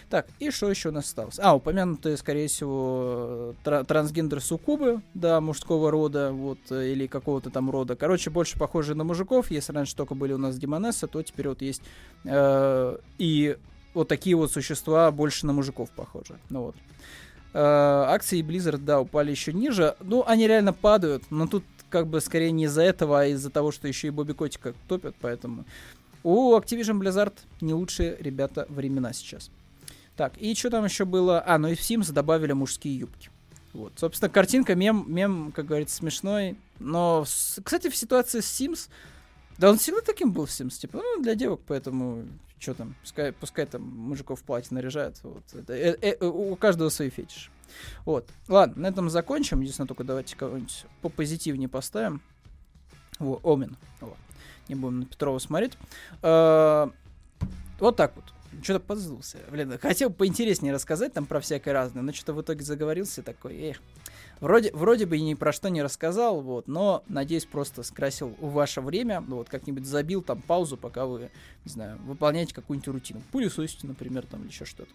Так, 0.10 0.28
и 0.40 0.52
что 0.52 0.70
еще 0.70 0.90
у 0.90 0.92
нас 0.92 1.06
осталось? 1.06 1.40
А, 1.40 1.56
упомянутые, 1.56 2.18
скорее 2.18 2.48
всего, 2.48 3.56
тра- 3.64 3.84
трансгендер 3.84 4.42
суккубы, 4.42 5.02
да, 5.14 5.42
мужского 5.42 5.92
рода, 5.92 6.32
вот, 6.32 6.60
или 6.72 7.08
какого-то 7.08 7.50
там 7.50 7.70
рода. 7.70 7.96
Короче, 7.96 8.30
больше 8.30 8.58
похожие 8.60 8.96
на 8.96 9.04
мужиков. 9.04 9.52
Если 9.52 9.74
раньше 9.74 9.96
только 9.96 10.16
были 10.16 10.34
у 10.34 10.38
нас 10.38 10.58
демонессы, 10.58 11.08
то 11.08 11.22
теперь 11.24 11.50
вот 11.50 11.62
есть 11.62 11.82
э- 12.26 12.98
и 13.18 13.58
вот 13.94 14.08
такие 14.08 14.36
вот 14.36 14.52
существа 14.52 15.12
больше 15.12 15.46
на 15.46 15.54
мужиков 15.54 15.90
похожи. 15.92 16.38
Ну 16.50 16.64
вот. 16.64 16.76
Э- 17.54 18.06
акции 18.08 18.42
Blizzard, 18.42 18.78
да, 18.80 19.02
упали 19.02 19.32
еще 19.32 19.54
ниже. 19.54 19.96
Ну, 20.00 20.24
они 20.26 20.48
реально 20.48 20.74
падают, 20.74 21.24
но 21.30 21.48
тут 21.48 21.64
как 21.90 22.08
бы 22.08 22.22
скорее 22.22 22.52
не 22.52 22.66
из-за 22.66 22.84
этого, 22.84 23.22
а 23.22 23.26
из-за 23.26 23.50
того, 23.50 23.72
что 23.72 23.88
еще 23.88 24.08
и 24.08 24.12
Бобби 24.12 24.32
Котика 24.32 24.74
топят, 24.88 25.14
поэтому 25.20 25.66
у 26.24 26.56
Activision 26.56 27.00
Blizzard 27.00 27.34
не 27.60 27.74
лучшие 27.74 28.16
ребята 28.20 28.66
времена 28.70 29.12
сейчас. 29.12 29.52
Так, 30.22 30.38
и 30.38 30.54
что 30.54 30.70
там 30.70 30.86
еще 30.86 31.06
было? 31.06 31.44
А, 31.44 31.58
ну 31.58 31.70
и 31.70 31.74
в 31.74 31.80
Sims 31.80 32.14
добавили 32.14 32.54
мужские 32.54 32.96
юбки. 32.96 33.32
Вот. 33.74 33.94
Собственно, 33.96 34.30
картинка, 34.30 34.76
мем, 34.76 35.04
мем, 35.08 35.52
как 35.52 35.66
говорится, 35.66 35.96
смешной. 35.96 36.60
Но, 36.78 37.24
кстати, 37.24 37.90
в 37.90 37.96
ситуации 37.96 38.40
с 38.40 38.62
Sims, 38.62 38.90
да 39.58 39.72
он 39.72 39.80
всегда 39.80 40.02
таким 40.02 40.32
был 40.32 40.46
в 40.46 40.50
Sims, 40.50 40.80
типа, 40.80 41.00
ну, 41.00 41.24
для 41.24 41.34
девок, 41.34 41.62
поэтому, 41.66 42.28
что 42.60 42.76
там, 42.76 42.94
пускай, 43.02 43.32
пускай 43.32 43.66
там 43.66 43.82
мужиков 43.82 44.40
в 44.40 44.44
платье 44.44 44.76
наряжают. 44.76 45.20
Вот. 45.24 45.44
Это, 45.56 45.74
э, 45.74 45.98
э, 46.00 46.24
у 46.24 46.56
каждого 46.56 46.90
свои 46.90 47.10
фетиши. 47.10 47.50
Вот. 48.06 48.30
Ладно, 48.48 48.84
на 48.84 48.88
этом 48.90 49.10
закончим. 49.10 49.62
Единственное, 49.62 49.88
только 49.88 50.04
давайте 50.04 50.36
кого-нибудь 50.36 50.86
попозитивнее 51.02 51.68
поставим. 51.68 52.22
Во, 53.18 53.42
Омен. 53.44 53.76
Вот. 54.02 54.18
Не 54.68 54.76
будем 54.76 55.00
на 55.00 55.06
Петрова 55.08 55.40
смотреть. 55.40 55.80
А, 56.22 56.92
вот 57.80 57.96
так 57.96 58.16
вот. 58.16 58.26
Что-то 58.62 58.80
подзулся. 58.80 59.40
Блин, 59.50 59.78
хотел 59.80 60.12
поинтереснее 60.12 60.74
рассказать 60.74 61.14
там 61.14 61.26
про 61.26 61.40
всякое 61.40 61.74
разное, 61.74 62.04
но 62.04 62.14
что-то 62.14 62.34
в 62.34 62.42
итоге 62.42 62.64
заговорился 62.64 63.24
такой, 63.24 63.56
эх. 63.56 63.78
Вроде, 64.40 64.72
вроде 64.74 65.06
бы 65.06 65.20
ни 65.20 65.36
про 65.36 65.52
что 65.52 65.70
не 65.70 65.84
рассказал, 65.84 66.42
вот, 66.42 66.68
но, 66.68 67.04
надеюсь, 67.08 67.46
просто 67.46 67.84
скрасил 67.84 68.36
ваше 68.40 68.82
время, 68.82 69.22
вот, 69.22 69.50
как-нибудь 69.50 69.86
забил 69.86 70.24
там 70.24 70.42
паузу, 70.42 70.78
пока 70.78 71.06
вы, 71.06 71.30
не 71.64 71.72
знаю, 71.72 72.00
выполняете 72.06 72.56
какую-нибудь 72.56 72.88
рутину. 72.88 73.22
Пылесосите, 73.32 73.86
например, 73.86 74.26
там, 74.26 74.42
или 74.42 74.50
еще 74.50 74.66
что-то. 74.66 74.90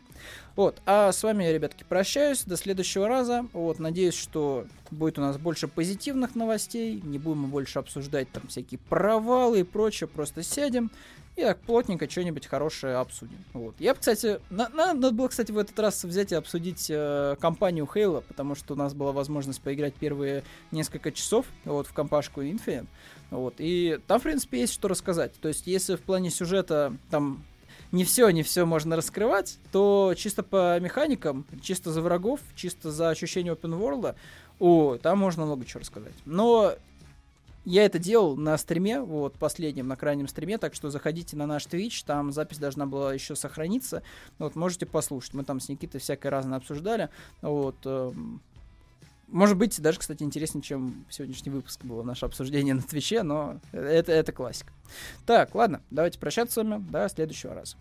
Вот, 0.56 0.82
а 0.84 1.12
с 1.12 1.22
вами, 1.22 1.44
ребятки, 1.44 1.84
прощаюсь, 1.88 2.42
до 2.42 2.56
следующего 2.56 3.06
раза, 3.06 3.46
вот, 3.52 3.78
надеюсь, 3.78 4.14
что 4.14 4.66
будет 4.90 5.16
у 5.18 5.20
нас 5.20 5.38
больше 5.38 5.68
позитивных 5.68 6.34
новостей, 6.34 7.00
не 7.04 7.18
будем 7.20 7.42
мы 7.42 7.48
больше 7.48 7.78
обсуждать 7.78 8.28
там 8.32 8.48
всякие 8.48 8.80
провалы 8.88 9.60
и 9.60 9.64
прочее, 9.64 10.08
просто 10.08 10.42
сядем, 10.42 10.90
и 11.36 11.42
так 11.42 11.60
плотненько 11.60 12.08
что-нибудь 12.08 12.46
хорошее 12.46 12.96
обсудим. 12.96 13.36
Вот. 13.52 13.74
Я, 13.78 13.94
кстати, 13.94 14.40
на, 14.48 14.68
на, 14.70 14.94
надо 14.94 15.12
было, 15.12 15.28
кстати, 15.28 15.52
в 15.52 15.58
этот 15.58 15.78
раз 15.78 16.02
взять 16.02 16.32
и 16.32 16.34
обсудить 16.34 16.86
э, 16.88 17.36
компанию 17.38 17.88
Halo, 17.92 18.24
потому 18.26 18.54
что 18.54 18.72
у 18.72 18.76
нас 18.76 18.94
была 18.94 19.12
возможность 19.12 19.60
поиграть 19.60 19.94
первые 19.94 20.44
несколько 20.70 21.12
часов 21.12 21.44
вот, 21.64 21.86
в 21.86 21.92
компашку 21.92 22.42
Infinite. 22.42 22.86
Вот, 23.30 23.54
и 23.58 24.00
там, 24.06 24.18
в 24.18 24.22
принципе, 24.22 24.60
есть 24.60 24.72
что 24.72 24.88
рассказать. 24.88 25.34
То 25.40 25.48
есть, 25.48 25.66
если 25.66 25.96
в 25.96 26.00
плане 26.00 26.30
сюжета 26.30 26.96
там 27.10 27.44
не 27.92 28.04
все, 28.04 28.30
не 28.30 28.42
все 28.42 28.64
можно 28.64 28.96
раскрывать, 28.96 29.58
то 29.72 30.14
чисто 30.16 30.42
по 30.42 30.80
механикам, 30.80 31.44
чисто 31.60 31.92
за 31.92 32.00
врагов, 32.00 32.40
чисто 32.54 32.90
за 32.90 33.10
ощущение 33.10 33.52
open 33.52 33.78
world, 33.78 34.14
о, 34.58 34.96
там 34.96 35.18
можно 35.18 35.44
много 35.44 35.66
чего 35.66 35.80
рассказать. 35.80 36.14
Но 36.24 36.74
я 37.66 37.84
это 37.84 37.98
делал 37.98 38.36
на 38.36 38.56
стриме, 38.56 39.00
вот, 39.00 39.34
последнем, 39.38 39.88
на 39.88 39.96
крайнем 39.96 40.28
стриме, 40.28 40.56
так 40.56 40.74
что 40.74 40.88
заходите 40.88 41.36
на 41.36 41.46
наш 41.46 41.66
Twitch, 41.66 42.04
там 42.06 42.32
запись 42.32 42.58
должна 42.58 42.86
была 42.86 43.12
еще 43.12 43.34
сохраниться, 43.34 44.02
вот, 44.38 44.54
можете 44.54 44.86
послушать. 44.86 45.34
Мы 45.34 45.44
там 45.44 45.58
с 45.58 45.68
Никитой 45.68 46.00
всякое 46.00 46.30
разное 46.30 46.58
обсуждали, 46.58 47.10
вот, 47.42 47.76
э, 47.84 48.12
может 49.26 49.58
быть, 49.58 49.80
даже, 49.82 49.98
кстати, 49.98 50.22
интереснее, 50.22 50.62
чем 50.62 51.04
сегодняшний 51.10 51.50
выпуск 51.50 51.84
было 51.84 52.04
наше 52.04 52.24
обсуждение 52.24 52.74
на 52.74 52.82
Твиче, 52.82 53.24
но 53.24 53.60
это, 53.72 54.12
это 54.12 54.30
классика. 54.30 54.72
Так, 55.26 55.54
ладно, 55.56 55.82
давайте 55.90 56.20
прощаться 56.20 56.54
с 56.54 56.56
вами, 56.64 56.84
до 56.88 57.08
следующего 57.08 57.52
раза. 57.52 57.76